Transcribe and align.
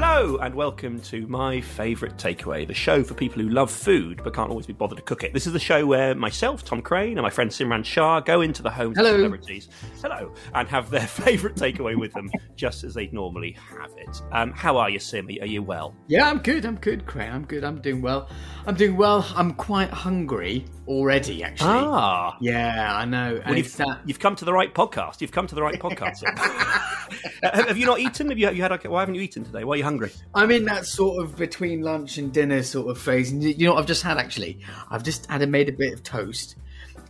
Hello, 0.00 0.36
and 0.36 0.54
welcome 0.54 1.00
to 1.00 1.26
my 1.26 1.60
favourite 1.60 2.16
takeaway, 2.16 2.64
the 2.64 2.72
show 2.72 3.02
for 3.02 3.14
people 3.14 3.42
who 3.42 3.48
love 3.48 3.68
food 3.68 4.20
but 4.22 4.32
can't 4.32 4.48
always 4.48 4.64
be 4.64 4.72
bothered 4.72 4.98
to 4.98 5.02
cook 5.02 5.24
it. 5.24 5.32
This 5.34 5.44
is 5.44 5.52
the 5.52 5.58
show 5.58 5.84
where 5.84 6.14
myself, 6.14 6.64
Tom 6.64 6.82
Craig, 6.82 7.14
and 7.14 7.22
my 7.22 7.30
friend 7.30 7.50
Simran 7.50 7.84
Shah 7.84 8.20
go 8.20 8.42
into 8.42 8.62
the 8.62 8.70
homes 8.70 8.96
Hello. 8.96 9.10
of 9.10 9.16
celebrities, 9.16 9.68
hello, 10.00 10.32
and 10.54 10.68
have 10.68 10.88
their 10.90 11.00
favourite 11.08 11.56
takeaway 11.56 11.98
with 11.98 12.12
them, 12.12 12.30
just 12.54 12.84
as 12.84 12.94
they'd 12.94 13.12
normally 13.12 13.56
have 13.58 13.90
it. 13.96 14.22
Um, 14.30 14.52
how 14.52 14.76
are 14.76 14.88
you, 14.88 15.00
Simmy? 15.00 15.40
Are 15.40 15.46
you 15.46 15.64
well? 15.64 15.96
Yeah, 16.06 16.30
I'm 16.30 16.38
good. 16.38 16.64
I'm 16.64 16.76
good, 16.76 17.04
Craig. 17.04 17.30
I'm 17.32 17.44
good. 17.44 17.64
I'm 17.64 17.80
doing 17.80 18.00
well. 18.00 18.28
I'm 18.68 18.76
doing 18.76 18.96
well. 18.96 19.26
I'm 19.34 19.52
quite 19.54 19.90
hungry 19.90 20.64
already, 20.86 21.42
actually. 21.42 21.70
Ah, 21.70 22.36
Yeah, 22.40 22.96
I 22.96 23.04
know. 23.04 23.34
And 23.38 23.46
well, 23.46 23.56
you've, 23.56 23.76
that. 23.78 23.98
you've 24.06 24.20
come 24.20 24.36
to 24.36 24.44
the 24.44 24.52
right 24.52 24.72
podcast. 24.72 25.20
You've 25.20 25.32
come 25.32 25.48
to 25.48 25.56
the 25.56 25.62
right 25.62 25.74
podcast. 25.80 26.22
Have, 27.42 27.78
you 27.78 27.86
not 27.86 28.00
eaten? 28.00 28.28
Have 28.28 28.38
you, 28.38 28.46
have 28.46 28.56
you 28.56 28.62
had? 28.62 28.86
Why 28.86 29.00
haven't 29.00 29.14
you 29.14 29.22
eaten 29.22 29.42
today? 29.44 29.64
Why 29.64 29.74
are 29.74 29.76
you 29.78 29.84
hungry? 29.88 30.10
I'm 30.34 30.50
in 30.50 30.64
that 30.66 30.84
sort 30.86 31.22
of 31.24 31.36
between 31.36 31.80
lunch 31.80 32.18
and 32.18 32.32
dinner 32.32 32.62
sort 32.62 32.90
of 32.90 32.98
phase. 32.98 33.32
And 33.32 33.42
you 33.42 33.66
know 33.66 33.72
what 33.74 33.80
I've 33.80 33.86
just 33.86 34.02
had 34.02 34.18
actually? 34.18 34.60
I've 34.90 35.02
just 35.02 35.26
had 35.30 35.40
a, 35.42 35.46
made 35.46 35.68
a 35.68 35.72
bit 35.72 35.92
of 35.94 36.02
toast, 36.02 36.56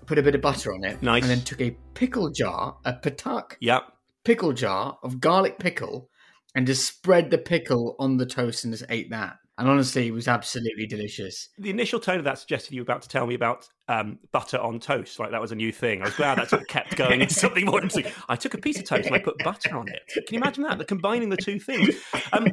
put 0.06 0.16
a 0.18 0.22
bit 0.22 0.34
of 0.36 0.40
butter 0.40 0.72
on 0.72 0.84
it, 0.84 1.02
Nice. 1.02 1.22
and 1.22 1.30
then 1.30 1.40
took 1.40 1.60
a 1.60 1.76
pickle 1.94 2.30
jar, 2.30 2.76
a 2.84 2.92
patak 2.92 3.56
Yep. 3.60 3.82
pickle 4.24 4.52
jar 4.52 4.96
of 5.02 5.20
garlic 5.20 5.58
pickle, 5.58 6.08
and 6.54 6.66
just 6.66 6.86
spread 6.86 7.30
the 7.30 7.38
pickle 7.38 7.96
on 7.98 8.16
the 8.16 8.26
toast 8.26 8.64
and 8.64 8.72
just 8.72 8.84
ate 8.88 9.10
that. 9.10 9.36
And 9.58 9.68
honestly, 9.68 10.06
it 10.06 10.12
was 10.12 10.28
absolutely 10.28 10.86
delicious. 10.86 11.48
The 11.58 11.70
initial 11.70 11.98
tone 11.98 12.18
of 12.18 12.24
that 12.26 12.38
suggested 12.38 12.74
you 12.74 12.80
were 12.80 12.84
about 12.84 13.02
to 13.02 13.08
tell 13.08 13.26
me 13.26 13.34
about 13.34 13.68
um, 13.88 14.20
butter 14.30 14.56
on 14.56 14.78
toast, 14.78 15.18
like 15.18 15.32
that 15.32 15.40
was 15.40 15.50
a 15.50 15.56
new 15.56 15.72
thing. 15.72 16.00
I 16.00 16.04
was 16.04 16.14
glad 16.14 16.38
that 16.38 16.48
sort 16.48 16.62
of 16.62 16.68
kept 16.68 16.94
going 17.02 17.22
into 17.22 17.34
something 17.34 17.64
more 17.64 17.82
interesting. 17.82 18.12
I 18.28 18.36
took 18.36 18.54
a 18.54 18.58
piece 18.58 18.78
of 18.78 18.84
toast 18.84 19.06
and 19.06 19.16
I 19.16 19.18
put 19.18 19.36
butter 19.38 19.76
on 19.76 19.88
it. 19.88 20.02
Can 20.14 20.34
you 20.36 20.38
imagine 20.40 20.62
that? 20.62 20.78
The 20.78 20.84
combining 20.84 21.28
the 21.28 21.36
two 21.36 21.58
things. 21.58 21.96
Um, 22.32 22.46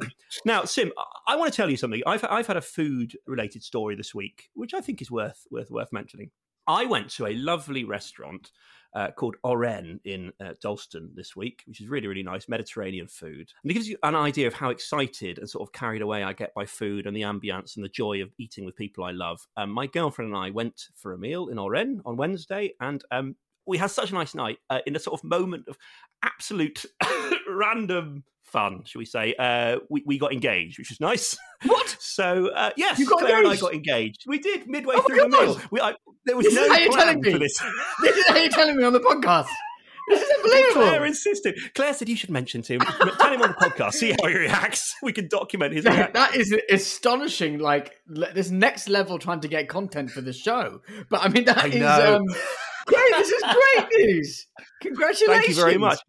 now, 0.45 0.63
Sim, 0.65 0.91
I- 1.27 1.35
want 1.35 1.51
to 1.51 1.55
tell 1.55 1.69
you 1.69 1.77
something. 1.77 2.01
I've 2.05 2.23
I've 2.23 2.47
had 2.47 2.57
a 2.57 2.61
food 2.61 3.17
related 3.27 3.63
story 3.63 3.95
this 3.95 4.13
week, 4.15 4.49
which 4.53 4.73
I 4.73 4.81
think 4.81 5.01
is 5.01 5.11
worth 5.11 5.45
worth 5.51 5.69
worth 5.71 5.91
mentioning. 5.91 6.31
I 6.67 6.85
went 6.85 7.09
to 7.11 7.27
a 7.27 7.33
lovely 7.35 7.83
restaurant 7.83 8.51
uh, 8.95 9.11
called 9.11 9.35
Oren 9.43 9.99
in 10.05 10.31
uh, 10.39 10.53
Dalston 10.61 11.11
this 11.13 11.35
week, 11.35 11.61
which 11.67 11.81
is 11.81 11.87
really, 11.87 12.07
really 12.07 12.23
nice 12.23 12.47
Mediterranean 12.47 13.07
food. 13.07 13.51
And 13.61 13.69
it 13.69 13.73
gives 13.73 13.89
you 13.89 13.97
an 14.03 14.15
idea 14.15 14.47
of 14.47 14.53
how 14.53 14.69
excited 14.69 15.37
and 15.37 15.49
sort 15.49 15.67
of 15.67 15.73
carried 15.73 16.01
away 16.01 16.23
I 16.23 16.33
get 16.33 16.53
by 16.55 16.65
food 16.65 17.05
and 17.05 17.15
the 17.15 17.21
ambience 17.21 17.75
and 17.75 17.83
the 17.83 17.89
joy 17.89 18.21
of 18.21 18.29
eating 18.39 18.65
with 18.65 18.75
people 18.75 19.03
I 19.03 19.11
love. 19.11 19.45
Um, 19.57 19.69
my 19.69 19.85
girlfriend 19.85 20.33
and 20.33 20.41
I 20.41 20.49
went 20.49 20.85
for 20.95 21.11
a 21.13 21.17
meal 21.17 21.49
in 21.49 21.59
Oren 21.59 22.01
on 22.05 22.17
Wednesday, 22.17 22.73
and 22.79 23.03
um, 23.11 23.35
we 23.67 23.77
had 23.77 23.91
such 23.91 24.11
a 24.11 24.13
nice 24.13 24.35
night 24.35 24.57
uh, 24.69 24.79
in 24.85 24.95
a 24.95 24.99
sort 24.99 25.19
of 25.19 25.23
moment 25.23 25.67
of 25.67 25.77
absolute 26.23 26.85
random 27.49 28.23
fun, 28.43 28.83
shall 28.85 28.99
we 28.99 29.05
say. 29.05 29.33
Uh, 29.37 29.77
we, 29.89 30.03
we 30.05 30.17
got 30.19 30.31
engaged, 30.31 30.77
which 30.77 30.89
was 30.89 30.99
nice. 30.99 31.37
What? 31.65 31.97
So 32.05 32.47
uh, 32.49 32.69
yes, 32.77 32.97
You 32.99 33.07
got 33.09 33.19
Claire 33.19 33.39
and 33.39 33.47
I 33.47 33.55
got 33.57 33.73
engaged. 33.73 34.23
We 34.27 34.39
did 34.39 34.67
midway 34.69 34.95
Oh, 34.97 35.01
through 35.01 35.17
the 35.17 35.27
meal. 35.29 35.59
We, 35.71 35.81
I, 35.81 35.95
there 36.25 36.37
was 36.37 36.45
This 36.45 36.53
no 36.55 36.63
is 36.63 36.69
how 36.71 36.77
you're 36.77 36.91
plan 36.91 37.05
telling 37.07 37.21
me. 37.21 37.31
for 37.33 37.39
this. 37.39 37.61
This 38.01 38.15
is 38.17 38.27
how 38.27 38.35
you're 38.37 38.49
telling 38.49 38.77
me 38.77 38.83
on 38.83 38.93
the 38.93 38.99
podcast. 39.01 39.47
This 40.07 40.21
is 40.21 40.29
unbelievable. 40.37 40.73
Claire 40.73 41.05
insisted. 41.05 41.57
Claire 41.73 41.93
said 41.93 42.09
you 42.09 42.15
should 42.15 42.29
mention 42.29 42.61
to 42.63 42.73
him. 42.73 42.79
Tell 43.19 43.33
him 43.33 43.41
on 43.41 43.49
the 43.49 43.55
podcast. 43.55 43.93
See 43.93 44.11
how 44.11 44.27
he 44.27 44.35
reacts. 44.35 44.93
We 45.01 45.13
can 45.13 45.27
document 45.27 45.73
his 45.73 45.85
reaction. 45.85 46.13
that 46.13 46.35
is 46.35 46.55
astonishing. 46.69 47.59
Like 47.59 47.93
this 48.07 48.51
next 48.51 48.89
level, 48.89 49.17
trying 49.17 49.41
to 49.41 49.47
get 49.47 49.67
content 49.67 50.11
for 50.11 50.21
the 50.21 50.33
show. 50.33 50.81
But 51.09 51.21
I 51.23 51.29
mean, 51.29 51.45
that 51.45 51.57
I 51.57 51.67
is 51.67 51.83
um, 51.83 52.23
great. 52.85 53.11
This 53.17 53.29
is 53.29 53.43
great 53.43 53.87
news. 53.99 54.47
Congratulations! 54.81 55.45
Thank 55.45 55.49
you 55.49 55.55
very 55.55 55.77
much. 55.77 55.99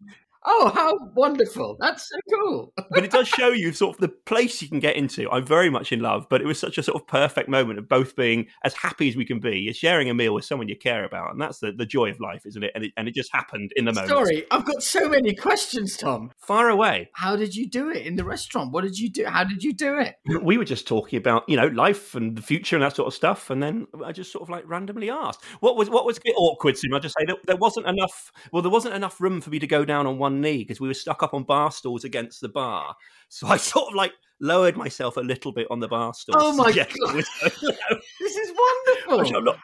Oh, 0.49 0.71
how 0.73 0.97
wonderful! 1.13 1.75
That's 1.79 2.09
so 2.09 2.15
cool. 2.33 2.73
But 2.89 3.03
it 3.03 3.11
does 3.11 3.27
show 3.27 3.49
you 3.49 3.73
sort 3.73 3.95
of 3.95 4.01
the 4.01 4.07
place 4.07 4.61
you 4.61 4.69
can 4.69 4.79
get 4.79 4.95
into. 4.95 5.29
I'm 5.29 5.45
very 5.45 5.69
much 5.69 5.91
in 5.91 5.99
love, 5.99 6.27
but 6.29 6.41
it 6.41 6.45
was 6.47 6.57
such 6.57 6.77
a 6.77 6.83
sort 6.83 7.01
of 7.01 7.05
perfect 7.07 7.49
moment 7.49 7.79
of 7.79 7.89
both 7.89 8.15
being 8.15 8.47
as 8.63 8.73
happy 8.73 9.09
as 9.09 9.15
we 9.15 9.25
can 9.25 9.39
be, 9.39 9.71
sharing 9.73 10.09
a 10.09 10.13
meal 10.13 10.33
with 10.33 10.45
someone 10.45 10.69
you 10.69 10.77
care 10.77 11.03
about, 11.03 11.31
and 11.31 11.41
that's 11.41 11.59
the, 11.59 11.73
the 11.73 11.85
joy 11.85 12.09
of 12.09 12.19
life, 12.19 12.45
isn't 12.45 12.63
it? 12.63 12.71
And 12.75 12.85
it 12.85 12.93
and 12.95 13.07
it 13.07 13.13
just 13.13 13.31
happened 13.33 13.71
in 13.75 13.85
the 13.85 13.93
moment. 13.93 14.09
Sorry, 14.09 14.45
I've 14.49 14.65
got 14.65 14.81
so 14.81 15.09
many 15.09 15.35
questions, 15.35 15.97
Tom. 15.97 16.31
far 16.37 16.69
away. 16.69 17.09
How 17.13 17.35
did 17.35 17.55
you 17.55 17.69
do 17.69 17.89
it 17.89 18.05
in 18.05 18.15
the 18.15 18.23
restaurant? 18.23 18.71
What 18.71 18.85
did 18.85 18.97
you 18.97 19.09
do? 19.09 19.25
How 19.25 19.43
did 19.43 19.63
you 19.63 19.73
do 19.73 19.99
it? 19.99 20.15
we 20.41 20.57
were 20.57 20.65
just 20.65 20.87
talking 20.87 21.17
about 21.17 21.47
you 21.47 21.55
know 21.57 21.67
life 21.67 22.15
and 22.15 22.35
the 22.37 22.41
future 22.41 22.75
and 22.75 22.83
that 22.83 22.95
sort 22.95 23.07
of 23.07 23.13
stuff 23.13 23.49
and 23.49 23.61
then 23.61 23.87
i 24.05 24.11
just 24.11 24.31
sort 24.31 24.41
of 24.41 24.49
like 24.49 24.63
randomly 24.67 25.09
asked 25.09 25.43
what 25.59 25.75
was 25.75 25.89
what 25.89 26.05
was 26.05 26.17
a 26.17 26.21
bit 26.23 26.33
awkward 26.37 26.77
Sim? 26.77 26.93
i 26.93 26.99
just 26.99 27.15
say 27.17 27.25
that 27.25 27.37
there 27.45 27.57
wasn't 27.57 27.85
enough 27.85 28.31
well 28.51 28.61
there 28.61 28.71
wasn't 28.71 28.93
enough 28.93 29.19
room 29.19 29.41
for 29.41 29.49
me 29.49 29.59
to 29.59 29.67
go 29.67 29.85
down 29.85 30.07
on 30.07 30.17
one 30.17 30.36
knee 30.37 30.59
because 30.59 30.79
we 30.79 30.87
were 30.87 30.93
stuck 30.93 31.23
up 31.23 31.33
on 31.33 31.43
bar 31.43 31.71
stools 31.71 32.03
against 32.03 32.41
the 32.41 32.49
bar 32.49 32.95
so 33.29 33.47
i 33.47 33.57
sort 33.71 33.89
of 33.89 33.95
like 33.95 34.13
lowered 34.39 34.77
myself 34.77 35.17
a 35.17 35.21
little 35.21 35.51
bit 35.51 35.65
on 35.71 35.79
the 35.79 35.87
bar 35.87 36.13
stool 36.13 36.35
Oh 36.37 36.53
my 36.55 36.71
God. 36.71 36.87
This 38.19 38.35
is 38.35 38.53
wonderful. 39.07 39.37
I'm 39.37 39.43
not- 39.43 39.57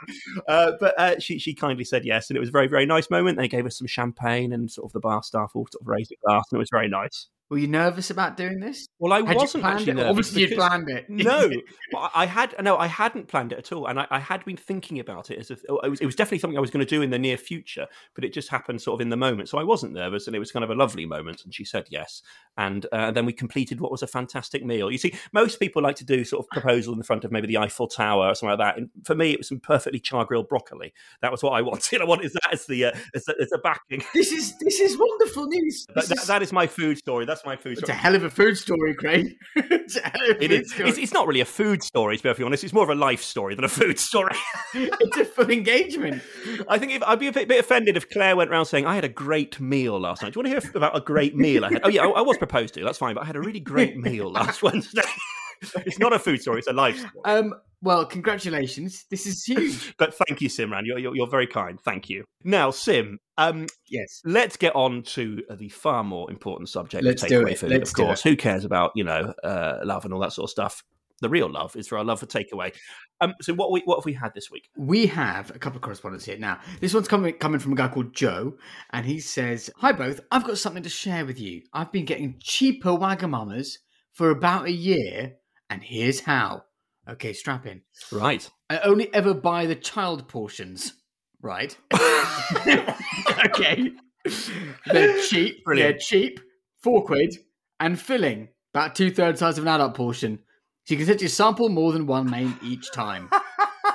uh, 0.48 0.72
but 0.80 1.00
uh, 1.00 1.20
she 1.20 1.38
she 1.38 1.54
kindly 1.54 1.84
said 1.84 2.06
yes 2.06 2.30
and 2.30 2.38
it 2.38 2.40
was 2.40 2.50
a 2.50 2.52
very 2.52 2.68
very 2.68 2.86
nice 2.88 3.10
moment 3.12 3.38
they 3.38 3.48
gave 3.48 3.66
us 3.68 3.78
some 3.78 3.86
champagne 3.88 4.52
and 4.54 4.72
sort 4.72 4.86
of 4.90 4.94
the 4.94 5.00
bar 5.00 5.22
staff 5.22 5.52
all 5.54 5.68
sort 5.72 5.82
of 5.82 5.88
raised 5.88 6.12
a 6.12 6.16
glass 6.26 6.46
and 6.52 6.58
it 6.58 6.60
was 6.60 6.70
very 6.72 6.88
nice 6.90 7.28
Were 7.50 7.58
you 7.60 7.68
nervous 7.68 8.10
about 8.10 8.36
doing 8.38 8.60
this? 8.60 8.88
well 9.00 9.14
i 9.14 9.24
Had 9.24 9.36
wasn't 9.38 9.64
actually 9.64 9.92
it? 9.92 9.96
nervous 9.96 10.10
Obviously, 10.10 10.42
you 10.44 10.56
planned 10.56 10.90
it. 10.90 11.06
no, 11.10 11.52
I 12.16 12.26
had 12.26 12.56
no, 12.64 12.78
I 12.78 12.88
hadn't 12.88 13.28
planned 13.28 13.52
it 13.52 13.60
at 13.60 13.72
all, 13.72 13.86
and 13.88 14.00
I, 14.00 14.08
I 14.10 14.20
had 14.20 14.44
been 14.46 14.58
thinking 14.58 15.00
about 15.00 15.30
it 15.30 15.38
as 15.38 15.52
if 15.52 15.62
oh, 15.70 15.78
it 15.80 15.90
was, 15.90 16.00
it 16.02 16.06
was 16.06 16.16
definitely 16.16 16.40
something 16.40 16.58
I 16.58 16.62
was 16.62 16.72
going 16.72 16.84
to 16.86 16.90
do 16.90 17.02
in 17.02 17.10
the 17.12 17.20
near 17.20 17.38
future, 17.38 17.86
but 18.16 18.24
it 18.24 18.34
just 18.34 18.50
happened 18.50 18.82
sort 18.82 18.96
of 18.98 19.02
in 19.02 19.10
the 19.10 19.18
moment. 19.18 19.50
So 19.50 19.58
I 19.60 19.64
wasn't 19.64 19.94
nervous, 19.94 20.26
and 20.26 20.36
it 20.36 20.40
was 20.40 20.52
kind 20.52 20.64
of 20.64 20.70
a 20.72 20.76
lovely 20.76 21.06
moment. 21.06 21.44
And 21.44 21.54
she 21.54 21.64
said 21.66 21.86
yes, 21.90 22.24
and 22.58 22.86
uh, 22.92 23.12
then 23.12 23.26
we 23.26 23.34
completed 23.34 23.80
what 23.82 23.92
was 23.92 24.02
a 24.02 24.08
fantastic 24.08 24.66
meal. 24.66 24.90
You 24.90 24.98
see, 24.98 25.14
most 25.34 25.60
people 25.60 25.82
like 25.84 25.98
to 25.98 26.06
do 26.06 26.24
sort 26.24 26.44
of 26.46 26.50
proposal 26.50 26.94
in 26.94 26.98
the 26.98 27.06
front 27.06 27.24
of 27.26 27.32
maybe 27.32 27.48
the 27.48 27.58
Eiffel 27.58 27.88
Tower 27.88 28.28
or 28.30 28.36
something 28.36 28.58
like 28.58 28.66
that. 28.76 28.78
And 28.80 28.90
for 29.06 29.14
me, 29.16 29.32
it 29.32 29.40
was 29.40 29.50
some 29.50 29.60
perfectly 29.60 30.00
char 30.00 30.26
grilled 30.26 30.48
broccoli. 30.50 30.94
That 31.22 31.32
was 31.32 31.44
what 31.44 31.52
I 31.52 31.62
wanted. 31.70 32.02
I 32.02 32.06
wanted 32.06 32.32
that 32.34 32.54
as 32.54 32.66
the 32.66 32.86
uh, 32.86 32.92
as, 33.14 33.26
the, 33.26 33.36
as 33.40 33.54
backing. 33.64 34.04
This 34.14 34.32
is 34.32 34.58
this 34.58 34.80
is 34.80 34.98
wonderful 34.98 35.46
news. 35.48 35.86
That, 35.94 36.08
that, 36.08 36.18
is- 36.20 36.28
that 36.28 36.42
is 36.42 36.52
my 36.52 36.66
food 36.68 36.98
story. 36.98 37.26
That's 37.34 37.46
my 37.48 37.56
food 37.56 37.80
it's 37.80 37.90
a 37.90 37.94
hell 37.94 38.14
of 38.14 38.24
a 38.24 38.30
food 38.30 38.56
story, 38.56 38.94
Craig. 38.94 39.36
it's 39.56 39.96
a 39.96 40.02
hell 40.02 40.30
of 40.30 40.38
a 40.38 40.44
It 40.44 40.50
food 40.52 40.68
story. 40.68 40.90
It's, 40.90 40.98
it's 41.00 41.14
not 41.14 41.26
really 41.26 41.40
a 41.40 41.46
food 41.46 41.82
story, 41.82 42.16
to 42.16 42.22
be 42.22 42.30
perfectly 42.30 42.46
honest. 42.46 42.64
It's 42.64 42.74
more 42.74 42.84
of 42.84 42.92
a 42.92 42.96
life 42.96 43.24
story 43.24 43.56
than 43.56 43.66
a 43.66 43.70
food 43.70 43.98
story. 43.98 44.36
it's 44.76 45.18
a 45.18 45.26
full 45.26 45.50
engagement. 45.50 46.22
I 46.70 46.78
think 46.78 46.92
if, 46.92 47.02
I'd 47.02 47.18
be 47.18 47.26
a 47.26 47.32
bit, 47.32 47.48
bit 47.48 47.60
offended 47.60 47.98
if 47.98 48.08
Claire 48.08 48.36
went 48.36 48.52
around 48.52 48.68
saying, 48.68 48.86
I 48.86 48.94
had 48.94 49.04
a 49.04 49.10
great 49.10 49.60
meal 49.60 50.00
last 50.00 50.22
night. 50.22 50.34
Do 50.34 50.42
you 50.42 50.44
want 50.44 50.62
to 50.62 50.68
hear 50.68 50.78
about 50.78 50.96
a 50.96 51.02
great 51.02 51.36
meal 51.36 51.66
I 51.66 51.74
had? 51.74 51.82
Oh, 51.84 51.90
yeah, 51.90 52.04
I, 52.04 52.10
I 52.10 52.22
was 52.22 52.38
proposed 52.38 52.76
to. 52.76 52.84
That's 52.84 53.00
fine. 53.00 53.16
But 53.16 53.24
I 53.24 53.26
had 53.26 53.36
a 53.36 53.42
really 53.42 53.60
great 53.60 53.98
meal 53.98 54.32
last 54.32 54.62
Wednesday. 54.62 55.02
it's 55.78 55.98
not 55.98 56.14
a 56.14 56.20
food 56.20 56.40
story, 56.40 56.60
it's 56.60 56.68
a 56.68 56.74
life 56.74 57.00
story. 57.00 57.14
Um, 57.26 57.56
well, 57.84 58.06
congratulations. 58.06 59.06
This 59.10 59.28
is 59.28 59.44
huge. 59.44 59.94
But 59.98 60.16
thank 60.16 60.42
you, 60.42 60.50
Simran. 60.50 60.84
You're, 60.86 60.98
you're, 61.00 61.16
you're 61.16 61.28
very 61.28 61.48
kind. 61.48 61.80
Thank 61.80 62.10
you. 62.10 62.24
Now, 62.44 62.72
Sim, 62.72 63.20
um, 63.38 63.68
yes. 63.88 64.22
let's 64.24 64.56
get 64.58 64.74
on 64.76 65.04
to 65.04 65.44
the 65.58 65.70
far 65.70 66.04
more 66.04 66.32
important 66.32 66.70
subject 66.70 67.04
Let's 67.04 67.24
of 67.24 67.30
do 67.30 67.44
takeaway 67.44 67.52
it. 67.52 67.60
food, 67.60 67.70
Let's 67.72 67.90
of 67.92 67.96
course. 67.98 68.24
Who 68.24 68.36
cares 68.38 68.64
about, 68.64 68.92
you 68.96 69.04
know, 69.04 69.34
uh, 69.44 69.80
love 69.84 70.06
and 70.06 70.14
all 70.14 70.22
that 70.22 70.34
sort 70.34 70.46
of 70.46 70.50
stuff? 70.50 70.84
the 71.22 71.30
real 71.30 71.50
love 71.50 71.74
is 71.78 71.88
for 71.88 71.98
our 71.98 72.04
love 72.04 72.20
for 72.20 72.26
takeaway. 72.26 72.76
Um, 73.22 73.34
so 73.42 73.54
what 73.54 73.72
we 73.72 73.82
what 73.86 74.00
have 74.00 74.06
we 74.06 74.12
had 74.12 74.34
this 74.34 74.52
week? 74.52 74.70
We 74.76 75.06
have 75.06 75.52
a 75.52 75.60
couple 75.60 75.78
of 75.78 75.82
correspondents 75.82 76.26
here 76.26 76.38
now. 76.38 76.60
This 76.82 76.94
one's 76.94 77.08
coming 77.08 77.34
coming 77.36 77.60
from 77.60 77.72
a 77.72 77.76
guy 77.76 77.88
called 77.88 78.14
Joe, 78.14 78.58
and 78.92 79.06
he 79.06 79.22
says, 79.22 79.70
"Hi 79.78 79.94
both, 79.94 80.20
I've 80.32 80.44
got 80.44 80.58
something 80.58 80.84
to 80.84 80.90
share 80.90 81.26
with 81.26 81.40
you. 81.40 81.62
I've 81.72 81.94
been 81.94 82.04
getting 82.04 82.36
cheaper 82.40 82.90
Wagamamas 82.90 83.78
for 84.12 84.32
about 84.32 84.66
a 84.66 84.72
year, 84.72 85.36
and 85.70 85.82
here's 85.82 86.20
how." 86.20 86.64
Okay, 87.10 87.34
strap 87.34 87.66
in. 87.66 87.82
Right. 88.12 88.50
I 88.70 88.80
only 88.80 89.14
ever 89.14 89.34
buy 89.34 89.66
the 89.66 89.76
child 89.76 90.28
portions. 90.28 90.94
Right. 91.42 91.78
okay. 93.46 93.92
They're 94.88 95.22
cheap. 95.24 95.64
Brilliant. 95.66 95.92
They're 95.92 96.00
cheap. 96.00 96.40
Four 96.82 97.04
quid 97.06 97.36
and 97.80 98.00
filling 98.00 98.50
about 98.74 98.96
two 98.96 99.12
thirds 99.12 99.40
size 99.40 99.58
of 99.58 99.66
an 99.66 99.68
adult 99.70 99.96
portion. 99.96 100.40
So 100.86 100.94
you 100.94 100.98
can 100.98 101.04
essentially 101.04 101.30
sample 101.30 101.70
more 101.70 101.92
than 101.92 102.08
one 102.08 102.30
main 102.30 102.58
each 102.64 102.92
time. 102.92 103.30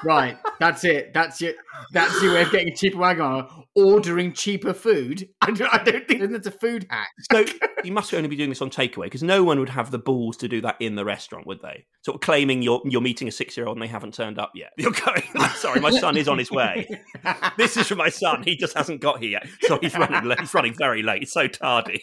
right. 0.04 0.38
That's 0.60 0.84
it. 0.84 1.12
That's 1.14 1.40
it. 1.42 1.56
That's 1.92 2.22
your 2.22 2.34
way 2.34 2.42
of 2.42 2.50
getting 2.50 2.72
a 2.72 2.76
cheaper 2.76 2.98
Wagamama. 2.98 3.64
Ordering 3.74 4.32
cheaper 4.32 4.74
food. 4.74 5.28
I 5.48 5.50
don't, 5.52 5.74
I 5.74 5.82
don't 5.82 6.06
think 6.08 6.30
that's 6.30 6.46
a 6.46 6.50
food 6.50 6.86
hack. 6.90 7.08
So 7.32 7.44
you 7.84 7.92
must 7.92 8.12
only 8.14 8.28
be 8.28 8.36
doing 8.36 8.48
this 8.48 8.60
on 8.62 8.70
takeaway 8.70 9.04
because 9.04 9.22
no 9.22 9.44
one 9.44 9.58
would 9.60 9.68
have 9.68 9.90
the 9.90 9.98
balls 9.98 10.36
to 10.38 10.48
do 10.48 10.60
that 10.62 10.76
in 10.80 10.94
the 10.96 11.04
restaurant, 11.04 11.46
would 11.46 11.60
they? 11.62 11.84
Sort 12.04 12.16
of 12.16 12.20
claiming 12.20 12.60
you're 12.62 12.80
you're 12.84 13.00
meeting 13.00 13.28
a 13.28 13.30
six 13.30 13.56
year 13.56 13.66
old 13.66 13.76
and 13.76 13.82
they 13.82 13.86
haven't 13.88 14.14
turned 14.14 14.38
up 14.38 14.50
yet. 14.54 14.70
You're 14.78 14.92
going. 14.92 15.22
Sorry, 15.56 15.80
my 15.80 15.90
son 15.90 16.16
is 16.16 16.26
on 16.28 16.38
his 16.38 16.50
way. 16.50 16.88
This 17.56 17.76
is 17.76 17.86
for 17.88 17.96
my 17.96 18.08
son. 18.08 18.42
He 18.44 18.56
just 18.56 18.76
hasn't 18.76 19.00
got 19.00 19.20
here 19.20 19.30
yet, 19.30 19.46
so 19.62 19.78
he's 19.80 19.94
running. 19.96 20.24
late. 20.28 20.40
He's 20.40 20.54
running 20.54 20.74
very 20.74 21.02
late. 21.02 21.20
He's 21.22 21.32
so 21.32 21.48
tardy. 21.48 22.00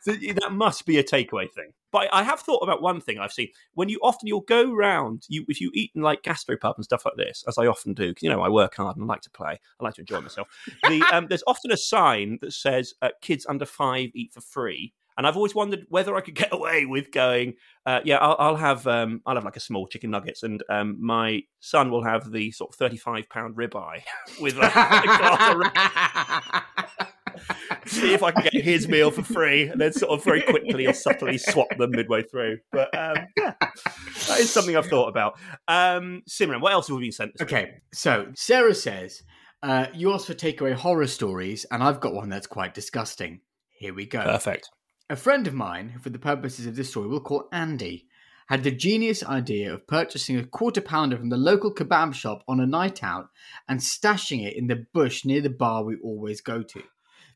So 0.00 0.12
that 0.12 0.52
must 0.52 0.86
be 0.86 0.98
a 0.98 1.04
takeaway 1.04 1.50
thing. 1.52 1.72
But 1.92 2.08
I 2.12 2.22
have 2.22 2.40
thought 2.40 2.60
about 2.62 2.82
one 2.82 3.00
thing 3.00 3.18
I've 3.18 3.32
seen 3.32 3.48
when 3.74 3.88
you 3.88 3.98
often 4.02 4.26
you'll 4.26 4.40
go 4.42 4.72
round 4.72 5.22
you 5.28 5.44
if 5.48 5.60
you 5.60 5.70
eat 5.74 5.90
in 5.94 6.02
like 6.02 6.22
gastropub 6.22 6.74
and 6.76 6.84
stuff 6.84 7.04
like 7.04 7.14
this, 7.16 7.44
as 7.48 7.58
I 7.58 7.66
often 7.66 7.94
do. 7.94 8.12
'cause, 8.14 8.22
you 8.22 8.30
know, 8.30 8.40
I 8.42 8.48
work 8.48 8.76
hard 8.76 8.96
and 8.96 9.04
I 9.04 9.06
like 9.14 9.22
to 9.22 9.30
play. 9.30 9.58
I 9.80 9.84
like 9.84 9.94
to 9.94 10.02
enjoy 10.02 10.20
myself. 10.20 10.48
The, 10.88 11.02
um, 11.12 11.26
there's 11.28 11.42
often 11.46 11.70
a 11.72 11.76
sign 11.88 12.38
that 12.40 12.52
says 12.52 12.94
uh, 13.02 13.10
"Kids 13.20 13.46
under 13.48 13.66
five 13.66 14.10
eat 14.14 14.32
for 14.32 14.40
free." 14.40 14.94
And 15.18 15.26
I've 15.26 15.36
always 15.36 15.54
wondered 15.54 15.84
whether 15.88 16.14
I 16.14 16.20
could 16.20 16.36
get 16.36 16.50
away 16.52 16.86
with 16.86 17.10
going, 17.10 17.54
uh, 17.84 18.00
yeah, 18.04 18.18
I'll, 18.18 18.36
I'll 18.38 18.56
have, 18.56 18.86
um, 18.86 19.20
I'll 19.26 19.34
have 19.34 19.44
like 19.44 19.56
a 19.56 19.60
small 19.60 19.88
chicken 19.88 20.12
nuggets, 20.12 20.44
and 20.44 20.62
um, 20.70 20.96
my 21.04 21.42
son 21.60 21.90
will 21.90 22.04
have 22.04 22.30
the 22.30 22.52
sort 22.52 22.70
of 22.70 22.76
thirty-five 22.76 23.28
pound 23.28 23.56
ribeye 23.56 24.02
with 24.40 24.56
like, 24.56 24.72
see 27.86 28.14
if 28.14 28.22
I 28.22 28.30
can 28.30 28.44
get 28.44 28.62
his 28.62 28.86
meal 28.86 29.10
for 29.10 29.22
free, 29.22 29.68
and 29.68 29.80
then 29.80 29.92
sort 29.92 30.12
of 30.12 30.24
very 30.24 30.42
quickly 30.42 30.86
or 30.86 30.92
subtly 30.92 31.36
swap 31.36 31.68
them 31.76 31.90
midway 31.90 32.22
through. 32.22 32.58
But 32.70 32.96
um, 32.96 33.16
yeah, 33.36 33.54
that 33.60 34.38
is 34.38 34.52
something 34.52 34.76
I've 34.76 34.86
thought 34.86 35.08
about. 35.08 35.38
Um, 35.66 36.22
Simran, 36.28 36.60
what 36.60 36.72
else 36.72 36.88
have 36.88 36.96
we 36.96 37.02
been 37.02 37.12
sent? 37.12 37.32
This 37.32 37.40
week? 37.40 37.52
Okay, 37.52 37.74
so 37.92 38.28
Sarah 38.34 38.74
says, 38.74 39.22
uh, 39.62 39.86
you 39.94 40.12
asked 40.12 40.26
for 40.26 40.34
takeaway 40.34 40.74
horror 40.74 41.06
stories, 41.06 41.66
and 41.70 41.82
I've 41.82 42.00
got 42.00 42.14
one 42.14 42.28
that's 42.28 42.46
quite 42.46 42.74
disgusting. 42.74 43.40
Here 43.70 43.94
we 43.94 44.06
go. 44.06 44.22
perfect. 44.22 44.70
A 45.10 45.16
friend 45.16 45.46
of 45.46 45.54
mine, 45.54 45.88
who 45.88 46.00
for 46.00 46.10
the 46.10 46.18
purposes 46.18 46.66
of 46.66 46.76
this 46.76 46.90
story 46.90 47.08
we'll 47.08 47.20
call 47.20 47.48
Andy, 47.50 48.06
had 48.48 48.62
the 48.62 48.70
genius 48.70 49.22
idea 49.22 49.72
of 49.72 49.86
purchasing 49.86 50.38
a 50.38 50.44
quarter 50.44 50.80
pounder 50.80 51.16
from 51.16 51.28
the 51.28 51.36
local 51.36 51.72
kebab 51.72 52.14
shop 52.14 52.42
on 52.48 52.60
a 52.60 52.66
night 52.66 53.04
out 53.04 53.28
and 53.68 53.80
stashing 53.80 54.46
it 54.46 54.56
in 54.56 54.66
the 54.66 54.86
bush 54.94 55.24
near 55.24 55.40
the 55.40 55.50
bar 55.50 55.84
we 55.84 55.96
always 56.02 56.40
go 56.40 56.62
to. 56.62 56.82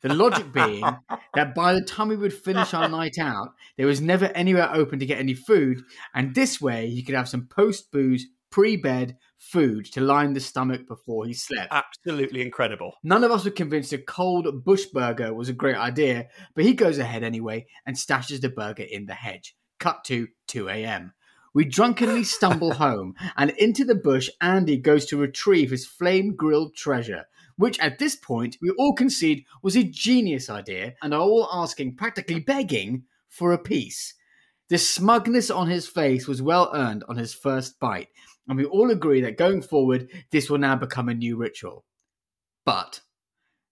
The 0.01 0.15
logic 0.15 0.53
being 0.55 0.83
that 1.35 1.55
by 1.55 1.75
the 1.75 1.83
time 1.83 2.09
we 2.09 2.17
would 2.17 2.33
finish 2.33 2.75
our 2.75 2.89
night 2.89 3.19
out, 3.19 3.55
there 3.77 3.87
was 3.87 4.01
never 4.01 4.27
anywhere 4.27 4.71
open 4.73 4.99
to 4.99 5.07
get 5.07 5.19
any 5.19 5.35
food, 5.35 5.83
and 6.15 6.35
this 6.35 6.61
way 6.61 6.89
he 6.89 7.03
could 7.03 7.15
have 7.15 7.29
some 7.29 7.47
post 7.47 7.93
booze, 7.93 8.27
pre 8.51 8.77
bed 8.77 9.17
food 9.43 9.85
to 9.87 10.01
line 10.01 10.33
the 10.33 10.41
stomach 10.41 10.87
before 10.87 11.27
he 11.27 11.35
slept. 11.35 11.73
Absolutely 11.73 12.41
incredible. 12.41 12.95
None 13.03 13.25
of 13.25 13.33
us 13.33 13.45
were 13.45 13.51
convinced 13.51 13.93
a 13.93 13.99
cold 13.99 14.65
bush 14.65 14.87
burger 14.87 15.35
was 15.35 15.49
a 15.49 15.55
great 15.55 15.77
idea, 15.77 16.29
but 16.55 16.65
he 16.65 16.73
goes 16.73 16.99
ahead 16.99 17.25
anyway 17.25 17.67
and 17.85 17.97
stashes 17.97 18.41
the 18.41 18.49
burger 18.49 18.85
in 18.85 19.07
the 19.07 19.15
hedge. 19.15 19.57
Cut 19.79 20.05
to 20.05 20.29
2 20.47 20.69
a.m. 20.69 21.13
We 21.55 21.65
drunkenly 21.65 22.25
stumble 22.25 22.73
home, 22.87 23.15
and 23.37 23.51
into 23.51 23.85
the 23.85 23.97
bush, 23.97 24.31
Andy 24.41 24.79
goes 24.79 25.07
to 25.07 25.19
retrieve 25.19 25.71
his 25.71 25.87
flame 25.87 26.35
grilled 26.35 26.75
treasure, 26.77 27.25
which 27.57 27.79
at 27.81 27.99
this 27.99 28.17
point 28.17 28.57
we 28.63 28.71
all 28.79 28.95
concede 28.95 29.45
was 29.63 29.77
a 29.77 29.83
genius 29.83 30.49
idea 30.49 30.95
and 31.03 31.13
are 31.13 31.21
all 31.21 31.49
asking, 31.53 31.97
practically 31.97 32.41
begging, 32.41 33.05
for 33.29 33.53
a 33.53 33.59
piece. 33.59 34.15
The 34.69 34.79
smugness 34.79 35.51
on 35.51 35.69
his 35.69 35.87
face 35.87 36.27
was 36.27 36.41
well 36.41 36.71
earned 36.73 37.05
on 37.09 37.17
his 37.17 37.35
first 37.35 37.79
bite, 37.79 38.09
and 38.49 38.59
we 38.59 38.65
all 38.65 38.91
agree 38.91 39.21
that 39.23 39.39
going 39.39 39.63
forward, 39.63 40.09
this 40.31 40.51
will 40.51 40.59
now 40.59 40.77
become 40.77 41.09
a 41.09 41.15
new 41.15 41.37
ritual. 41.37 41.85
But 42.65 43.01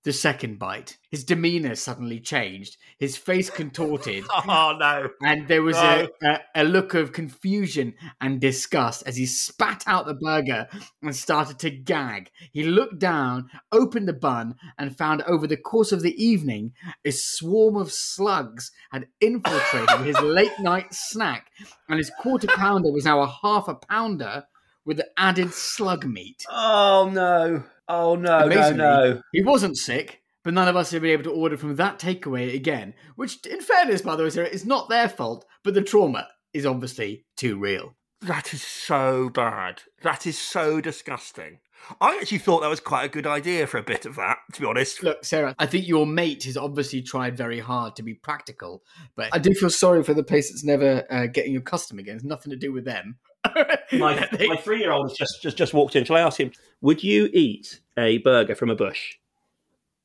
the 0.03 0.13
second 0.15 0.59
bite, 0.59 0.97
his 1.11 1.25
demeanor 1.25 1.75
suddenly 1.75 2.21
changed, 2.21 2.79
his 2.99 3.19
face 3.19 3.51
contorted, 3.61 4.25
Oh 4.49 4.75
no! 4.79 5.11
and 5.23 5.47
there 5.47 5.63
was 5.63 5.77
a, 5.77 6.09
a, 6.23 6.39
a 6.55 6.65
look 6.65 6.95
of 6.95 7.13
confusion 7.13 7.95
and 8.21 8.41
disgust 8.41 9.03
as 9.07 9.17
he 9.17 9.27
spat 9.27 9.85
out 9.87 10.07
the 10.07 10.15
burger 10.15 10.69
and 11.03 11.15
started 11.15 11.59
to 11.59 11.71
gag. 11.71 12.31
He 12.51 12.65
looked 12.65 12.99
down, 12.99 13.51
opened 13.71 14.09
the 14.09 14.15
bun, 14.15 14.55
and 14.79 14.97
found 14.97 15.21
over 15.23 15.47
the 15.47 15.59
course 15.59 15.93
of 15.93 16.01
the 16.01 16.17
evening 16.23 16.73
a 17.05 17.11
swarm 17.11 17.77
of 17.77 17.93
slugs 17.93 18.73
had 18.91 19.09
infiltrated 19.21 20.01
his 20.07 20.19
late 20.23 20.59
night 20.61 20.95
snack, 20.95 21.51
and 21.89 21.99
his 21.99 22.11
quarter 22.21 22.47
pounder 22.47 22.91
was 22.91 23.05
now 23.05 23.21
a 23.21 23.39
half 23.43 23.69
a 23.69 23.75
pounder 23.75 24.45
with 24.85 24.97
the 24.97 25.09
added 25.17 25.53
slug 25.53 26.07
meat. 26.07 26.45
Oh 26.51 27.11
no! 27.13 27.65
Oh 27.89 28.15
no! 28.17 28.47
No 28.47 28.73
no! 28.73 29.23
He 29.33 29.43
wasn't 29.43 29.77
sick, 29.77 30.23
but 30.43 30.55
none 30.55 30.69
of 30.69 30.77
us 30.77 30.91
have 30.91 31.03
been 31.03 31.13
able 31.13 31.25
to 31.25 31.31
order 31.31 31.57
from 31.57 31.77
that 31.77 31.99
takeaway 31.99 32.55
again. 32.55 32.95
Which, 33.17 33.45
in 33.47 33.61
fairness, 33.61 34.03
by 34.03 34.17
the 34.17 34.25
way, 34.25 34.31
Sarah, 34.31 34.49
is 34.49 34.65
not 34.65 34.89
their 34.89 35.09
fault, 35.09 35.45
but 35.63 35.75
the 35.75 35.83
trauma 35.83 36.29
is 36.53 36.67
obviously 36.67 37.25
too 37.37 37.59
real. 37.59 37.95
That 38.23 38.53
is 38.53 38.63
so 38.63 39.31
bad. 39.31 39.83
That 40.03 40.27
is 40.27 40.39
so 40.39 40.81
disgusting. 40.81 41.61
I 42.01 42.19
actually 42.21 42.39
thought 42.39 42.61
that 42.61 42.69
was 42.69 42.81
quite 42.81 43.05
a 43.05 43.09
good 43.09 43.27
idea 43.27 43.67
for 43.67 43.79
a 43.79 43.83
bit 43.83 44.05
of 44.05 44.17
that, 44.17 44.39
to 44.53 44.61
be 44.61 44.67
honest. 44.67 45.03
Look, 45.03 45.25
Sarah, 45.25 45.55
I 45.59 45.65
think 45.65 45.89
your 45.89 46.07
mate 46.07 46.45
has 46.45 46.57
obviously 46.57 47.01
tried 47.01 47.37
very 47.37 47.59
hard 47.59 47.97
to 47.97 48.03
be 48.03 48.13
practical, 48.15 48.83
but 49.17 49.31
I 49.33 49.39
do 49.39 49.55
feel 49.55 49.71
sorry 49.71 50.03
for 50.03 50.13
the 50.13 50.23
place 50.23 50.51
that's 50.51 50.65
never 50.65 51.05
uh, 51.11 51.27
getting 51.27 51.53
your 51.53 51.63
custom 51.63 51.99
again. 51.99 52.17
It's 52.17 52.25
nothing 52.25 52.51
to 52.51 52.57
do 52.57 52.73
with 52.73 52.85
them. 52.85 53.19
My, 53.93 54.29
my 54.49 54.57
three 54.57 54.79
year 54.79 54.93
old 54.93 55.09
has 55.09 55.17
just, 55.17 55.43
just 55.43 55.57
just 55.57 55.75
walked 55.75 55.97
in. 55.97 56.05
Shall 56.05 56.17
I 56.17 56.21
ask 56.21 56.39
him? 56.39 56.53
Would 56.83 57.03
you 57.03 57.29
eat 57.33 57.81
a 57.99 58.19
burger 58.19 58.55
from 58.55 58.71
a 58.71 58.77
bush? 58.77 59.17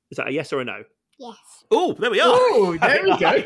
Is 0.10 0.18
that 0.18 0.28
a 0.28 0.32
yes 0.32 0.52
or 0.54 0.62
a 0.62 0.66
no? 0.66 0.84
Yes. 1.20 1.36
Oh, 1.70 1.94
there 1.94 2.12
we 2.12 2.20
are. 2.20 2.28
Oh, 2.28 2.78
there 2.82 3.04
we 3.04 3.18
go. 3.18 3.44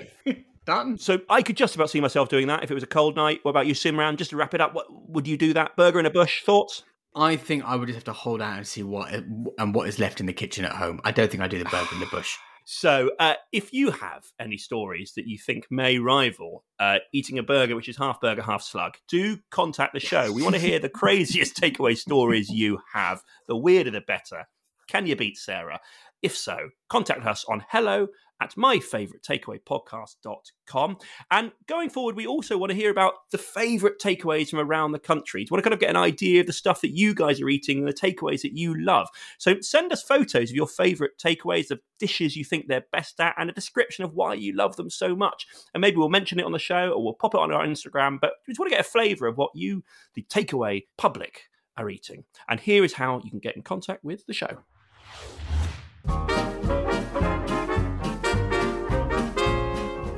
Done. 0.66 0.98
So 0.98 1.20
I 1.30 1.42
could 1.42 1.58
just 1.58 1.76
about 1.76 1.90
see 1.90 2.00
myself 2.00 2.30
doing 2.30 2.48
that 2.48 2.64
if 2.64 2.72
it 2.72 2.74
was 2.74 2.84
a 2.84 2.88
cold 2.88 3.16
night. 3.16 3.40
What 3.44 3.52
about 3.52 3.68
you, 3.68 3.74
Simran? 3.74 4.18
Just 4.18 4.30
to 4.30 4.38
wrap 4.38 4.54
it 4.54 4.62
up, 4.62 4.74
what, 4.74 4.86
would 5.10 5.28
you 5.28 5.38
do 5.38 5.54
that? 5.54 5.76
Burger 5.76 6.00
in 6.00 6.06
a 6.06 6.12
bush? 6.12 6.44
Thoughts? 6.44 6.84
I 7.16 7.36
think 7.36 7.64
I 7.66 7.76
would 7.76 7.88
just 7.88 7.98
have 7.98 8.04
to 8.06 8.14
hold 8.14 8.42
out 8.42 8.58
and 8.58 8.68
see 8.68 8.84
what 8.84 9.12
and 9.12 9.74
what 9.74 9.88
is 9.88 10.00
left 10.00 10.20
in 10.20 10.26
the 10.26 10.34
kitchen 10.34 10.66
at 10.66 10.74
home. 10.74 11.02
I 11.04 11.12
don't 11.12 11.30
think 11.32 11.42
I 11.42 11.48
do 11.48 11.58
the 11.58 11.66
burger 11.66 11.90
in 11.94 12.00
the 12.00 12.06
bush. 12.06 12.38
So, 12.72 13.10
uh, 13.18 13.34
if 13.52 13.74
you 13.74 13.90
have 13.90 14.26
any 14.40 14.58
stories 14.58 15.14
that 15.16 15.26
you 15.26 15.40
think 15.40 15.66
may 15.72 15.98
rival 15.98 16.66
uh, 16.80 17.00
eating 17.12 17.40
a 17.40 17.44
burger 17.44 17.76
which 17.76 17.90
is 17.90 17.98
half 17.98 18.22
burger, 18.22 18.44
half 18.44 18.62
slug, 18.62 18.94
do 19.08 19.40
contact 19.50 19.96
the 19.96 20.00
show. 20.00 20.32
We 20.32 20.44
want 20.44 20.54
to 20.54 20.62
hear 20.62 20.78
the 20.78 20.88
craziest 21.02 21.60
takeaway 21.60 21.98
stories 21.98 22.52
you 22.52 22.78
have. 22.94 23.24
The 23.48 23.56
weirder, 23.56 23.90
the 23.90 24.02
better. 24.02 24.46
Can 24.88 25.08
you 25.08 25.16
beat 25.16 25.38
Sarah? 25.38 25.80
If 26.22 26.38
so, 26.38 26.70
contact 26.90 27.26
us 27.26 27.44
on 27.50 27.66
hello 27.70 28.10
at 28.42 28.56
myfavouriteTakeawayPodcast.com. 28.56 30.98
And 31.32 31.52
going 31.68 31.90
forward, 31.90 32.16
we 32.16 32.26
also 32.26 32.58
want 32.58 32.70
to 32.72 32.76
hear 32.76 32.92
about 32.92 33.14
the 33.32 33.38
favourite 33.38 34.00
takeaways 34.00 34.50
from 34.50 34.60
around 34.60 34.94
the 34.94 35.00
country. 35.00 35.42
You 35.42 35.48
want 35.52 35.62
to 35.64 35.70
kind 35.70 35.74
of 35.74 35.80
get 35.80 35.90
an 35.90 35.98
idea 35.98 36.42
of 36.42 36.48
the 36.48 36.54
stuff 36.54 36.82
that 36.82 36.96
you 36.96 37.14
guys 37.14 37.42
are 37.42 37.50
eating 37.50 37.80
and 37.80 37.88
the 37.88 37.94
takeaways 37.94 38.42
that 38.42 38.58
you 38.58 38.80
love? 38.80 39.08
So 39.38 39.60
send 39.62 39.92
us 39.92 40.04
photos 40.04 40.50
of 40.50 40.56
your 40.56 40.68
favourite 40.68 41.18
takeaways, 41.18 41.68
the 41.68 41.80
dishes 42.00 42.36
you 42.36 42.46
think 42.46 42.68
they're 42.68 42.86
best 42.92 43.20
at, 43.20 43.36
and 43.38 43.50
a 43.50 43.54
description 43.54 44.06
of 44.06 44.14
why 44.14 44.36
you 44.36 44.56
love 44.56 44.78
them 44.78 44.90
so 44.90 45.16
much. 45.16 45.46
And 45.74 45.82
maybe 45.82 45.98
we'll 45.98 46.10
mention 46.10 46.40
it 46.40 46.46
on 46.46 46.54
the 46.54 46.60
show 46.60 46.92
or 46.92 47.04
we'll 47.04 47.14
pop 47.14 47.34
it 47.34 47.40
on 47.40 47.52
our 47.52 47.66
Instagram. 47.66 48.20
But 48.22 48.34
we 48.48 48.52
just 48.52 48.60
want 48.60 48.72
to 48.72 48.76
get 48.76 48.86
a 48.86 48.90
flavour 48.90 49.28
of 49.28 49.38
what 49.38 49.52
you, 49.54 49.84
the 50.14 50.24
takeaway 50.24 50.84
public, 50.98 51.44
are 51.78 51.90
eating. 51.90 52.24
And 52.48 52.60
here 52.60 52.84
is 52.84 52.94
how 52.94 53.22
you 53.24 53.30
can 53.30 53.40
get 53.40 53.56
in 53.56 53.62
contact 53.62 54.04
with 54.04 54.26
the 54.26 54.34
show. 54.34 54.64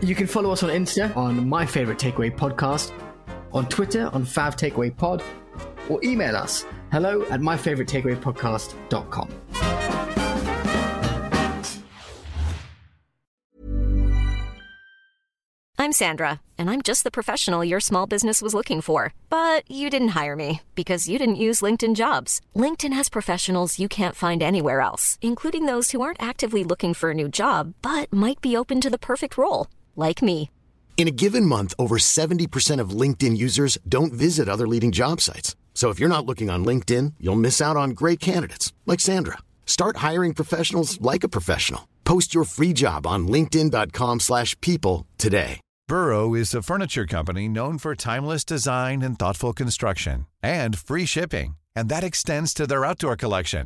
You 0.01 0.15
can 0.15 0.25
follow 0.25 0.51
us 0.51 0.63
on 0.63 0.71
Insta 0.71 1.15
on 1.15 1.47
My 1.47 1.63
Favorite 1.63 1.99
Takeaway 1.99 2.35
Podcast, 2.35 2.91
on 3.53 3.67
Twitter 3.69 4.09
on 4.13 4.25
Fav 4.25 4.57
Takeaway 4.57 4.95
Pod, 4.95 5.23
or 5.89 5.99
email 6.03 6.35
us 6.35 6.65
hello 6.91 7.23
at 7.29 7.39
myfavoritetakeawaypodcast.com. 7.39 9.29
I'm 15.77 15.91
I'm 15.91 16.05
Sandra, 16.07 16.39
and 16.57 16.69
I'm 16.69 16.81
just 16.81 17.03
the 17.03 17.11
professional 17.11 17.65
your 17.65 17.81
small 17.81 18.07
business 18.07 18.41
was 18.41 18.53
looking 18.53 18.79
for. 18.79 19.13
But 19.29 19.69
you 19.69 19.89
didn't 19.89 20.15
hire 20.19 20.37
me 20.37 20.61
because 20.73 21.09
you 21.09 21.19
didn't 21.19 21.35
use 21.47 21.59
LinkedIn 21.59 21.95
jobs. 21.95 22.39
LinkedIn 22.55 22.93
has 22.93 23.09
professionals 23.09 23.77
you 23.77 23.89
can't 23.89 24.15
find 24.15 24.41
anywhere 24.41 24.79
else, 24.79 25.17
including 25.21 25.65
those 25.65 25.91
who 25.91 26.01
aren't 26.01 26.23
actively 26.23 26.63
looking 26.63 26.93
for 26.93 27.09
a 27.09 27.13
new 27.13 27.27
job 27.27 27.73
but 27.81 28.13
might 28.13 28.39
be 28.39 28.55
open 28.55 28.79
to 28.79 28.89
the 28.89 28.97
perfect 28.97 29.37
role, 29.37 29.67
like 29.95 30.21
me. 30.21 30.51
In 30.97 31.07
a 31.07 31.17
given 31.23 31.47
month, 31.47 31.73
over 31.79 31.97
70% 31.97 32.79
of 32.79 32.91
LinkedIn 32.91 33.35
users 33.35 33.79
don't 33.89 34.13
visit 34.13 34.47
other 34.47 34.67
leading 34.67 34.91
job 34.91 35.19
sites. 35.19 35.55
So 35.73 35.89
if 35.89 35.99
you're 35.99 36.15
not 36.15 36.27
looking 36.27 36.51
on 36.51 36.63
LinkedIn, 36.63 37.13
you'll 37.19 37.35
miss 37.47 37.59
out 37.59 37.75
on 37.75 37.91
great 38.01 38.19
candidates 38.19 38.71
like 38.85 38.99
Sandra. 38.99 39.39
Start 39.65 39.97
hiring 39.97 40.35
professionals 40.35 41.01
like 41.01 41.23
a 41.23 41.29
professional. 41.29 41.87
Post 42.05 42.35
your 42.35 42.43
free 42.43 42.73
job 42.73 43.07
on 43.07 43.27
linkedin.com/people 43.27 44.19
slash 44.19 44.55
people 44.61 45.07
today. 45.17 45.59
Burrow 45.87 46.35
is 46.35 46.53
a 46.53 46.61
furniture 46.61 47.05
company 47.05 47.49
known 47.49 47.77
for 47.77 47.95
timeless 47.95 48.45
design 48.45 49.01
and 49.01 49.17
thoughtful 49.19 49.53
construction 49.53 50.25
and 50.41 50.77
free 50.77 51.05
shipping, 51.05 51.55
and 51.75 51.89
that 51.89 52.03
extends 52.03 52.53
to 52.53 52.67
their 52.67 52.85
outdoor 52.85 53.17
collection. 53.17 53.65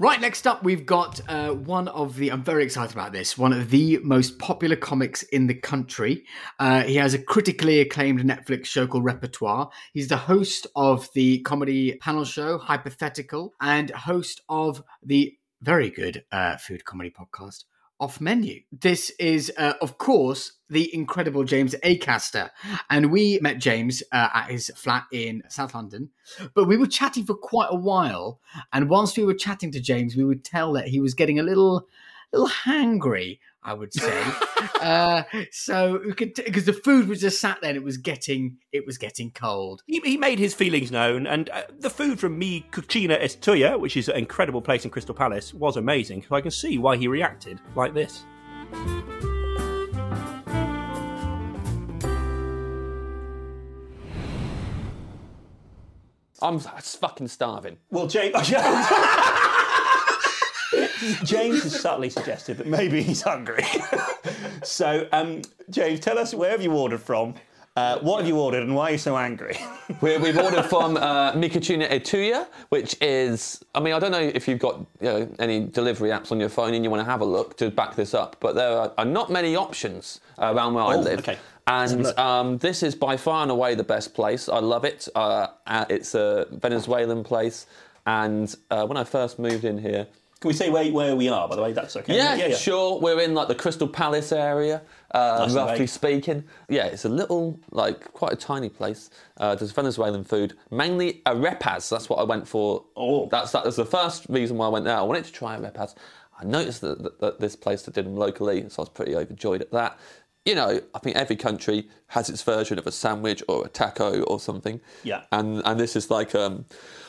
Right, 0.00 0.18
next 0.18 0.46
up, 0.46 0.62
we've 0.64 0.86
got 0.86 1.20
uh, 1.28 1.50
one 1.50 1.86
of 1.88 2.16
the, 2.16 2.32
I'm 2.32 2.42
very 2.42 2.64
excited 2.64 2.94
about 2.96 3.12
this, 3.12 3.36
one 3.36 3.52
of 3.52 3.68
the 3.68 3.98
most 3.98 4.38
popular 4.38 4.74
comics 4.74 5.24
in 5.24 5.46
the 5.46 5.52
country. 5.52 6.24
Uh, 6.58 6.84
he 6.84 6.94
has 6.94 7.12
a 7.12 7.22
critically 7.22 7.80
acclaimed 7.80 8.20
Netflix 8.20 8.64
show 8.64 8.86
called 8.86 9.04
Repertoire. 9.04 9.68
He's 9.92 10.08
the 10.08 10.16
host 10.16 10.66
of 10.74 11.10
the 11.12 11.40
comedy 11.40 11.96
panel 11.96 12.24
show 12.24 12.56
Hypothetical 12.56 13.52
and 13.60 13.90
host 13.90 14.40
of 14.48 14.82
the 15.02 15.34
very 15.60 15.90
good 15.90 16.24
uh, 16.32 16.56
food 16.56 16.86
comedy 16.86 17.10
podcast 17.10 17.64
Off 18.00 18.20
Menu. 18.20 18.62
This 18.72 19.10
is, 19.18 19.52
uh, 19.58 19.74
of 19.82 19.98
course, 19.98 20.52
the 20.70 20.92
incredible 20.94 21.44
James 21.44 21.74
Acaster. 21.84 22.50
And 22.88 23.12
we 23.12 23.38
met 23.42 23.58
James 23.58 24.02
uh, 24.10 24.28
at 24.32 24.50
his 24.50 24.70
flat 24.74 25.04
in 25.12 25.42
South 25.48 25.74
London. 25.74 26.10
But 26.54 26.66
we 26.66 26.78
were 26.78 26.86
chatting 26.86 27.26
for 27.26 27.34
quite 27.34 27.68
a 27.70 27.76
while. 27.76 28.40
And 28.72 28.88
whilst 28.88 29.18
we 29.18 29.24
were 29.24 29.34
chatting 29.34 29.70
to 29.72 29.80
James, 29.80 30.16
we 30.16 30.24
would 30.24 30.44
tell 30.44 30.72
that 30.72 30.88
he 30.88 31.00
was 31.00 31.14
getting 31.14 31.38
a 31.38 31.42
little, 31.42 31.86
little 32.32 32.48
hangry, 32.48 33.38
I 33.62 33.74
would 33.74 33.92
say. 33.94 34.22
uh, 34.80 35.22
so 35.50 36.00
we 36.04 36.12
could, 36.12 36.34
because 36.34 36.64
the 36.64 36.72
food 36.72 37.08
was 37.08 37.20
just 37.20 37.40
sat 37.40 37.58
there 37.60 37.70
and 37.70 37.76
it 37.76 37.84
was 37.84 37.96
getting, 37.98 38.56
it 38.72 38.86
was 38.86 38.98
getting 38.98 39.30
cold. 39.30 39.82
He, 39.86 40.00
he 40.04 40.16
made 40.16 40.38
his 40.38 40.54
feelings 40.54 40.90
known, 40.90 41.26
and 41.26 41.50
uh, 41.50 41.62
the 41.78 41.90
food 41.90 42.18
from 42.18 42.38
Mi 42.38 42.66
Cocina 42.70 43.14
Es 43.14 43.36
Tuya, 43.36 43.78
which 43.78 43.96
is 43.96 44.08
an 44.08 44.16
incredible 44.16 44.62
place 44.62 44.84
in 44.84 44.90
Crystal 44.90 45.14
Palace, 45.14 45.52
was 45.54 45.76
amazing. 45.76 46.24
So 46.28 46.34
I 46.36 46.40
can 46.40 46.50
see 46.50 46.78
why 46.78 46.96
he 46.96 47.08
reacted 47.08 47.60
like 47.74 47.94
this. 47.94 48.24
I'm 56.42 56.58
fucking 56.58 57.28
starving. 57.28 57.76
Well, 57.90 58.06
James. 58.06 58.34
James 61.24 61.62
has 61.62 61.80
subtly 61.80 62.10
suggested 62.10 62.58
that 62.58 62.66
maybe 62.66 63.02
he's 63.02 63.22
hungry. 63.22 63.64
so, 64.62 65.08
um, 65.12 65.42
James, 65.70 66.00
tell 66.00 66.18
us 66.18 66.34
where 66.34 66.50
have 66.50 66.62
you 66.62 66.72
ordered 66.72 67.00
from? 67.00 67.34
Uh, 67.76 67.98
what 68.00 68.18
have 68.18 68.26
you 68.26 68.36
ordered 68.36 68.64
and 68.64 68.74
why 68.74 68.88
are 68.88 68.92
you 68.92 68.98
so 68.98 69.16
angry? 69.16 69.56
we 70.00 70.18
we've 70.18 70.36
ordered 70.36 70.64
from 70.64 70.96
uh, 70.96 71.32
Mi 71.34 71.48
Cocina 71.48 71.84
Es 71.84 72.02
Tuya, 72.02 72.46
which 72.68 72.96
is, 73.00 73.64
I 73.74 73.80
mean, 73.80 73.94
I 73.94 74.00
don't 74.00 74.10
know 74.10 74.18
if 74.20 74.48
you've 74.48 74.58
got 74.58 74.80
you 75.00 75.08
know, 75.08 75.28
any 75.38 75.60
delivery 75.60 76.10
apps 76.10 76.32
on 76.32 76.40
your 76.40 76.48
phone 76.48 76.74
and 76.74 76.82
you 76.84 76.90
want 76.90 77.00
to 77.00 77.10
have 77.10 77.20
a 77.20 77.24
look 77.24 77.56
to 77.58 77.70
back 77.70 77.94
this 77.94 78.12
up, 78.12 78.36
but 78.40 78.54
there 78.56 78.76
are, 78.76 78.92
are 78.98 79.04
not 79.04 79.30
many 79.30 79.54
options 79.54 80.20
around 80.38 80.74
where 80.74 80.84
I 80.84 80.96
Oh, 80.96 81.00
live. 81.00 81.20
okay. 81.20 81.38
And 81.68 82.06
um, 82.18 82.58
this 82.58 82.82
is 82.82 82.96
by 82.96 83.16
far 83.16 83.42
and 83.42 83.50
away 83.52 83.76
the 83.76 83.84
best 83.84 84.14
place. 84.14 84.48
I 84.48 84.58
love 84.58 84.84
it. 84.84 85.06
Uh, 85.14 85.46
uh, 85.68 85.84
it's 85.88 86.16
a 86.16 86.48
Venezuelan 86.50 87.22
place. 87.22 87.66
And 88.04 88.52
uh, 88.72 88.84
when 88.86 88.96
I 88.96 89.04
first 89.04 89.38
moved 89.38 89.64
in 89.64 89.78
here, 89.78 90.08
Can 90.40 90.48
we 90.48 90.54
say 90.54 90.70
where, 90.70 90.90
where 90.90 91.14
we 91.14 91.28
are, 91.28 91.46
by 91.48 91.54
the 91.54 91.62
way? 91.62 91.72
That's 91.74 91.94
okay. 91.96 92.16
Yeah, 92.16 92.56
sure. 92.56 92.98
We're 92.98 93.20
in 93.20 93.34
like 93.34 93.48
the 93.48 93.54
Crystal 93.54 93.86
Palace 93.86 94.32
area, 94.32 94.80
uh, 95.10 95.44
Nice 95.46 95.54
roughly 95.54 95.86
speaking. 95.86 96.44
Yeah, 96.70 96.86
it's 96.86 97.04
a 97.04 97.10
little, 97.10 97.60
like, 97.72 98.10
quite 98.14 98.32
a 98.32 98.36
tiny 98.36 98.70
place. 98.70 99.10
Uh, 99.36 99.54
there's 99.54 99.72
Venezuelan 99.72 100.24
food, 100.24 100.56
mainly 100.70 101.20
arepas. 101.26 101.90
That's 101.90 102.08
what 102.08 102.20
I 102.20 102.22
went 102.22 102.48
for. 102.48 102.84
Oh. 102.96 103.28
that's 103.30 103.52
that 103.52 103.66
was 103.66 103.76
the 103.76 103.84
first 103.84 104.24
reason 104.30 104.56
why 104.56 104.64
I 104.66 104.68
went 104.70 104.86
there. 104.86 104.96
I 104.96 105.02
wanted 105.02 105.26
to 105.26 105.32
try 105.32 105.58
arepas. 105.58 105.94
I 106.40 106.44
noticed 106.44 106.80
that, 106.80 107.02
that, 107.02 107.20
that 107.20 107.40
this 107.40 107.54
place 107.54 107.82
that 107.82 107.94
did 107.94 108.06
them 108.06 108.16
locally, 108.16 108.66
so 108.70 108.80
I 108.80 108.82
was 108.82 108.88
pretty 108.88 109.14
overjoyed 109.14 109.60
at 109.60 109.72
that. 109.72 109.98
You 110.46 110.54
know, 110.54 110.80
I 110.94 110.98
think 111.00 111.16
every 111.16 111.36
country 111.36 111.86
has 112.06 112.30
its 112.30 112.42
version 112.42 112.78
of 112.78 112.86
a 112.86 112.92
sandwich 112.92 113.42
or 113.46 113.66
a 113.66 113.68
taco 113.68 114.22
or 114.22 114.40
something. 114.40 114.80
Yeah. 115.04 115.24
And 115.32 115.60
and 115.66 115.78
this 115.78 115.96
is 115.96 116.10
like, 116.10 116.34
um, 116.34 116.64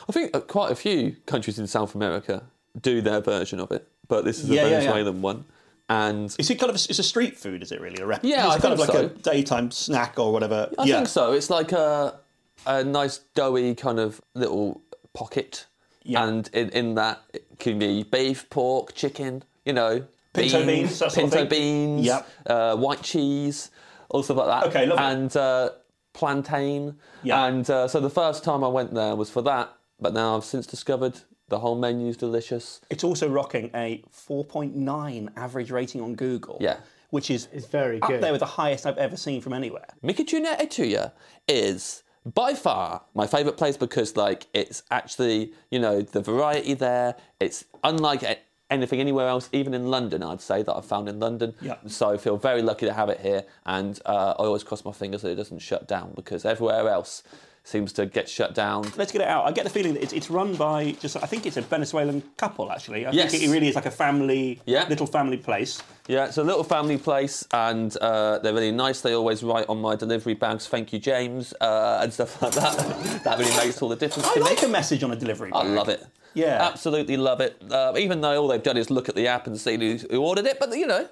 I 0.06 0.12
think 0.12 0.36
uh, 0.36 0.40
quite 0.40 0.70
a 0.70 0.74
few 0.74 1.16
countries 1.24 1.58
in 1.58 1.66
South 1.66 1.94
America 1.94 2.42
do 2.80 3.00
their 3.00 3.20
version 3.20 3.60
of 3.60 3.70
it, 3.72 3.86
but 4.08 4.24
this 4.24 4.42
is 4.42 4.50
a 4.50 4.54
Yeah, 4.54 4.62
yeah, 4.62 4.68
yeah. 4.68 4.78
Venezuelan 4.80 5.22
one. 5.22 5.44
And 5.88 6.34
Is 6.38 6.48
it 6.48 6.54
kind 6.58 6.70
of 6.70 6.76
a, 6.76 6.80
it's 6.88 6.98
a 6.98 7.02
street 7.02 7.36
food? 7.36 7.62
Is 7.62 7.70
it 7.72 7.80
really 7.80 8.00
a 8.02 8.06
rep? 8.06 8.20
Yeah, 8.22 8.46
it's 8.46 8.56
I 8.56 8.58
kind 8.68 8.78
think 8.78 8.88
of 8.88 8.94
like 8.94 9.04
a 9.04 9.08
daytime 9.30 9.70
snack 9.70 10.18
or 10.18 10.32
whatever. 10.32 10.70
I 10.78 10.84
yeah. 10.84 10.96
think 10.96 11.08
so. 11.08 11.32
It's 11.32 11.50
like 11.50 11.72
a 11.72 12.18
a 12.66 12.82
nice 12.84 13.18
doughy 13.34 13.74
kind 13.74 13.98
of 13.98 14.20
little 14.34 14.80
pocket, 15.12 15.66
Yeah. 16.04 16.24
and 16.26 16.48
in, 16.52 16.70
in 16.70 16.94
that 16.94 17.20
it 17.34 17.44
can 17.58 17.78
be 17.78 18.04
beef, 18.04 18.48
pork, 18.48 18.94
chicken. 18.94 19.42
You 19.66 19.72
know, 19.74 20.04
Pinto 20.32 20.64
beans, 20.64 20.98
that 21.00 21.12
sort 21.12 21.24
of 21.26 21.30
pinto 21.32 21.36
thing? 21.36 21.48
beans, 21.48 22.06
Yep. 22.06 22.28
uh, 22.46 22.76
white 22.76 23.02
cheese, 23.02 23.70
all 24.08 24.22
stuff 24.22 24.38
like 24.38 24.46
that. 24.46 24.68
Okay, 24.68 24.86
lovely. 24.86 25.04
And 25.04 25.36
uh, 25.36 25.70
plantain. 26.14 26.96
Yeah. 27.22 27.44
And 27.46 27.68
uh, 27.68 27.86
so 27.88 28.00
the 28.00 28.10
first 28.10 28.44
time 28.44 28.64
I 28.64 28.68
went 28.68 28.94
there 28.94 29.14
was 29.14 29.28
for 29.30 29.42
that, 29.42 29.72
but 30.00 30.14
now 30.14 30.36
I've 30.36 30.44
since 30.44 30.66
discovered 30.66 31.20
the 31.52 31.58
whole 31.60 31.76
menu's 31.76 32.16
delicious. 32.16 32.80
It's 32.90 33.04
also 33.04 33.28
rocking 33.28 33.70
a 33.74 34.02
4.9 34.10 35.28
average 35.36 35.70
rating 35.70 36.00
on 36.00 36.14
Google. 36.14 36.56
Yeah. 36.60 36.78
Which 37.10 37.30
is 37.30 37.46
It's 37.52 37.66
very 37.66 38.00
up 38.00 38.08
good. 38.08 38.22
there 38.22 38.32
with 38.32 38.40
the 38.40 38.46
highest 38.46 38.86
I've 38.86 38.96
ever 38.96 39.18
seen 39.18 39.42
from 39.42 39.52
anywhere. 39.52 39.84
Mi 40.02 40.14
Cocina 40.14 40.56
Es 40.58 40.68
Tuya 40.74 41.12
is 41.46 42.02
by 42.24 42.54
far 42.54 43.02
my 43.14 43.26
favourite 43.26 43.58
place 43.58 43.76
because 43.76 44.16
like 44.16 44.46
it's 44.54 44.82
actually 44.90 45.52
you 45.70 45.78
know 45.78 46.00
the 46.00 46.22
variety 46.22 46.72
there. 46.72 47.16
It's 47.38 47.66
unlike 47.84 48.22
anything 48.70 49.00
anywhere 49.00 49.28
else, 49.28 49.50
even 49.52 49.74
in 49.74 49.88
London. 49.90 50.22
I'd 50.22 50.40
say 50.40 50.62
that 50.62 50.74
I've 50.74 50.86
found 50.86 51.06
in 51.10 51.20
London. 51.20 51.54
Yeah. 51.60 51.76
So 51.86 52.10
I 52.12 52.16
feel 52.16 52.38
very 52.38 52.62
lucky 52.62 52.86
to 52.86 52.94
have 52.94 53.10
it 53.10 53.20
here, 53.20 53.44
and 53.66 54.00
uh, 54.06 54.32
I 54.38 54.44
always 54.44 54.64
cross 54.64 54.82
my 54.82 54.92
fingers 54.92 55.20
that 55.20 55.28
it 55.28 55.34
doesn't 55.34 55.58
shut 55.58 55.86
down 55.86 56.12
because 56.16 56.46
everywhere 56.46 56.88
else 56.88 57.22
seems 57.64 57.92
to 57.92 58.06
get 58.06 58.28
shut 58.28 58.54
down. 58.54 58.82
Let's 58.96 59.12
get 59.12 59.20
it 59.22 59.28
out. 59.28 59.44
I 59.46 59.52
get 59.52 59.64
the 59.64 59.70
feeling 59.70 59.94
that 59.94 60.02
it's, 60.02 60.12
it's 60.12 60.28
run 60.30 60.56
by 60.56 60.92
just, 61.00 61.16
I 61.16 61.26
think 61.26 61.46
it's 61.46 61.56
a 61.56 61.62
Venezuelan 61.62 62.22
couple 62.36 62.70
actually. 62.72 63.06
I 63.06 63.12
Yes. 63.12 63.30
think 63.30 63.44
it 63.44 63.50
really 63.50 63.68
is 63.68 63.76
like 63.76 63.86
a 63.86 63.90
family, 63.90 64.60
Yeah. 64.66 64.86
little 64.88 65.06
family 65.06 65.36
place. 65.36 65.80
Yeah, 66.08 66.24
it's 66.26 66.36
a 66.38 66.42
little 66.42 66.64
family 66.64 66.98
place, 66.98 67.46
and 67.52 67.96
uh, 67.98 68.38
they're 68.40 68.52
really 68.52 68.72
nice. 68.72 69.00
They 69.02 69.14
always 69.14 69.44
write 69.44 69.66
on 69.68 69.80
my 69.80 69.94
delivery 69.94 70.34
bags, 70.34 70.66
"Thank 70.66 70.92
you, 70.92 70.98
James," 70.98 71.54
uh, 71.60 72.00
and 72.02 72.12
stuff 72.12 72.42
like 72.42 72.52
that. 72.54 73.22
that 73.22 73.38
really 73.38 73.56
makes 73.56 73.80
all 73.80 73.88
the 73.88 73.94
difference 73.94 74.28
I 74.28 74.34
to 74.34 74.40
me. 74.40 74.46
like 74.46 74.62
a 74.64 74.68
message 74.68 75.04
on 75.04 75.12
a 75.12 75.16
delivery 75.16 75.52
I 75.52 75.62
love 75.62 75.88
it. 75.88 76.04
Yeah. 76.34 76.66
absolutely 76.66 77.16
love 77.16 77.40
it. 77.40 77.62
Uh, 77.70 77.92
even 77.96 78.20
though 78.20 78.40
all 78.42 78.48
they've 78.48 78.62
done 78.62 78.76
is 78.78 78.90
look 78.90 79.08
at 79.08 79.14
the 79.14 79.28
app 79.28 79.46
and 79.46 79.56
see 79.60 79.76
who, 79.76 79.98
who 80.10 80.20
ordered 80.20 80.46
it, 80.46 80.58
but 80.58 80.76
you 80.76 80.86
know, 80.88 81.06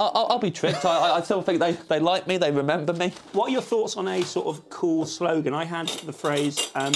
I'll, 0.00 0.26
I'll 0.30 0.38
be 0.40 0.50
tricked. 0.50 0.84
I, 0.84 1.10
I- 1.10 1.16
I 1.18 1.20
still 1.22 1.40
think 1.42 1.60
they, 1.60 1.72
they 1.72 2.00
like 2.00 2.26
me. 2.26 2.36
They 2.36 2.50
remember 2.50 2.92
me. 2.92 3.12
What 3.32 3.48
are 3.48 3.52
your 3.52 3.62
thoughts 3.62 3.96
on 3.96 4.08
a 4.08 4.22
sort 4.22 4.46
of 4.48 4.68
cool 4.68 5.06
slogan? 5.06 5.54
I 5.54 5.64
had 5.64 5.86
the 5.88 6.12
phrase 6.12 6.70
um, 6.74 6.92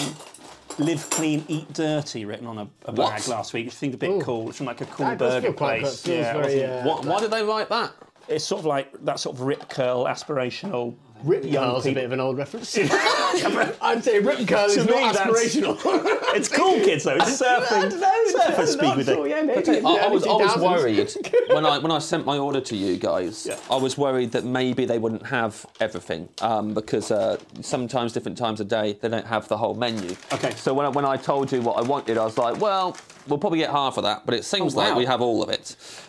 "Live 0.78 1.08
clean, 1.10 1.44
eat 1.46 1.72
dirty" 1.72 2.24
written 2.24 2.46
on 2.48 2.58
a, 2.58 2.62
a 2.86 2.92
What? 2.92 3.10
bag 3.16 3.28
last 3.28 3.52
week, 3.52 3.66
which 3.66 3.74
I 3.74 3.78
think 3.78 3.94
a 3.94 3.98
bit 3.98 4.20
cool. 4.22 4.48
It's 4.48 4.56
from 4.58 4.66
like 4.66 4.80
a 4.80 4.86
cool 4.86 5.06
That 5.06 5.18
burger 5.18 5.52
place. 5.52 6.04
yeah, 6.08 6.32
very, 6.32 6.64
uh, 6.64 6.84
What, 6.84 7.04
why 7.04 7.20
did 7.20 7.30
they 7.30 7.44
write 7.44 7.68
that? 7.68 7.92
It's 8.26 8.44
sort 8.44 8.58
of 8.60 8.66
like 8.66 8.92
that 9.04 9.20
sort 9.20 9.36
of 9.36 9.42
rip 9.42 9.68
curl, 9.68 10.04
aspirational 10.04 10.96
Rip 11.24 11.44
young 11.44 11.64
curl's 11.70 11.86
a 11.86 11.92
bit 11.92 12.04
of 12.04 12.12
an 12.12 12.20
old 12.20 12.36
reference. 12.38 12.76
I'd 12.78 14.00
say 14.04 14.20
rip 14.20 14.46
curl 14.46 14.66
is 14.66 14.74
To 14.76 14.84
not 14.84 14.88
me, 14.88 15.12
that's- 15.12 15.18
aspirational. 15.18 16.14
It's 16.38 16.48
cool, 16.48 16.74
kids, 16.80 17.04
though. 17.04 17.16
It's 17.16 17.40
surfing, 17.42 17.90
surfer 18.30 18.66
speed 18.66 18.96
with 18.96 19.08
it. 19.08 19.28
Yeah, 19.28 19.42
maybe 19.42 19.78
in 19.78 19.86
I, 19.86 19.90
I 20.04 20.08
was, 20.08 20.24
I 20.24 20.32
was 20.34 20.56
worried 20.58 21.10
when 21.48 21.64
I 21.66 21.78
when 21.78 21.90
I 21.90 21.98
sent 21.98 22.26
my 22.26 22.36
order 22.38 22.60
to 22.60 22.76
you 22.76 22.96
guys. 22.96 23.46
Yeah. 23.46 23.58
I 23.70 23.76
was 23.76 23.96
worried 23.98 24.30
that 24.32 24.44
maybe 24.44 24.84
they 24.84 24.98
wouldn't 24.98 25.26
have 25.26 25.64
everything 25.80 26.28
um, 26.42 26.74
because 26.74 27.10
uh, 27.10 27.38
sometimes 27.62 28.12
different 28.12 28.36
times 28.38 28.60
of 28.60 28.68
day 28.68 28.98
they 29.00 29.08
don't 29.08 29.26
have 29.26 29.48
the 29.48 29.56
whole 29.56 29.74
menu. 29.74 30.14
Okay. 30.32 30.50
So 30.54 30.74
when 30.74 30.86
I, 30.86 30.90
when 30.90 31.04
I 31.04 31.16
told 31.16 31.50
you 31.50 31.62
what 31.62 31.76
I 31.78 31.82
wanted, 31.82 32.18
I 32.18 32.24
was 32.24 32.36
like, 32.38 32.60
well, 32.60 32.96
we'll 33.26 33.38
probably 33.38 33.58
get 33.58 33.70
half 33.70 33.96
of 33.96 34.04
that, 34.04 34.24
but 34.26 34.34
it 34.34 34.44
seems 34.44 34.74
Oh, 34.74 34.78
wow. 34.78 34.88
like 34.90 34.96
we 34.96 35.06
have 35.06 35.20
all 35.22 35.42
of 35.42 35.48
it. 35.48 35.66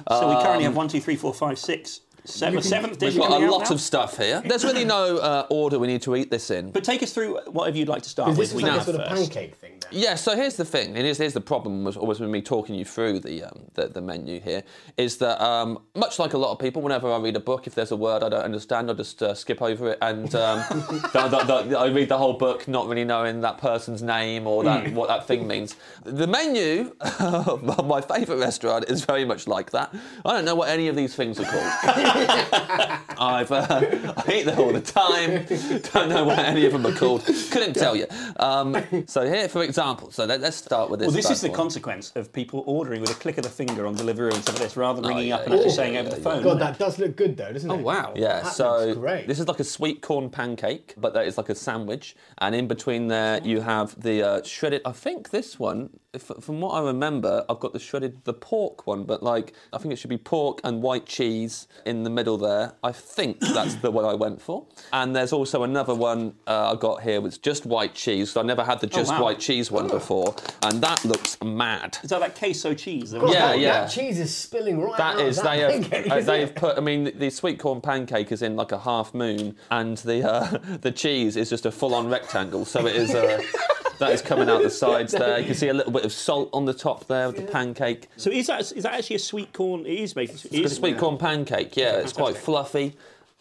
So 0.10 0.28
we 0.30 0.36
currently 0.44 0.66
Um, 0.66 0.74
have 0.74 0.76
one, 0.76 0.88
two, 0.90 1.00
three, 1.02 1.16
four, 1.16 1.34
five, 1.34 1.58
six, 1.58 2.02
seven, 2.30 2.62
seventh 2.62 2.98
dish 2.98 3.16
We've 3.16 3.24
got 3.24 3.42
a 3.42 3.50
lot 3.50 3.70
now. 3.70 3.76
of 3.76 3.82
stuff 3.82 4.18
here. 4.18 4.42
There's 4.46 4.64
really 4.64 4.86
no 4.86 5.18
uh, 5.18 5.48
order 5.50 5.80
we 5.80 5.88
need 5.88 6.02
to 6.04 6.16
eat 6.16 6.30
this 6.32 6.52
in. 6.52 6.72
But 6.72 6.84
take 6.84 7.04
us 7.04 7.14
through 7.14 7.40
whatever 7.48 7.78
you'd 7.78 7.90
like 7.90 8.04
to 8.04 8.10
start 8.10 8.32
Is 8.32 8.38
with. 8.38 8.50
this 8.50 8.56
We 8.56 8.64
like 8.64 8.72
a 8.72 8.76
have 8.76 8.84
sort 8.86 9.00
of 9.00 9.08
pancake 9.08 9.56
thing 9.56 9.80
then? 9.80 9.90
Yeah, 9.92 10.16
so 10.16 10.36
here's 10.36 10.56
the 10.56 10.66
thing, 10.66 10.90
and 10.90 10.98
here's, 10.98 11.18
here's 11.18 11.34
the 11.34 11.42
problem 11.42 11.84
was 11.84 11.98
always 11.98 12.20
with 12.20 12.30
me 12.30 12.42
talking 12.42 12.76
you 12.76 12.86
through 12.86 13.20
the, 13.22 13.44
um, 13.44 13.62
the 13.74 13.88
the 13.88 14.02
menu 14.02 14.40
here, 14.40 14.64
is 14.98 15.18
that 15.18 15.42
um, 15.44 15.80
much 15.96 16.20
like 16.20 16.34
a 16.34 16.38
lot 16.38 16.52
of 16.52 16.60
people, 16.60 16.82
whenever 16.82 17.12
I 17.12 17.18
read 17.18 17.36
a 17.36 17.40
book, 17.40 17.66
if 17.66 17.74
there's 17.76 17.92
a 17.92 17.96
word 17.96 18.24
I 18.24 18.30
don't 18.30 18.44
understand, 18.44 18.92
I 18.92 18.94
just 18.94 19.22
uh, 19.24 19.34
skip 19.34 19.62
over 19.62 19.92
it, 19.92 19.98
and 20.02 20.34
um, 20.36 20.60
the, 20.70 21.44
the, 21.48 21.64
the, 21.70 21.78
I 21.80 21.88
read 21.88 22.10
the 22.10 22.18
whole 22.18 22.34
book 22.34 22.68
not 22.68 22.88
really 22.88 23.04
knowing 23.04 23.42
that 23.42 23.58
person's 23.58 24.04
name 24.04 24.46
or 24.46 24.64
that 24.64 24.92
what 24.94 25.08
that 25.08 25.26
thing 25.26 25.48
means. 25.48 25.76
The 26.04 26.28
menu 26.28 26.96
of 27.20 27.86
my 27.86 28.02
favourite 28.02 28.40
restaurant 28.40 28.86
is 28.90 29.04
very 29.04 29.26
much 29.26 29.48
like 29.48 29.72
that. 29.72 29.94
I 30.26 30.34
don't 30.34 30.46
know 30.46 30.56
what 30.56 30.70
any 30.70 30.88
of 30.88 30.96
these 30.96 31.16
things 31.16 31.40
are 31.40 31.46
called. 31.46 31.74
I've 33.22 33.52
uh, 33.52 34.14
I 34.26 34.32
eat 34.34 34.46
there 34.46 34.58
all 34.60 34.72
the 34.74 34.82
time. 34.82 35.46
Don't 35.94 36.10
know 36.10 36.24
what 36.26 36.40
any 36.40 36.66
of 36.66 36.72
them 36.72 36.86
are 36.86 36.94
called. 36.96 37.26
Couldn't 37.52 37.74
tell 37.74 37.96
you. 37.96 38.06
Um, 38.38 38.76
so 39.08 39.26
here, 39.28 39.50
for 39.50 39.64
example, 39.64 40.12
so 40.12 40.26
let, 40.26 40.42
us 40.44 40.56
start 40.56 40.90
with 40.90 41.00
this. 41.02 41.08
Well, 41.08 41.16
this 41.16 41.30
is 41.30 41.42
the 41.42 41.50
boy. 41.50 41.56
consequence 41.56 42.12
of 42.16 42.32
people 42.32 42.64
ordering 42.66 43.02
with 43.02 43.12
a 43.12 43.16
click 43.16 43.38
of 43.38 43.44
the 43.44 43.50
finger 43.50 43.86
on 43.86 43.96
delivery 43.96 44.34
and 44.34 44.44
some 44.44 44.56
of 44.56 44.62
this, 44.62 44.78
rather 44.78 45.02
than 45.02 45.06
Oh, 45.12 45.16
ringing 45.16 45.30
yeah, 45.30 45.36
up 45.36 45.42
and 45.44 45.50
yeah, 45.54 45.56
actually 45.60 45.70
yeah, 45.72 45.76
saying 45.76 45.94
yeah, 45.96 46.00
over 46.02 46.10
the 46.10 46.16
phone. 46.18 46.44
God, 46.44 46.60
that 46.60 46.80
does 46.80 47.00
look 47.00 47.16
good 47.16 47.36
though, 47.38 47.52
doesn't 47.52 47.70
it? 47.70 47.74
Oh, 47.74 47.78
wow. 47.78 48.14
Yeah, 48.16 48.42
That 48.42 48.54
so 48.54 48.86
looks 48.86 48.98
great. 48.98 49.28
this 49.28 49.40
is 49.40 49.48
like 49.48 49.60
a 49.60 49.64
sweet 49.66 50.02
corn 50.02 50.30
pancake, 50.30 50.94
but 50.98 51.14
that 51.14 51.28
is 51.28 51.38
like 51.38 51.50
a 51.50 51.56
sandwich, 51.56 52.16
and 52.40 52.56
in 52.56 52.68
between 52.68 53.08
there 53.08 53.42
you 53.44 53.62
have 53.62 54.00
the 54.02 54.24
uh, 54.24 54.44
shredded. 54.44 54.82
I 54.86 54.92
think 54.92 55.30
this 55.32 55.60
one, 55.60 55.90
if, 56.14 56.24
from 56.42 56.60
what 56.60 56.72
I 56.72 56.82
remember, 56.82 57.46
I've 57.50 57.60
got 57.60 57.72
the 57.74 57.80
shredded 57.80 58.24
the 58.24 58.34
pork 58.34 58.88
one, 58.88 59.04
but 59.04 59.22
like 59.22 59.54
I 59.72 59.78
think 59.78 59.94
it 59.94 59.98
should 59.98 60.10
be 60.10 60.18
pork 60.18 60.60
and 60.64 60.82
white 60.82 61.06
cheese 61.06 61.68
in 61.86 62.04
the 62.04 62.10
middle 62.10 62.38
there. 62.38 62.74
I 62.84 62.92
think 62.92 63.40
that's 63.54 63.76
the 63.76 63.92
one 63.92 64.06
I 64.06 64.16
went 64.16 64.42
for. 64.42 64.66
And 64.92 65.16
there's 65.16 65.32
also 65.34 65.64
another 65.64 65.94
one 65.94 66.34
uh, 66.48 66.74
I 66.74 66.80
got 66.80 67.04
here 67.04 67.22
with 67.22 67.42
just 67.44 67.66
white 67.66 67.94
cheese. 67.94 68.32
So 68.32 68.42
I 68.42 68.44
never 68.44 68.64
had 68.64 68.80
the 68.80 68.88
just 68.88 69.12
Oh, 69.12 69.16
wow. 69.16 69.24
white 69.26 69.40
cheese 69.40 69.70
one 69.72 69.88
before, 69.88 70.36
and 70.64 70.82
that 70.82 71.06
looks 71.06 71.38
mad. 71.44 71.98
Is 72.04 72.10
that 72.10 72.20
that 72.22 72.36
queso 72.36 72.74
cheese? 72.74 73.12
that 73.12 73.22
we- 73.22 73.32
Yeah, 73.32 73.48
that, 73.50 73.60
yeah. 73.60 73.82
That 73.82 73.92
cheese 73.92 74.20
is 74.20 74.36
spilling 74.36 74.80
right 74.82 74.98
That 74.98 75.16
out 75.16 75.22
is, 75.22 75.38
of 75.38 75.44
that 75.44 75.52
they 75.56 75.60
have, 75.62 75.94
uh, 75.94 76.16
isn't 76.18 76.26
they 76.26 76.38
it? 76.42 76.48
have 76.48 76.56
put. 76.56 76.78
I 76.78 76.82
mean, 76.82 77.12
the 77.18 77.30
sweet 77.30 77.60
corn 77.60 77.82
pancake 77.82 78.32
is 78.32 78.42
in 78.42 78.56
like 78.56 78.72
a 78.72 78.80
half 78.80 79.14
moon, 79.14 79.56
and 79.70 79.98
the 79.98 80.28
uh, 80.28 80.58
the 80.82 80.92
cheese 80.92 81.36
is 81.38 81.50
just 81.50 81.66
a 81.68 81.72
full 81.72 81.94
on 81.94 82.08
rectangle. 82.10 82.66
So 82.66 82.88
it 82.88 82.96
is. 82.96 83.14
Uh, 83.14 83.42
that 84.00 84.12
is 84.12 84.22
coming 84.22 84.50
out 84.50 84.62
the 84.64 84.70
sides 84.70 85.12
there. 85.14 85.40
You 85.40 85.46
can 85.46 85.56
see 85.56 85.68
a 85.70 85.74
little 85.74 85.92
bit 85.92 86.04
of 86.06 86.12
salt 86.12 86.50
on 86.54 86.66
the 86.66 86.74
top 86.74 87.08
there 87.08 87.28
with 87.28 87.38
the 87.38 87.44
pancake. 87.52 88.08
So 88.18 88.30
is 88.32 88.48
that 88.48 88.62
is 88.62 88.84
that 88.84 88.94
actually 88.94 89.18
a 89.18 89.20
sweet 89.20 89.54
corn? 89.54 89.86
It 89.86 90.00
is 90.00 90.16
made. 90.16 90.30
It 90.32 90.46
It's 90.52 90.72
a 90.72 90.76
sweet 90.76 90.98
corn 90.98 91.18
pancake. 91.18 91.78
Yeah, 91.78 91.98
it's 91.98 92.14
quite 92.14 92.36
fluffy. 92.38 92.96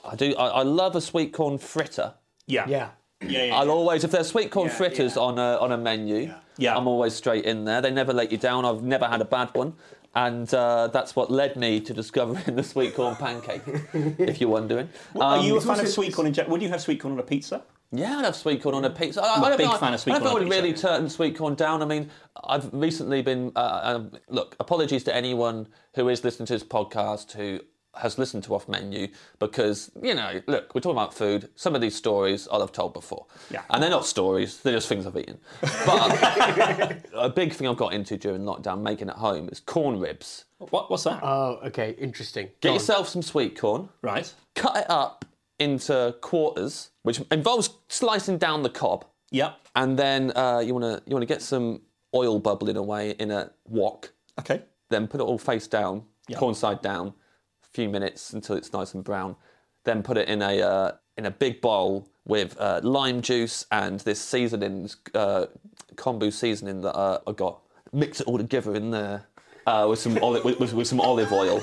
I 0.05 0.15
do. 0.17 0.35
I, 0.37 0.47
I 0.49 0.62
love 0.62 0.95
a 0.97 1.00
sweet 1.00 1.33
corn 1.33 1.59
fritter. 1.59 2.15
Yeah. 2.47 2.67
Yeah. 2.69 2.88
Yeah. 3.21 3.45
yeah, 3.47 3.57
I'll 3.57 3.67
yeah. 3.67 3.73
always, 3.73 4.05
if 4.05 4.12
there's 4.12 4.29
sweet 4.29 4.50
corn 4.53 4.69
Yeah, 4.69 4.75
fritters 4.75 5.17
yeah. 5.17 5.23
on 5.23 5.38
a 5.41 5.57
on 5.61 5.73
a 5.73 5.77
menu, 5.77 6.33
Yeah. 6.57 6.77
I'm 6.77 6.87
always 6.87 7.15
straight 7.15 7.45
in 7.47 7.65
there. 7.65 7.81
They 7.81 7.91
never 7.91 8.12
let 8.12 8.31
you 8.31 8.38
down. 8.38 8.65
I've 8.65 8.83
never 8.85 9.07
had 9.07 9.21
a 9.21 9.25
bad 9.25 9.50
one, 9.55 9.75
and 10.15 10.53
uh, 10.55 10.87
that's 10.87 11.17
what 11.17 11.29
led 11.29 11.57
me 11.57 11.81
to 11.81 11.93
discovering 11.93 12.55
the 12.57 12.62
sweet 12.62 12.95
corn 12.95 13.17
pancake. 13.17 13.62
if 13.93 14.41
you're 14.41 14.50
wondering, 14.50 14.88
Are 15.21 15.38
Um, 15.38 15.45
you 15.45 15.57
a 15.57 15.61
fan 15.61 15.81
of 15.81 15.88
sweet 15.88 16.15
corn 16.15 16.29
in 16.29 16.33
general? 16.33 16.53
Would 16.53 16.62
you 16.62 16.69
have 16.69 16.81
sweet 16.81 17.00
corn 17.00 17.15
on 17.15 17.19
a 17.19 17.25
pizza? 17.25 17.62
Yeah, 17.90 18.18
I'd 18.18 18.25
have 18.26 18.37
sweet 18.37 18.62
corn 18.62 18.75
on 18.75 18.85
a 18.85 18.90
pizza. 18.90 19.23
I, 19.23 19.37
I'm 19.37 19.42
a 19.42 19.47
I 19.47 19.49
don't 19.50 19.59
big 19.59 19.66
think 19.66 19.76
I- 19.76 19.80
fan 19.80 19.95
of 19.95 20.00
sweet 20.00 20.12
I 20.12 20.18
corn 20.18 20.28
I 20.28 20.35
on 20.35 20.40
would 20.40 20.50
really 20.50 20.73
pizza. 20.73 20.88
turn 20.88 21.09
sweet 21.09 21.37
corn 21.37 21.54
down. 21.54 21.83
I 21.83 21.87
mean, 21.87 22.11
I've 22.45 22.73
recently 22.73 23.23
been. 23.23 23.52
Uh, 23.57 23.80
um, 23.83 24.12
look, 24.28 24.57
apologies 24.61 25.04
to 25.04 25.14
anyone 25.14 25.68
who 25.95 26.09
is 26.09 26.23
listening 26.25 26.47
to 26.47 26.52
this 26.52 26.64
podcast 26.64 27.33
who 27.33 27.61
has 27.95 28.17
listened 28.19 28.45
to 28.45 28.54
off 28.54 28.69
menu 28.69 29.08
because 29.41 29.91
you 30.00 30.15
know, 30.15 30.41
look, 30.47 30.73
we're 30.75 30.80
talking 30.82 30.97
about 30.97 31.15
food. 31.15 31.49
Some 31.56 31.75
of 31.75 31.80
these 31.80 31.97
stories 31.97 32.47
I'll 32.52 32.60
have 32.60 32.71
told 32.73 32.93
before, 32.93 33.26
Yeah. 33.50 33.63
and 33.71 33.82
they're 33.82 33.91
not 33.91 34.04
stories; 34.04 34.60
they're 34.60 34.75
just 34.75 34.89
things 34.89 35.06
I've 35.06 35.17
eaten. 35.17 35.39
But 35.86 37.02
a 37.15 37.30
big 37.34 37.54
thing 37.54 37.67
I've 37.67 37.76
got 37.78 37.95
into 37.95 38.17
during 38.19 38.43
lockdown 38.43 38.82
making 38.82 39.08
at 39.08 39.17
home 39.17 39.49
is 39.50 39.60
corn 39.60 39.99
ribs. 39.99 40.45
What, 40.58 40.91
what's 40.91 41.04
that? 41.04 41.21
Oh, 41.23 41.58
okay, 41.67 41.95
interesting. 41.99 42.47
Get 42.47 42.60
Go 42.60 42.69
on. 42.71 42.75
yourself 42.75 43.08
some 43.08 43.23
sweet 43.23 43.58
corn 43.58 43.89
right. 44.02 44.32
cut 44.54 44.76
it 44.76 44.86
up 44.91 45.25
into 45.58 46.14
quarters, 46.21 46.90
which 47.02 47.21
involves 47.30 47.71
slicing 47.88 48.38
down 48.38 48.62
the 48.62 48.71
cob, 48.71 49.04
Yep. 49.30 49.56
and 49.76 49.99
then 49.99 50.32
uh, 50.36 50.60
you 50.64 50.75
want 50.75 50.84
to 50.84 51.02
you 51.08 51.14
want 51.14 51.23
to 51.23 51.26
get 51.34 51.42
some 51.42 51.82
oil 52.14 52.38
bubbling 52.38 52.76
away 52.76 53.10
in 53.18 53.30
a 53.30 53.50
wok. 53.66 54.12
Okay. 54.38 54.62
Then 54.90 55.06
put 55.06 55.21
it 55.21 55.25
all 55.25 55.38
face 55.38 55.66
down, 55.66 56.04
Yeah. 56.28 56.38
corn 56.38 56.54
side 56.54 56.80
down, 56.82 57.08
a 57.62 57.66
few 57.73 57.88
minutes 57.88 58.32
until 58.32 58.56
it's 58.56 58.73
nice 58.73 58.94
and 58.94 59.04
brown. 59.04 59.36
Then 59.84 60.02
put 60.02 60.16
it 60.16 60.28
in 60.28 60.40
a 60.42 60.62
uh, 60.62 60.92
in 61.16 61.26
a 61.26 61.30
big 61.30 61.60
bowl 61.60 62.08
with 62.26 62.58
uh, 62.60 62.80
lime 62.82 63.21
juice 63.23 63.66
and 63.71 64.00
this 64.00 64.21
seasoning, 64.21 64.90
uh, 65.14 65.47
kombu 65.97 66.30
seasoning 66.32 66.82
that 66.82 66.94
uh, 66.94 67.18
I 67.26 67.32
got. 67.32 67.60
Mix 67.92 68.21
it 68.21 68.26
all 68.26 68.36
together 68.38 68.75
in 68.75 68.90
there 68.90 69.26
uh, 69.66 69.86
with 69.88 69.99
some 69.99 70.18
olive 70.23 70.44
with, 70.44 70.60
with, 70.60 70.73
with 70.75 70.86
some 70.86 71.00
olive 71.00 71.32
oil, 71.32 71.60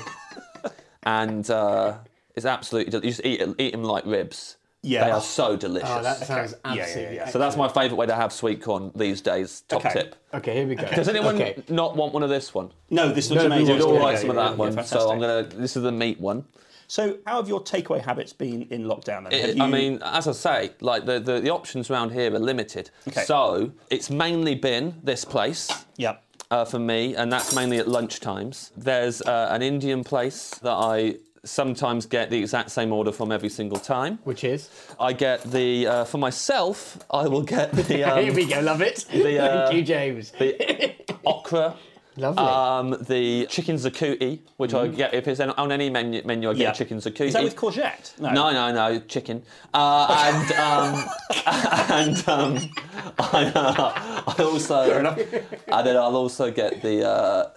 and 1.04 1.48
uh, 1.50 1.94
it's 2.36 2.46
absolutely 2.46 2.90
del- 2.92 3.04
you 3.04 3.10
just 3.10 3.24
eat 3.24 3.42
eat 3.58 3.72
them 3.72 3.82
like 3.82 4.04
ribs. 4.06 4.56
Yeah. 4.82 5.04
they 5.04 5.10
are 5.10 5.20
so 5.20 5.56
delicious. 5.56 5.88
Oh, 5.90 6.00
that 6.02 6.18
sounds 6.18 6.54
yeah, 6.64 6.74
yeah, 6.74 6.82
absolutely. 6.82 7.16
yeah. 7.16 7.28
so 7.28 7.38
that's 7.40 7.56
my 7.56 7.66
favourite 7.66 7.96
way 7.96 8.06
to 8.06 8.14
have 8.14 8.32
sweet 8.32 8.62
corn 8.62 8.92
these 8.94 9.20
days. 9.20 9.62
Top 9.62 9.84
Okay. 9.84 9.92
tip. 9.94 10.14
Okay, 10.32 10.54
here 10.54 10.66
we 10.68 10.76
go. 10.76 10.86
Does 10.94 11.08
anyone 11.08 11.34
Okay. 11.34 11.60
not 11.68 11.96
want 11.96 12.12
one 12.12 12.22
of 12.22 12.28
this 12.28 12.54
one? 12.54 12.70
No, 12.90 13.10
this 13.12 13.28
looks 13.30 13.40
No, 13.42 13.46
amazing. 13.46 13.66
we 13.66 13.72
We'd 13.74 13.82
all 13.82 13.94
Yeah, 13.94 14.00
like 14.00 14.14
yeah, 14.14 14.20
some 14.20 14.30
of 14.30 14.36
yeah, 14.36 14.42
that 14.44 14.50
yeah, 14.52 14.56
one. 14.56 14.68
fantastic. 14.68 15.00
so 15.00 15.10
I'm 15.10 15.18
gonna. 15.18 15.42
This 15.42 15.76
is 15.76 15.82
the 15.82 15.90
meat 15.90 16.20
one. 16.20 16.44
So, 16.86 17.18
how 17.26 17.38
have 17.38 17.48
your 17.48 17.60
takeaway 17.64 18.00
habits 18.00 18.32
been 18.32 18.62
in 18.70 18.84
lockdown? 18.84 19.24
Then? 19.28 19.32
It- 19.32 19.56
Have 19.56 19.60
I 19.60 19.66
you- 19.66 19.72
mean, 19.72 20.02
as 20.04 20.28
I 20.28 20.32
say, 20.32 20.70
like 20.80 21.04
the, 21.04 21.18
the, 21.18 21.40
the 21.40 21.50
options 21.50 21.90
around 21.90 22.10
here 22.12 22.32
are 22.32 22.38
limited. 22.38 22.90
Okay. 23.08 23.24
So 23.24 23.72
it's 23.90 24.08
mainly 24.08 24.54
been 24.54 24.94
this 25.02 25.24
place 25.24 25.68
yeah. 25.96 26.18
uh, 26.52 26.64
for 26.64 26.78
me, 26.78 27.16
and 27.16 27.32
that's 27.32 27.56
mainly 27.56 27.78
at 27.78 27.88
lunch 27.88 28.20
times. 28.20 28.70
There's 28.76 29.20
uh, 29.22 29.48
an 29.50 29.62
Indian 29.62 30.04
place 30.04 30.50
that 30.62 30.74
I 30.74 31.16
sometimes 31.46 32.06
get 32.06 32.30
the 32.30 32.38
exact 32.38 32.70
same 32.70 32.92
order 32.92 33.12
from 33.12 33.32
every 33.32 33.48
single 33.48 33.78
time. 33.78 34.18
Which 34.24 34.44
is? 34.44 34.68
I 35.00 35.12
get 35.12 35.42
the 35.42 35.86
uh, 35.86 36.04
for 36.04 36.18
myself. 36.18 36.98
I 37.10 37.26
will 37.28 37.42
get 37.42 37.72
the 37.72 37.82
here 37.94 38.08
um, 38.08 38.34
we 38.34 38.44
go, 38.46 38.60
love 38.60 38.80
it. 38.82 39.06
the, 39.10 39.38
uh, 39.38 39.66
Thank 39.68 39.76
you, 39.76 39.82
James. 39.84 40.30
the 40.32 40.94
okra. 41.24 41.74
Lovely. 42.18 42.44
Um, 42.44 42.96
the 43.10 43.44
chicken 43.50 43.76
xacuti, 43.76 44.38
which 44.56 44.72
I 44.72 44.88
get 44.88 45.12
if 45.12 45.28
it's 45.28 45.38
on 45.38 45.70
any 45.70 45.90
menu, 45.90 46.22
menu 46.24 46.48
I 46.48 46.54
get 46.54 46.60
Yeah. 46.62 46.72
chicken 46.72 46.96
xacuti. 46.96 47.26
Is 47.26 47.34
that 47.34 47.44
with 47.44 47.56
courgette? 47.56 48.18
No, 48.18 48.32
no, 48.32 48.50
no, 48.52 48.72
no 48.72 49.00
chicken. 49.00 49.42
Uh, 49.74 50.32
and 50.32 50.52
um, 50.52 51.04
and 51.90 52.26
um, 52.26 52.70
I, 53.18 53.52
uh, 53.54 54.32
I 54.34 54.42
also 54.42 54.80
and 54.98 55.86
then 55.86 55.96
I'll 55.98 56.16
also 56.16 56.50
get 56.50 56.80
the 56.80 57.06
uh, 57.06 57.50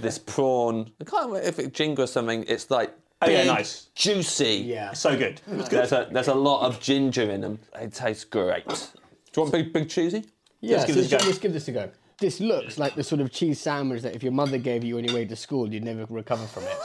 this 0.00 0.16
prawn. 0.18 0.92
I 1.00 1.04
can't 1.04 1.26
remember 1.26 1.48
if 1.48 1.58
it's 1.58 1.76
jinga 1.76 1.98
or 1.98 2.06
something. 2.06 2.44
It's 2.46 2.70
like 2.70 2.94
Oh, 3.26 3.30
yeah, 3.30 3.44
nice. 3.44 3.86
juicy. 3.94 4.56
yeah. 4.66 4.92
So 4.92 5.16
good. 5.16 5.40
There's 5.46 5.92
a 5.92 6.08
there's 6.10 6.28
a 6.28 6.34
lot 6.34 6.66
of 6.66 6.80
ginger 6.80 7.30
in 7.30 7.40
them. 7.40 7.58
It 7.80 7.92
tastes 7.92 8.24
great. 8.24 8.66
Do 8.66 8.72
you 9.36 9.42
want 9.42 9.52
big 9.52 9.72
big 9.72 9.88
cheesy? 9.88 10.24
Yeah, 10.60 10.78
Let's 10.78 10.86
give 10.86 10.94
so 10.96 11.00
this 11.02 11.12
a 11.12 11.18
go. 11.18 11.24
let's 11.26 11.38
give 11.38 11.52
this 11.52 11.68
a 11.68 11.72
go. 11.72 11.90
This 12.20 12.40
looks 12.40 12.78
like 12.78 12.94
the 12.94 13.02
sort 13.02 13.20
of 13.20 13.32
cheese 13.32 13.60
sandwich 13.60 14.02
that 14.02 14.14
if 14.14 14.22
your 14.22 14.32
mother 14.32 14.56
gave 14.56 14.84
you 14.84 14.96
on 14.98 15.04
your 15.04 15.14
way 15.14 15.24
to 15.24 15.34
school, 15.36 15.72
you'd 15.74 15.82
never 15.84 16.06
recover 16.08 16.46
from 16.46 16.62
it. 16.62 16.76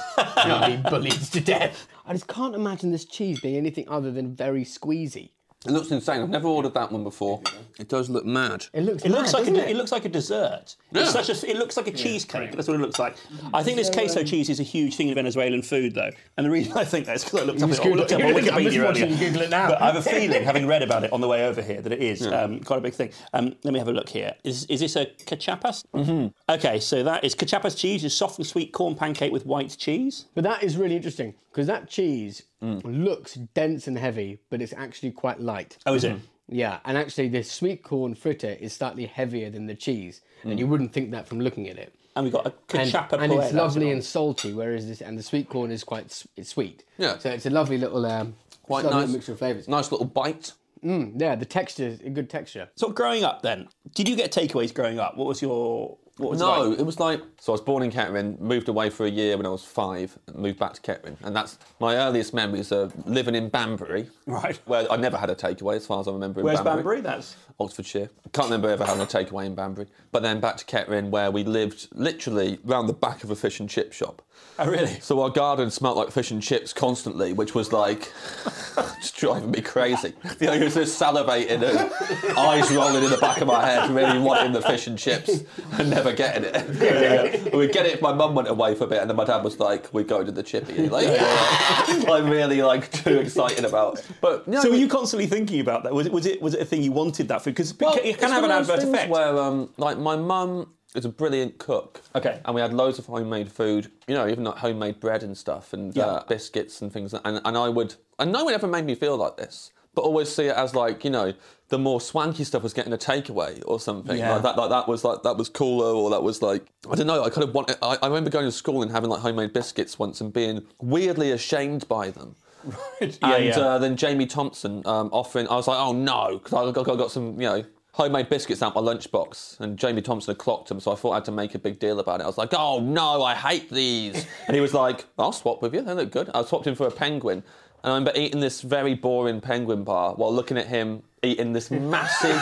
You'd 0.73 0.84
be 0.84 0.89
bullied 0.89 1.12
to 1.13 1.39
death. 1.39 1.88
I 2.06 2.13
just 2.13 2.28
can't 2.28 2.56
imagine 2.56 2.91
this 2.91 3.06
cheese 3.06 3.39
being 3.39 3.56
anything 3.56 3.88
other 3.88 4.12
than 4.12 4.36
very 4.36 4.65
squeezy. 4.65 5.30
It 5.65 5.71
looks 5.71 5.91
insane. 5.91 6.21
I've 6.21 6.29
never 6.29 6.47
ordered 6.47 6.73
that 6.75 6.89
one 6.89 7.03
before. 7.03 7.41
It 7.77 7.89
does 7.89 8.09
look 8.09 8.25
mad. 8.25 8.67
It 8.71 8.81
looks. 8.83 9.03
It 9.03 9.09
looks 9.09 9.33
mad, 9.33 9.39
like 9.39 9.47
a, 9.49 9.51
doesn't 9.51 9.69
it 9.69 9.75
looks 9.75 9.91
like 9.91 10.05
a 10.05 10.09
dessert. 10.09 10.77
It's 10.93 11.11
such 11.11 11.27
a, 11.27 11.49
it 11.49 11.57
looks 11.57 11.75
like 11.75 11.87
a 11.87 11.91
cheesecake. 11.91 12.53
That's 12.53 12.69
what 12.69 12.75
it 12.75 12.79
looks 12.79 12.97
like. 12.97 13.17
I 13.53 13.61
think 13.61 13.75
this 13.75 13.89
queso 13.89 14.23
cheese 14.23 14.49
is 14.49 14.61
a 14.61 14.63
huge 14.63 14.95
thing 14.95 15.09
in 15.09 15.15
Venezuelan 15.15 15.61
food, 15.61 15.95
though. 15.95 16.11
And 16.37 16.45
the 16.45 16.49
reason 16.49 16.77
I 16.77 16.85
think 16.85 17.07
that 17.07 17.17
is 17.17 17.25
because 17.25 17.41
I 17.41 17.43
looked 17.43 17.61
up, 17.61 17.67
just 17.67 17.81
it, 17.81 17.87
I 17.87 17.89
Googled 17.89 17.95
looked 17.97 18.11
up 18.13 18.19
it. 18.21 18.25
on 18.25 18.29
I'm 18.29 18.35
just 18.41 18.47
Wikipedia 18.55 18.85
watching 18.85 19.03
earlier. 19.03 19.15
you 19.17 19.25
Google 19.27 19.41
it 19.41 19.49
now. 19.49 19.67
But 19.67 19.81
I 19.81 19.85
have 19.87 19.95
a 19.97 20.01
feeling, 20.09 20.43
having 20.43 20.65
read 20.65 20.81
about 20.81 21.03
it 21.03 21.11
on 21.11 21.19
the 21.19 21.27
way 21.27 21.45
over 21.45 21.61
here, 21.61 21.81
that 21.81 21.91
it 21.91 22.01
is 22.01 22.25
um, 22.25 22.61
quite 22.61 22.77
a 22.77 22.81
big 22.81 22.93
thing. 22.93 23.11
Um, 23.33 23.53
let 23.65 23.73
me 23.73 23.79
have 23.79 23.89
a 23.89 23.93
look 23.93 24.07
here. 24.07 24.35
Is, 24.45 24.63
is 24.67 24.79
this 24.79 24.95
a 24.95 25.07
cachapas? 25.25 25.83
Mm-hmm. 25.93 26.27
Okay, 26.53 26.79
so 26.79 27.03
that 27.03 27.25
is 27.25 27.35
cachapas 27.35 27.77
cheese, 27.77 28.05
is 28.05 28.15
soft 28.15 28.37
and 28.37 28.47
sweet 28.47 28.71
corn 28.71 28.95
pancake 28.95 29.33
with 29.33 29.45
white 29.45 29.75
cheese. 29.77 30.25
But 30.35 30.45
that 30.45 30.63
is 30.63 30.77
really 30.77 30.95
interesting. 30.95 31.35
Because 31.51 31.67
that 31.67 31.89
cheese 31.89 32.43
Mm. 32.62 32.81
looks 33.05 33.35
dense 33.35 33.88
and 33.88 33.97
heavy, 33.97 34.39
but 34.49 34.62
it's 34.62 34.73
actually 34.73 35.12
quite 35.12 35.39
light. 35.39 35.77
Oh, 35.85 35.93
is 35.93 36.03
it? 36.03 36.17
Yeah, 36.49 36.79
and 36.83 36.97
actually 36.97 37.29
the 37.29 37.41
sweet 37.43 37.83
corn 37.83 38.15
fritter 38.15 38.49
is 38.59 38.73
slightly 38.73 39.05
heavier 39.05 39.49
than 39.49 39.67
the 39.67 39.75
cheese, 39.75 40.21
and 40.43 40.59
you 40.59 40.67
wouldn't 40.67 40.91
think 40.91 41.12
that 41.12 41.27
from 41.27 41.39
looking 41.39 41.69
at 41.69 41.77
it. 41.77 41.93
And 42.15 42.25
we 42.25 42.31
got 42.31 42.47
a 42.47 42.53
And, 42.77 42.91
cachapa 42.91 43.13
and 43.21 43.31
it's 43.31 43.53
lovely 43.53 43.91
and 43.91 44.03
salty, 44.03 44.51
whereas 44.51 44.88
this 44.88 44.99
and 45.01 45.17
the 45.17 45.23
sweet 45.23 45.47
corn 45.47 45.71
is 45.71 45.83
quite 45.85 46.23
it's 46.35 46.49
sweet. 46.49 46.83
Yeah. 46.97 47.17
So 47.17 47.29
it's 47.29 47.45
a 47.45 47.49
lovely 47.49 47.77
little 47.77 48.05
um, 48.05 48.35
Quite 48.63 48.83
lovely 48.85 49.01
nice. 49.01 49.09
mixture 49.13 49.31
of 49.31 49.38
flavors. 49.39 49.67
Nice 49.67 49.91
little 49.91 50.05
bite. 50.07 50.51
Yeah, 50.81 51.35
the 51.35 51.45
texture 51.45 51.88
is 51.88 52.01
a 52.01 52.09
good 52.09 52.29
texture. 52.29 52.69
So 52.75 52.89
growing 52.89 53.23
up, 53.23 53.41
then, 53.41 53.67
did 53.95 54.07
you 54.09 54.15
get 54.15 54.31
takeaways 54.31 54.73
growing 54.73 54.99
up? 54.99 55.17
What 55.17 55.27
was 55.27 55.41
your 55.41 55.97
what 56.19 56.32
was 56.32 56.41
it 56.41 56.43
No, 56.43 56.62
like? 56.69 56.79
it 56.79 56.86
was 56.86 56.99
like 56.99 57.21
so. 57.39 57.51
I 57.51 57.53
was 57.53 57.62
born 57.62 57.82
in 57.82 57.91
Kettering, 57.91 58.38
moved 58.39 58.69
away 58.69 58.89
for 58.89 59.05
a 59.05 59.10
year 59.10 59.36
when 59.38 59.45
I 59.45 59.49
was 59.49 59.63
five, 59.63 60.17
and 60.27 60.36
moved 60.38 60.60
back 60.60 60.73
to 60.73 60.82
Kettering, 60.82 61.17
and 61.23 61.36
that's 61.36 61.58
my 61.79 61.95
earliest 61.95 62.34
memories 62.34 62.71
of 62.71 62.93
living 63.08 63.36
in 63.36 63.49
Banbury, 63.49 64.10
Right. 64.27 64.60
where 64.65 64.91
I 64.91 64.97
never 64.97 65.17
had 65.17 65.29
a 65.29 65.36
takeaway 65.36 65.75
as 65.77 65.86
far 65.88 65.99
as 66.01 66.08
I 66.08 66.12
remember. 66.12 66.41
In 66.41 66.45
Where's 66.45 66.60
Banbury? 66.60 66.97
Banbury? 66.97 67.01
That's 67.01 67.36
Oxfordshire. 67.60 68.10
Can't 68.34 68.45
remember 68.47 68.69
ever 68.69 68.86
having 68.86 69.01
a 69.01 69.05
takeaway 69.05 69.45
in 69.45 69.55
Banbury. 69.55 69.88
But 70.12 70.21
then 70.23 70.39
back 70.39 70.58
to 70.58 70.65
Kettering, 70.65 71.10
where 71.12 71.32
we 71.32 71.43
lived 71.43 71.88
literally 71.93 72.60
round 72.63 72.88
the 72.89 72.93
back 72.93 73.23
of 73.23 73.32
a 73.32 73.36
fish 73.36 73.60
and 73.60 73.69
chip 73.69 73.91
shop. 73.93 74.21
Oh 74.60 74.69
really? 74.69 74.99
So 74.99 75.21
our 75.21 75.30
garden 75.30 75.71
smelt 75.71 75.97
like 75.97 76.12
fish 76.12 76.32
and 76.32 76.41
chips 76.41 76.73
constantly, 76.73 77.34
which 77.34 77.56
was 77.56 77.71
like 77.71 78.12
just 79.02 79.15
driving 79.15 79.52
me 79.52 79.62
crazy. 79.62 80.13
You 80.39 80.47
know, 80.47 80.54
I 80.54 80.63
was 80.63 80.73
just 80.73 81.02
salivating 81.02 81.62
and 81.63 82.38
eyes 82.38 82.71
rolling 82.71 83.04
in 83.04 83.10
the 83.10 83.17
back 83.17 83.41
of 83.41 83.47
my 83.47 83.65
head, 83.65 83.89
really 83.91 84.19
wanting 84.19 84.52
the 84.52 84.62
fish 84.62 84.88
and 84.88 84.97
chips 84.97 85.43
and 85.73 85.89
never 85.89 86.13
getting 86.13 86.43
it. 86.45 87.54
We'd 87.54 87.71
get 87.71 87.86
it 87.86 87.95
if 87.95 88.02
my 88.02 88.13
mum 88.13 88.36
went 88.36 88.47
away 88.47 88.75
for 88.75 88.84
a 88.84 88.88
bit, 88.88 89.02
and 89.02 89.10
then 89.10 89.17
my 89.17 89.25
dad 89.25 89.43
was 89.43 89.60
like, 89.60 89.93
"We 89.93 90.04
go 90.04 90.23
to 90.23 90.32
the 90.32 90.43
chippy." 90.43 90.89
Like, 90.89 91.08
I'm 91.10 92.30
really 92.30 92.62
like 92.62 92.91
too 92.91 93.19
excited 93.19 93.65
about. 93.65 93.99
It. 93.99 94.08
But 94.21 94.43
you 94.47 94.54
know, 94.54 94.62
So 94.62 94.69
were 94.69 94.75
you 94.75 94.88
constantly 94.88 95.28
thinking 95.28 95.60
about 95.60 95.84
that? 95.84 95.93
Was 95.93 96.08
it 96.08 96.12
was 96.13 96.25
it 96.25 96.41
was 96.41 96.54
it 96.54 96.62
a 96.62 96.65
thing 96.65 96.84
you 96.84 96.91
wanted 96.91 97.28
that 97.30 97.41
food? 97.41 97.52
Because 97.52 97.78
Well, 97.78 97.97
it 98.04 98.17
can 98.17 98.30
have 98.30 98.43
an 98.43 98.49
one 98.49 98.60
of 98.62 98.67
those 98.67 98.78
adverse 98.78 98.89
effect. 98.89 99.12
Where, 99.12 99.38
um, 99.38 99.69
like, 99.78 99.97
my 99.97 100.15
mum 100.15 100.73
is 100.95 101.06
a 101.06 101.10
brilliant 101.10 101.58
cook. 101.60 102.02
Okay. 102.15 102.39
And 102.45 102.56
we 102.56 102.62
had 102.62 102.73
loads 102.73 102.97
of 102.99 103.06
homemade 103.06 103.52
food, 103.52 103.91
you 104.08 104.15
know, 104.15 104.28
even 104.28 104.43
like 104.43 104.58
homemade 104.58 104.99
bread 104.99 105.23
and 105.23 105.38
stuff, 105.38 105.73
and 105.73 105.95
Yeah. 105.95 106.06
uh, 106.06 106.23
biscuits 106.25 106.82
and 106.82 106.91
things. 106.91 107.13
And, 107.13 107.41
and 107.45 107.58
I 107.58 107.69
would, 107.69 107.95
and 108.17 108.32
no 108.32 108.43
one 108.45 108.54
ever 108.54 108.67
made 108.67 108.86
me 108.86 108.95
feel 108.95 109.15
like 109.17 109.38
this, 109.38 109.71
but 109.93 110.02
always 110.02 110.30
see 110.30 110.45
it 110.45 110.56
as 110.56 110.73
like, 110.73 111.04
you 111.04 111.10
know, 111.12 111.34
the 111.69 111.78
more 111.78 112.02
swanky 112.02 112.43
stuff 112.43 112.63
was 112.63 112.73
getting 112.73 112.93
a 112.93 112.97
takeaway 112.97 113.62
or 113.67 113.80
something. 113.80 114.17
Yeah. 114.17 114.34
Like 114.34 114.41
that, 114.41 114.58
like 114.58 114.69
that 114.71 114.88
was 114.88 115.04
like 115.04 115.21
that 115.21 115.38
was 115.38 115.49
cooler, 115.49 115.93
or 115.93 116.10
that 116.10 116.23
was 116.23 116.41
like 116.41 116.65
I 116.91 116.95
don't 116.95 117.06
know. 117.06 117.23
I 117.23 117.30
kind 117.30 117.43
of 117.47 117.54
wanted. 117.54 117.78
I, 117.84 117.97
I 118.02 118.08
remember 118.08 118.32
going 118.32 118.45
to 118.45 118.52
school 118.52 118.82
and 118.82 118.91
having 118.91 119.12
like 119.12 119.19
homemade 119.21 119.54
biscuits 119.54 119.99
once 119.99 120.19
and 120.19 120.34
being 120.34 120.65
weirdly 120.82 121.30
ashamed 121.32 121.88
by 121.88 122.10
them. 122.10 122.36
yeah, 122.99 123.08
and 123.21 123.45
yeah. 123.45 123.60
Uh, 123.60 123.78
then 123.78 123.95
Jamie 123.95 124.25
Thompson 124.25 124.82
um, 124.86 125.10
offering, 125.13 125.47
I 125.47 125.56
was 125.56 125.67
like, 125.67 125.78
oh 125.78 125.93
no, 125.93 126.39
because 126.43 126.54
I 126.54 126.71
got, 126.71 126.89
I 126.89 126.95
got 126.95 127.12
some, 127.12 127.39
you 127.39 127.47
know, 127.47 127.63
homemade 127.99 128.29
biscuits 128.29 128.63
out 128.63 128.73
my 128.73 128.79
lunchbox, 128.79 129.59
and 129.59 129.77
Jamie 129.77 130.01
Thompson 130.01 130.31
had 130.31 130.38
clocked 130.38 130.69
them, 130.69 130.79
so 130.79 130.93
I 130.93 130.95
thought 130.95 131.12
I 131.12 131.15
had 131.15 131.25
to 131.25 131.33
make 131.33 131.53
a 131.53 131.59
big 131.59 131.79
deal 131.79 131.99
about 131.99 132.21
it. 132.21 132.23
I 132.23 132.27
was 132.27 132.38
like, 132.38 132.53
oh 132.53 132.79
no, 132.79 133.21
I 133.23 133.35
hate 133.35 133.69
these, 133.69 134.25
and 134.47 134.55
he 134.55 134.62
was 134.62 134.73
like, 134.73 135.03
I'll 135.17 135.33
swap 135.33 135.62
with 135.62 135.75
you, 135.75 135.81
they 135.81 135.93
look 135.93 136.09
good. 136.09 136.29
I 136.33 136.41
swapped 136.45 136.65
him 136.65 136.75
for 136.75 136.88
a 136.88 136.91
penguin, 136.91 137.43
and 137.83 137.91
I 137.91 137.95
remember 137.97 138.17
eating 138.17 138.39
this 138.39 138.62
very 138.62 138.93
boring 138.93 139.41
penguin 139.41 139.83
bar 139.83 140.13
while 140.13 140.33
looking 140.33 140.57
at 140.57 140.67
him 140.67 141.03
eating 141.23 141.53
this 141.53 141.71
massive 141.71 142.41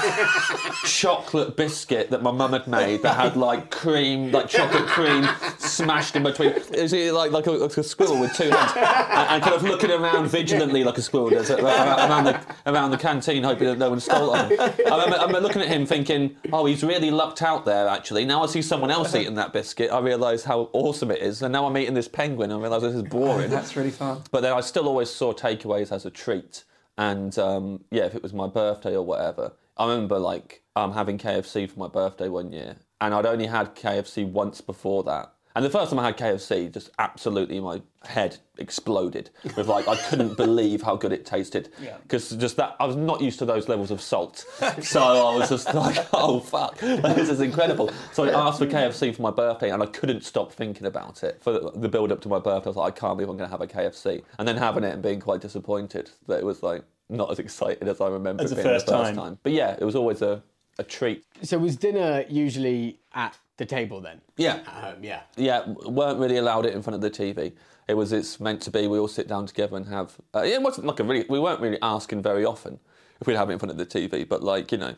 chocolate 0.86 1.56
biscuit 1.56 2.10
that 2.10 2.22
my 2.22 2.32
mum 2.32 2.54
had 2.54 2.68
made 2.68 3.02
that 3.04 3.16
had 3.16 3.36
like 3.38 3.72
cream, 3.72 4.32
like 4.32 4.50
chocolate 4.50 4.88
cream 4.88 5.28
smashed 5.58 6.16
in 6.16 6.24
between. 6.24 6.54
It 6.72 7.14
like 7.14 7.32
like 7.32 7.48
a, 7.48 7.52
like 7.52 7.78
a 7.78 7.84
squirrel 7.84 8.20
with 8.20 8.34
two 8.34 8.50
heads 8.50 8.74
and, 8.76 9.30
and 9.30 9.44
kind 9.44 9.56
of 9.56 9.64
looking 9.64 9.92
around 9.92 10.28
vigilantly 10.30 10.84
like 10.84 10.98
a 10.98 11.02
squirrel 11.02 11.30
does 11.30 11.50
around, 11.52 11.66
around 11.66 12.24
the 12.26 12.56
around 12.66 12.92
the 12.92 12.98
canteen, 12.98 13.44
hoping 13.44 13.68
that 13.68 13.78
no 13.78 13.90
one 13.90 14.00
stole 14.00 14.34
it. 14.36 14.60
I 14.60 14.92
remember, 14.92 15.18
I 15.18 15.26
remember 15.26 15.42
looking 15.42 15.62
at 15.62 15.68
him 15.68 15.86
thinking, 15.86 16.36
oh, 16.52 16.66
he's 16.66 16.84
really 16.84 17.12
lucked 17.12 17.42
out 17.42 17.66
there. 17.66 17.88
Actually, 17.88 18.26
now 18.26 18.44
I 18.44 18.48
see 18.48 18.62
someone 18.62 18.92
else 18.92 19.16
eating 19.16 19.36
that 19.36 19.54
biscuit, 19.54 19.92
I 19.92 20.00
realise 20.00 20.44
how 20.44 20.70
awesome 20.74 21.12
it 21.12 21.22
is, 21.22 21.42
and 21.42 21.52
now 21.52 21.66
I'm 21.66 21.78
eating 21.78 21.94
this 21.94 22.08
penguin. 22.08 22.52
I 22.52 22.58
realise 22.58 22.82
this 22.84 22.96
is 22.96 23.04
boring. 23.04 23.50
That's 23.50 23.76
really 23.76 23.92
fun. 23.92 24.22
But 24.32 24.42
then 24.42 24.54
I 24.54 24.62
still 24.62 24.88
always 24.88 25.10
saw 25.10 25.34
takeaways 25.34 25.92
as 25.92 26.06
a 26.06 26.12
treat. 26.12 26.64
And 26.98 27.38
um, 27.38 27.84
yeah, 27.92 28.06
if 28.06 28.16
it 28.16 28.24
was 28.24 28.34
my 28.34 28.48
birthday 28.48 28.96
or 28.96 29.04
whatever, 29.06 29.54
I 29.78 29.88
remember 29.88 30.20
like 30.20 30.64
um, 30.76 30.94
having 30.94 31.18
KFC 31.18 31.70
for 31.70 31.80
my 31.80 31.88
birthday 31.88 32.30
one 32.30 32.52
year, 32.52 32.78
and 33.00 33.14
I'd 33.14 33.26
only 33.26 33.48
had 33.48 33.76
KFC 33.76 34.30
once 34.30 34.62
before 34.62 35.04
that. 35.04 35.34
And 35.58 35.66
the 35.66 35.72
first 35.72 35.90
time 35.90 35.98
I 35.98 36.06
had 36.06 36.18
KFC, 36.18 36.72
just 36.72 36.92
absolutely 37.00 37.60
my 37.60 37.82
head 38.06 38.38
exploded 38.60 39.32
with 39.56 39.68
like 39.68 39.88
I 39.88 39.96
couldn't 39.96 40.38
believe 40.46 40.84
how 40.84 40.96
good 40.96 41.12
it 41.12 41.26
tasted. 41.26 41.70
Yeah. 41.82 41.98
Because 42.04 42.30
just 42.30 42.58
that 42.58 42.76
I 42.80 42.86
was 42.86 42.96
not 42.96 43.22
used 43.22 43.40
to 43.40 43.46
those 43.46 43.68
levels 43.68 43.90
of 43.90 44.00
salt, 44.00 44.46
so 44.84 45.02
I 45.02 45.36
was 45.36 45.50
just 45.50 45.74
like, 45.74 45.98
oh 46.14 46.42
fuck, 46.42 46.78
this 46.78 47.30
is 47.30 47.42
incredible. 47.42 47.90
So 48.14 48.26
I 48.26 48.48
asked 48.48 48.60
for 48.60 48.68
KFC 48.68 49.16
for 49.16 49.24
my 49.24 49.32
birthday, 49.32 49.72
and 49.72 49.82
I 49.82 49.88
couldn't 49.88 50.24
stop 50.24 50.52
thinking 50.52 50.86
about 50.86 51.24
it 51.24 51.42
for 51.42 51.52
the, 51.52 51.72
the 51.74 51.90
build 51.90 52.12
up 52.12 52.22
to 52.22 52.30
my 52.30 52.38
birthday. 52.38 52.68
I 52.68 52.70
was 52.70 52.76
like, 52.76 52.94
I 52.96 53.00
can't 53.00 53.18
believe 53.18 53.30
I'm 53.30 53.38
going 53.38 53.50
to 53.50 53.52
have 53.52 53.62
a 53.62 53.66
KFC, 53.68 54.22
and 54.38 54.48
then 54.48 54.58
having 54.58 54.84
it 54.84 54.94
and 54.94 55.02
being 55.02 55.20
quite 55.20 55.42
disappointed 55.42 56.12
that 56.28 56.38
it 56.38 56.46
was 56.46 56.62
like 56.62 56.84
not 57.10 57.32
as 57.32 57.40
excited 57.40 57.88
as 57.88 58.00
I 58.00 58.10
remember 58.10 58.44
As 58.44 58.52
it 58.52 58.58
the 58.58 58.62
being 58.62 58.76
first 58.76 58.86
the 58.86 58.92
first 58.92 59.16
time. 59.16 59.16
time. 59.16 59.40
But 59.42 59.54
yeah, 59.54 59.76
it 59.80 59.84
was 59.84 59.96
always 59.96 60.22
a, 60.22 60.44
a 60.78 60.84
treat. 60.84 61.24
So 61.42 61.58
was 61.58 61.76
dinner 61.78 62.26
usually 62.30 63.00
at 63.18 63.38
the 63.58 63.66
table 63.66 64.00
then? 64.00 64.22
Yeah. 64.38 64.58
At 64.58 64.68
home, 64.68 65.04
yeah. 65.04 65.22
Yeah, 65.36 65.68
weren't 65.86 66.20
really 66.20 66.38
allowed 66.38 66.66
it 66.66 66.74
in 66.74 66.82
front 66.82 66.96
of 66.96 67.02
the 67.02 67.10
TV. 67.10 67.52
It 67.90 67.96
was 67.96 68.14
it's 68.14 68.40
meant 68.40 68.62
to 68.62 68.72
be. 68.72 68.88
We 68.88 69.00
all 69.00 69.08
sit 69.08 69.28
down 69.28 69.46
together 69.46 69.76
and 69.76 69.88
have. 69.88 70.18
Uh, 70.34 70.44
it 70.44 70.62
wasn't 70.62 70.88
like 70.88 71.00
a 71.00 71.04
really. 71.04 71.26
We 71.30 71.40
weren't 71.40 71.60
really 71.60 71.80
asking 71.82 72.22
very 72.22 72.46
often 72.46 72.80
if 73.20 73.28
we'd 73.28 73.36
have 73.36 73.50
it 73.50 73.54
in 73.54 73.60
front 73.60 73.72
of 73.72 73.78
the 73.78 73.86
TV, 73.86 74.28
but 74.28 74.44
like 74.44 74.72
you 74.72 74.78
know, 74.78 74.96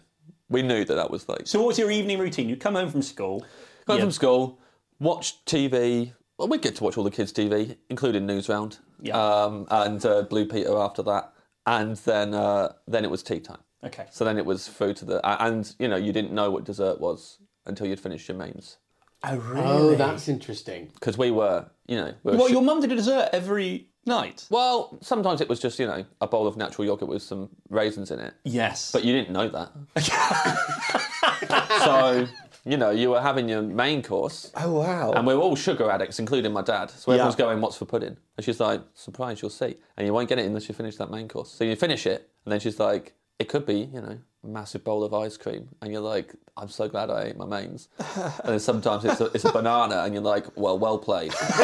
we 0.50 0.62
knew 0.62 0.84
that 0.84 0.96
that 0.96 1.10
was 1.10 1.30
like. 1.30 1.48
So 1.48 1.60
what 1.60 1.68
was 1.68 1.80
your 1.80 1.92
evening 1.92 2.20
routine? 2.20 2.50
You'd 2.50 2.60
come 2.60 2.76
home 2.76 2.90
from 2.90 3.02
school. 3.02 3.46
Come 3.86 3.98
yeah. 3.98 4.04
from 4.04 4.12
school, 4.12 4.60
watch 5.00 5.46
TV. 5.46 6.14
Well, 6.38 6.48
we'd 6.48 6.62
get 6.62 6.76
to 6.78 6.84
watch 6.84 6.98
all 6.98 7.04
the 7.04 7.12
kids' 7.12 7.32
TV, 7.34 7.78
including 7.90 8.26
Newsround, 8.26 8.80
Yeah. 9.02 9.18
um, 9.18 9.68
and 9.70 10.04
uh, 10.06 10.24
Blue 10.24 10.46
Peter 10.46 10.76
after 10.78 11.04
that, 11.04 11.34
and 11.66 11.96
then 11.98 12.34
uh, 12.34 12.74
then 12.88 13.04
it 13.04 13.12
was 13.12 13.22
tea 13.22 13.40
time. 13.40 13.60
Okay. 13.84 14.08
So 14.10 14.26
then 14.26 14.38
it 14.38 14.46
was 14.46 14.68
food 14.68 14.96
to 14.98 15.06
the 15.06 15.44
and 15.44 15.74
you 15.80 15.88
know 15.88 15.96
you 15.96 16.12
didn't 16.12 16.34
know 16.34 16.50
what 16.50 16.64
dessert 16.66 17.00
was 17.00 17.38
until 17.70 17.88
you'd 17.88 18.00
finished 18.00 18.28
your 18.28 18.38
mains 18.38 18.78
Oh, 19.24 19.32
oh 19.32 19.38
really? 19.38 19.66
Oh, 19.66 19.96
that's 19.96 20.28
interesting. 20.30 20.92
because 20.94 21.18
we 21.18 21.30
were 21.32 21.66
you 21.88 21.96
know 21.98 22.14
we 22.24 22.32
were 22.34 22.38
Well, 22.38 22.48
sh- 22.48 22.52
your 22.52 22.62
mum 22.62 22.80
did 22.82 22.92
a 22.92 22.96
dessert 22.96 23.30
every 23.34 23.88
night. 24.06 24.46
Well, 24.50 24.98
sometimes 25.02 25.40
it 25.42 25.48
was 25.50 25.60
just, 25.60 25.78
you 25.78 25.86
know, 25.86 26.04
a 26.20 26.26
bowl 26.26 26.48
of 26.48 26.58
natural 26.58 26.86
yogurt 26.86 27.10
with 27.10 27.22
some 27.22 27.50
raisins 27.70 28.10
in 28.10 28.20
it. 28.20 28.34
Yes. 28.44 28.92
But 28.92 29.04
you 29.04 29.14
didn't 29.14 29.32
know 29.32 29.50
that. 29.50 29.70
so, 31.84 32.28
you 32.66 32.78
know, 32.78 32.90
you 32.92 33.10
were 33.12 33.22
having 33.22 33.48
your 33.50 33.62
main 33.62 34.02
course. 34.02 34.52
oh 34.56 34.72
wow. 34.80 35.12
And 35.14 35.26
we 35.28 35.36
were 35.36 35.42
all 35.42 35.56
sugar 35.56 35.90
addicts, 35.92 36.20
including 36.20 36.54
my 36.54 36.62
dad. 36.62 36.90
So 36.90 37.12
everyone's 37.12 37.36
Yeah. 37.36 37.46
going, 37.46 37.62
What's 37.62 37.78
for 37.78 37.86
pudding? 37.86 38.18
And 38.38 38.46
she's 38.46 38.60
like, 38.60 38.82
Surprise, 38.94 39.42
you'll 39.42 39.52
see. 39.52 39.76
And 39.98 40.08
you 40.08 40.14
won't 40.14 40.30
get 40.30 40.40
it 40.40 40.46
unless 40.46 40.68
you 40.70 40.76
finish 40.76 40.96
that 40.98 41.12
main 41.12 41.28
course. 41.28 41.52
So 41.52 41.64
you 41.64 41.76
finish 41.76 42.06
it, 42.08 42.30
and 42.46 42.52
then 42.52 42.60
she's 42.60 42.80
like, 42.80 43.14
It 43.40 43.48
could 43.48 43.66
be, 43.66 43.90
you 43.94 44.02
know, 44.02 44.20
a 44.44 44.48
massive 44.48 44.84
bowl 44.84 45.04
of 45.04 45.14
ice 45.14 45.38
cream. 45.38 45.70
And 45.82 45.92
you're 45.94 46.02
like, 46.02 46.36
I'm 46.58 46.68
so 46.68 46.90
glad 46.90 47.10
I 47.10 47.24
ate 47.24 47.38
my 47.38 47.46
mains. 47.46 47.88
and 47.98 48.34
then 48.44 48.60
sometimes 48.60 49.06
it's 49.06 49.22
a, 49.22 49.26
it's 49.28 49.46
a 49.46 49.52
banana, 49.52 50.04
and 50.04 50.14
you're 50.14 50.22
like, 50.24 50.46
Well, 50.58 50.78
well 50.78 50.98
played. 50.98 51.34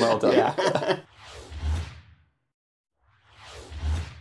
well 0.00 0.18
done. 0.18 1.00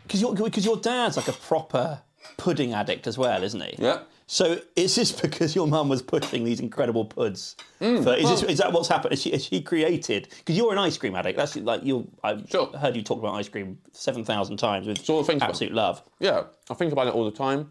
Because 0.03 0.21
your, 0.21 0.35
because 0.35 0.65
your 0.65 0.77
dad's 0.77 1.17
like 1.17 1.27
a 1.27 1.33
proper 1.33 2.01
pudding 2.37 2.73
addict 2.73 3.07
as 3.07 3.17
well, 3.17 3.43
isn't 3.43 3.61
he? 3.61 3.75
Yeah. 3.79 4.01
So 4.27 4.59
is 4.75 4.95
this 4.95 5.11
because 5.21 5.55
your 5.55 5.67
mum 5.67 5.89
was 5.89 6.01
pushing 6.01 6.43
these 6.43 6.59
incredible 6.59 7.05
puds? 7.05 7.55
Mm, 7.81 8.03
for, 8.03 8.13
is, 8.13 8.29
this, 8.29 8.43
is 8.43 8.57
that 8.59 8.71
what's 8.71 8.87
happened? 8.87 9.13
Is 9.13 9.21
she, 9.21 9.31
is 9.31 9.45
she 9.45 9.61
created? 9.61 10.29
Because 10.37 10.57
you're 10.57 10.71
an 10.71 10.77
ice 10.79 10.97
cream 10.97 11.15
addict. 11.15 11.37
That's 11.37 11.55
like 11.57 11.83
you. 11.83 12.09
I've 12.23 12.47
Sure. 12.49 12.67
heard 12.77 12.95
you 12.95 13.01
talk 13.01 13.19
about 13.19 13.35
ice 13.35 13.49
cream 13.49 13.77
seven 13.91 14.23
thousand 14.23 14.57
times 14.57 14.87
with 14.87 15.09
all 15.09 15.19
the 15.19 15.25
things 15.27 15.37
about- 15.41 15.49
absolute 15.49 15.73
love. 15.73 16.01
Yeah, 16.19 16.43
I 16.69 16.73
think 16.73 16.91
about 16.93 17.07
it 17.07 17.13
all 17.13 17.25
the 17.25 17.31
time. 17.37 17.69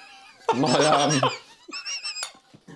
my 0.56 0.72
um, 0.86 1.20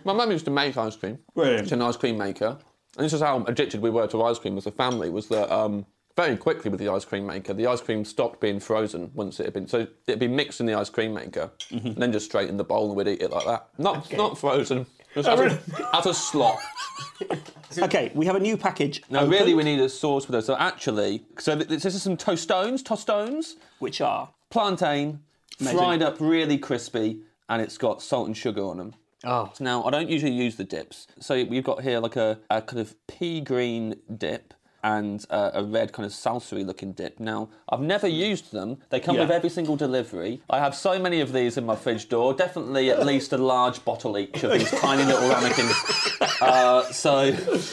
my 0.04 0.12
mum 0.12 0.30
used 0.30 0.44
to 0.44 0.50
make 0.50 0.76
ice 0.76 0.96
cream. 0.96 1.18
Really? 1.34 1.58
She's 1.58 1.72
an 1.72 1.82
ice 1.82 1.96
cream 1.96 2.18
maker, 2.18 2.58
and 2.96 3.04
this 3.04 3.12
is 3.12 3.20
how 3.20 3.42
addicted 3.44 3.80
we 3.80 3.90
were 3.90 4.06
to 4.08 4.22
ice 4.22 4.38
cream 4.38 4.56
as 4.58 4.66
a 4.66 4.70
family. 4.72 5.10
Was 5.10 5.28
that 5.28 5.50
um, 5.52 5.86
very 6.16 6.36
quickly 6.36 6.70
with 6.70 6.80
the 6.80 6.88
ice 6.88 7.04
cream 7.04 7.26
maker, 7.26 7.52
the 7.54 7.66
ice 7.66 7.80
cream 7.80 8.04
stopped 8.04 8.40
being 8.40 8.60
frozen 8.60 9.10
once 9.14 9.40
it 9.40 9.44
had 9.44 9.52
been 9.54 9.66
so 9.66 9.86
it'd 10.06 10.20
be 10.20 10.28
mixed 10.28 10.60
in 10.60 10.66
the 10.66 10.74
ice 10.74 10.90
cream 10.90 11.14
maker, 11.14 11.50
and 11.70 11.96
then 11.96 12.12
just 12.12 12.26
straight 12.26 12.48
in 12.48 12.56
the 12.56 12.64
bowl, 12.64 12.88
and 12.88 12.96
we'd 12.96 13.08
eat 13.08 13.22
it 13.22 13.30
like 13.30 13.46
that. 13.46 13.68
Not 13.78 14.12
not 14.12 14.38
frozen, 14.38 14.86
oh, 14.88 15.22
just 15.22 15.28
as, 15.28 15.40
a, 15.40 15.96
as 15.96 16.06
a 16.06 16.14
slop. 16.14 16.58
Okay, 17.78 18.12
we 18.14 18.24
have 18.26 18.36
a 18.36 18.40
new 18.40 18.56
package. 18.56 19.02
Now, 19.10 19.20
opened, 19.20 19.32
really, 19.32 19.54
we 19.54 19.64
need 19.64 19.80
a 19.80 19.88
sauce 19.88 20.24
for 20.24 20.30
those. 20.30 20.46
So 20.46 20.56
actually, 20.56 21.24
so 21.38 21.56
th- 21.56 21.68
this 21.68 21.84
is 21.84 22.02
some 22.02 22.16
tostones, 22.16 22.84
tostones. 22.84 23.54
which 23.80 24.00
are 24.00 24.30
plantain, 24.50 25.20
Amazing. 25.60 25.78
fried 25.78 26.02
up 26.02 26.16
really 26.20 26.56
crispy, 26.56 27.20
and 27.48 27.60
it's 27.60 27.76
got 27.76 28.00
salt 28.00 28.26
and 28.28 28.36
sugar 28.36 28.62
on 28.62 28.76
them. 28.76 28.94
Oh. 29.24 29.50
So 29.54 29.64
now, 29.64 29.82
I 29.84 29.90
don't 29.90 30.08
usually 30.08 30.32
use 30.32 30.54
the 30.56 30.64
dips. 30.64 31.08
So 31.18 31.42
we've 31.44 31.64
got 31.64 31.82
here 31.82 31.98
like 31.98 32.14
a, 32.16 32.38
a 32.50 32.62
kind 32.62 32.80
of 32.80 32.94
pea 33.08 33.40
green 33.40 33.96
dip, 34.18 34.54
and 34.84 35.24
uh, 35.30 35.50
a 35.54 35.64
red 35.64 35.92
kind 35.92 36.04
of 36.06 36.12
salsa 36.12 36.64
looking 36.64 36.92
dip. 36.92 37.18
Now, 37.18 37.48
I've 37.70 37.80
never 37.80 38.06
used 38.06 38.52
them. 38.52 38.76
They 38.90 39.00
come 39.00 39.16
Yeah. 39.16 39.22
with 39.22 39.30
every 39.30 39.48
single 39.48 39.76
delivery. 39.76 40.42
I 40.50 40.58
have 40.60 40.74
so 40.74 40.98
many 40.98 41.20
of 41.22 41.32
these 41.32 41.56
in 41.56 41.64
my 41.64 41.74
fridge 41.74 42.08
door, 42.10 42.34
definitely 42.34 42.90
at 42.90 43.04
least 43.12 43.32
a 43.32 43.38
large 43.38 43.82
bottle 43.84 44.18
each 44.18 44.44
of 44.44 44.52
these 44.52 44.70
tiny 44.70 45.02
little 45.04 45.28
ramekins. 45.28 45.74
Uh, 46.40 46.82
so, 46.92 47.22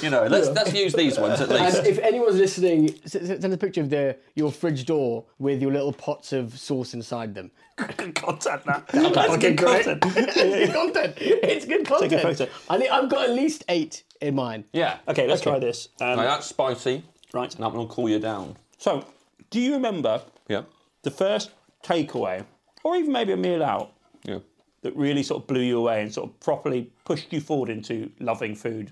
you 0.02 0.10
know, 0.10 0.26
let's, 0.28 0.47
let's 0.50 0.74
use 0.74 0.93
these 0.93 1.19
ones 1.19 1.41
at 1.41 1.50
least. 1.50 1.78
And 1.80 1.88
if 1.88 2.00
anyone's 2.00 2.36
listening, 2.38 2.95
send 3.06 3.43
a 3.54 3.58
picture 3.58 3.82
of 3.82 3.89
the 3.89 4.15
your 4.36 4.52
fridge 4.52 4.86
door 4.86 5.26
with 5.39 5.62
your 5.62 5.71
little 5.71 5.91
pots 5.91 6.32
of 6.32 6.58
sauce 6.58 6.93
inside 6.93 7.34
them. 7.36 7.52
Good 7.98 8.15
content, 8.15 8.63
that. 8.65 8.88
That's 8.88 9.15
That's 9.15 9.38
good 9.38 9.58
great. 9.58 9.86
content. 9.86 10.04
it's 10.17 10.36
good 10.36 10.74
content. 10.74 11.13
It's 11.20 11.65
good 11.65 11.86
content. 11.86 12.22
photo. 12.22 12.48
I 12.70 12.78
think 12.78 12.91
I've 12.91 13.10
got 13.10 13.30
at 13.30 13.36
least 13.36 13.63
eight 13.70 14.04
in 14.22 14.36
mine. 14.36 14.65
yeah. 14.74 14.98
Okay, 15.08 15.28
let's 15.28 15.41
try 15.41 15.60
this. 15.60 15.89
Um, 16.00 16.17
Now, 16.17 16.24
that's 16.24 16.48
spicy. 16.48 17.04
right. 17.34 17.54
And 17.56 17.65
I'm 17.65 17.74
going 17.74 17.88
to 17.88 17.94
cool 17.94 18.10
you 18.10 18.20
down. 18.20 18.56
So, 18.78 19.06
do 19.50 19.60
you 19.60 19.74
remember 19.74 20.22
Yeah. 20.48 20.63
the 21.04 21.12
first 21.12 21.52
takeaway, 21.84 22.46
or 22.84 22.96
even 22.96 23.12
maybe 23.12 23.34
a 23.34 23.38
meal 23.38 23.63
out, 23.63 23.91
Yeah. 24.24 24.39
that 24.84 24.96
really 24.96 25.24
sort 25.24 25.41
of 25.44 25.48
blew 25.48 25.62
you 25.62 25.80
away 25.80 26.02
and 26.02 26.13
sort 26.13 26.30
of 26.30 26.39
properly 26.39 26.91
pushed 27.06 27.32
you 27.34 27.41
forward 27.41 27.70
into 27.70 28.12
loving 28.20 28.56
food? 28.56 28.91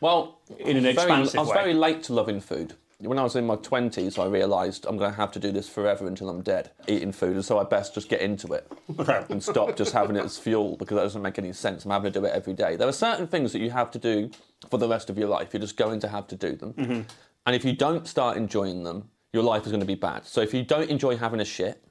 Well, 0.00 0.38
In 0.58 0.76
an 0.78 0.86
I 0.86 0.88
was 0.88 0.96
very- 0.96 1.04
expansive 1.12 1.38
I 1.38 1.42
was 1.42 1.48
way. 1.50 1.54
very 1.54 1.74
late 1.74 2.02
to 2.04 2.14
loving 2.14 2.40
food. 2.40 2.74
When 3.00 3.18
I 3.18 3.22
was 3.22 3.34
in 3.34 3.46
my 3.46 3.56
20s, 3.56 4.18
I 4.18 4.26
realised 4.26 4.84
I'm 4.86 4.98
going 4.98 5.10
to 5.10 5.16
have 5.16 5.32
to 5.32 5.38
do 5.38 5.50
this 5.50 5.68
forever 5.68 6.06
until 6.06 6.28
I'm 6.28 6.42
dead, 6.42 6.70
eating 6.86 7.12
food, 7.12 7.34
and 7.34 7.44
so 7.44 7.58
I 7.58 7.64
best 7.64 7.94
just 7.94 8.10
get 8.10 8.20
into 8.20 8.52
it 8.52 8.70
and 9.30 9.42
stop 9.42 9.74
just 9.76 9.92
having 9.92 10.16
it 10.16 10.24
as 10.24 10.36
fuel 10.36 10.76
because 10.76 10.96
that 10.96 11.02
doesn't 11.02 11.22
make 11.22 11.38
any 11.38 11.52
sense. 11.54 11.84
I'm 11.86 11.90
having 11.92 12.12
to 12.12 12.20
do 12.20 12.26
it 12.26 12.32
every 12.34 12.52
day. 12.52 12.76
There 12.76 12.86
are 12.86 12.92
certain 12.92 13.26
things 13.26 13.52
that 13.52 13.60
you 13.60 13.70
have 13.70 13.90
to 13.92 13.98
do 13.98 14.30
for 14.70 14.76
the 14.76 14.86
rest 14.86 15.08
of 15.08 15.16
your 15.16 15.28
life. 15.28 15.54
You're 15.54 15.62
just 15.62 15.78
going 15.78 16.00
to 16.00 16.08
have 16.08 16.26
to 16.28 16.36
do 16.36 16.54
them. 16.54 16.74
Mm-hmm. 16.74 17.00
And 17.46 17.56
if 17.56 17.64
you 17.64 17.72
don't 17.72 18.06
start 18.06 18.36
enjoying 18.36 18.84
them, 18.84 19.08
your 19.32 19.44
life 19.44 19.64
is 19.64 19.68
going 19.72 19.80
to 19.80 19.86
be 19.86 19.94
bad. 19.94 20.26
So 20.26 20.42
if 20.42 20.52
you 20.52 20.62
don't 20.62 20.90
enjoy 20.90 21.16
having 21.16 21.40
a 21.40 21.44
shit, 21.44 21.82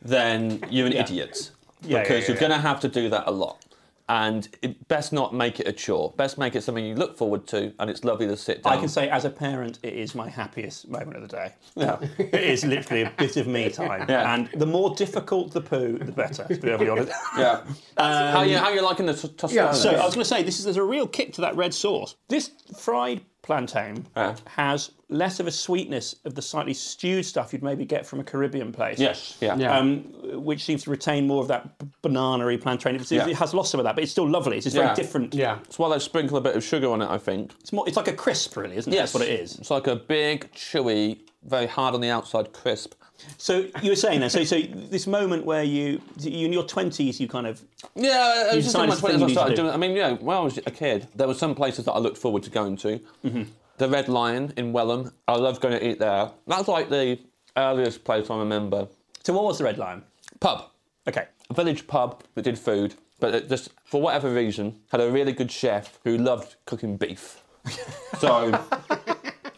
then 0.00 0.60
you're 0.70 0.86
an 0.86 0.92
idiot 0.92 1.50
Yeah, 1.82 2.02
because 2.02 2.10
yeah, 2.10 2.14
yeah, 2.14 2.26
you're 2.28 2.34
yeah. 2.36 2.40
going 2.40 2.52
to 2.52 2.58
have 2.58 2.78
to 2.80 2.88
do 2.88 3.08
that 3.08 3.24
a 3.26 3.32
lot. 3.32 3.64
And 4.08 4.48
it, 4.62 4.86
best 4.86 5.12
not 5.12 5.34
make 5.34 5.58
it 5.58 5.66
a 5.66 5.72
chore. 5.72 6.14
Best 6.16 6.38
make 6.38 6.54
it 6.54 6.62
something 6.62 6.84
you 6.84 6.94
look 6.94 7.18
forward 7.18 7.46
to, 7.48 7.72
and 7.80 7.90
it's 7.90 8.04
lovely 8.04 8.28
to 8.28 8.36
sit 8.36 8.62
down. 8.62 8.72
I 8.72 8.76
can 8.76 8.88
say, 8.88 9.08
as 9.08 9.24
a 9.24 9.30
parent, 9.30 9.80
it 9.82 9.94
is 9.94 10.14
my 10.14 10.28
happiest 10.28 10.88
moment 10.88 11.16
of 11.16 11.22
the 11.22 11.28
day. 11.28 11.52
Yeah. 11.76 11.98
it 12.18 12.34
is 12.34 12.64
literally 12.64 13.02
a 13.02 13.12
bit 13.18 13.36
of 13.36 13.46
me 13.46 13.68
time. 13.68 14.06
Yeah. 14.08 14.32
And 14.34 14.48
the 14.54 14.66
more 14.66 14.94
difficult 14.94 15.52
the 15.52 15.60
poo, 15.60 15.98
the 15.98 16.12
better, 16.12 16.44
to 16.44 16.48
be 16.54 16.56
perfectly 16.56 16.88
honest. 16.88 17.12
Yeah. 17.36 17.64
how 17.98 18.42
you 18.42 18.56
um, 18.56 18.62
how 18.62 18.70
you 18.70 18.80
liking 18.82 19.06
the 19.06 19.14
t- 19.14 19.28
tostada? 19.28 19.74
So 19.74 19.90
I 19.90 20.04
was 20.04 20.14
going 20.14 20.24
to 20.24 20.24
say, 20.24 20.42
this 20.42 20.58
is 20.58 20.64
there's 20.64 20.76
a 20.76 20.82
real 20.82 21.06
kick 21.06 21.32
to 21.34 21.40
that 21.42 21.56
red 21.56 21.74
sauce. 21.74 22.16
This 22.28 22.52
fried 22.78 23.22
plantain 23.46 24.04
Yeah. 24.16 24.34
has 24.46 24.90
less 25.08 25.38
of 25.38 25.46
a 25.46 25.52
sweetness 25.52 26.16
of 26.24 26.34
the 26.34 26.42
slightly 26.42 26.74
stewed 26.74 27.24
stuff 27.24 27.52
you'd 27.52 27.62
maybe 27.62 27.84
get 27.84 28.04
from 28.04 28.18
a 28.18 28.24
Caribbean 28.24 28.72
place. 28.72 28.98
yes, 28.98 29.38
yeah, 29.40 29.56
Yeah. 29.56 29.78
Um, 29.78 30.02
which 30.44 30.64
seems 30.64 30.82
to 30.82 30.90
retain 30.90 31.26
more 31.28 31.40
of 31.42 31.48
that 31.48 31.78
b- 31.78 31.86
banana-y 32.02 32.56
plantain. 32.56 32.96
It's, 32.96 33.10
Yeah. 33.12 33.26
It 33.28 33.36
has 33.36 33.54
lots 33.54 33.72
of 33.72 33.82
that, 33.84 33.94
but 33.94 34.02
it's 34.02 34.10
still 34.12 34.28
lovely. 34.28 34.56
It's 34.56 34.64
just 34.64 34.76
Yeah. 34.76 34.82
very 34.82 34.96
different. 34.96 35.32
Yeah. 35.34 35.58
It's 35.64 35.78
why 35.78 35.88
they 35.88 36.00
sprinkle 36.00 36.36
a 36.36 36.40
bit 36.40 36.56
of 36.56 36.64
sugar 36.64 36.90
on 36.90 37.00
it. 37.02 37.08
I 37.08 37.18
think. 37.18 37.52
It's 37.60 37.72
more. 37.72 37.86
It's 37.86 37.96
like 37.96 38.08
a 38.08 38.12
crisp, 38.12 38.56
really, 38.56 38.76
isn't 38.76 38.92
it? 38.92 38.96
That's 38.96 39.14
what 39.14 39.22
it 39.22 39.30
is. 39.40 39.56
It's 39.60 39.70
like 39.70 39.86
a 39.86 39.94
big, 39.96 40.50
chewy, 40.52 41.20
very 41.44 41.66
hard 41.68 41.94
on 41.94 42.00
the 42.00 42.10
outside 42.10 42.52
crisp. 42.52 42.94
So 43.38 43.66
you 43.82 43.90
were 43.90 43.96
saying 43.96 44.20
then. 44.20 44.30
So 44.30 44.44
so 44.44 44.60
this 44.60 45.06
moment 45.06 45.44
where 45.44 45.62
you, 45.62 46.00
you 46.18 46.46
in 46.46 46.52
your 46.52 46.64
twenties, 46.64 47.20
you 47.20 47.28
kind 47.28 47.46
of 47.46 47.62
Yeah, 47.94 48.52
it 48.52 48.56
was 48.56 48.64
just 48.64 48.76
in 48.76 48.86
my 48.86 48.92
it's 48.92 49.00
the 49.00 49.08
thing 49.08 49.18
twenties. 49.18 49.36
I 49.36 49.40
started 49.40 49.56
to 49.56 49.62
doing. 49.62 49.74
I 49.74 49.76
mean, 49.76 49.92
you 49.92 50.02
know, 50.02 50.14
when 50.16 50.36
I 50.36 50.40
was 50.40 50.58
a 50.58 50.70
kid, 50.70 51.08
there 51.14 51.26
were 51.26 51.34
some 51.34 51.54
places 51.54 51.84
that 51.86 51.92
I 51.92 51.98
looked 51.98 52.18
forward 52.18 52.42
to 52.44 52.50
going 52.50 52.76
to. 52.78 53.00
Mm-hmm. 53.24 53.42
The 53.78 53.88
Red 53.88 54.08
Lion 54.08 54.52
in 54.56 54.72
Welham. 54.72 55.12
I 55.28 55.36
loved 55.36 55.60
going 55.60 55.78
to 55.78 55.86
eat 55.86 55.98
there. 55.98 56.30
That's 56.46 56.68
like 56.68 56.88
the 56.88 57.18
earliest 57.56 58.04
place 58.04 58.30
I 58.30 58.38
remember. 58.38 58.88
So 59.22 59.32
what 59.32 59.44
was 59.44 59.58
the 59.58 59.64
red 59.64 59.78
Lion? 59.78 60.02
Pub. 60.40 60.70
Okay. 61.08 61.26
a 61.50 61.54
village 61.54 61.86
pub 61.86 62.22
that 62.34 62.42
did 62.42 62.58
food, 62.58 62.94
but 63.20 63.34
it 63.34 63.48
just 63.48 63.70
for 63.84 64.00
whatever 64.00 64.32
reason 64.32 64.80
had 64.90 65.00
a 65.00 65.10
really 65.10 65.32
good 65.32 65.50
chef 65.50 65.98
who 66.04 66.16
loved 66.16 66.56
cooking 66.64 66.96
beef. 66.96 67.42
So 68.18 68.58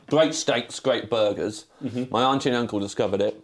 great 0.08 0.34
steaks, 0.34 0.80
great 0.80 1.08
burgers. 1.08 1.66
Mm-hmm. 1.84 2.04
My 2.10 2.24
auntie 2.24 2.48
and 2.48 2.56
uncle 2.58 2.80
discovered 2.80 3.20
it, 3.20 3.40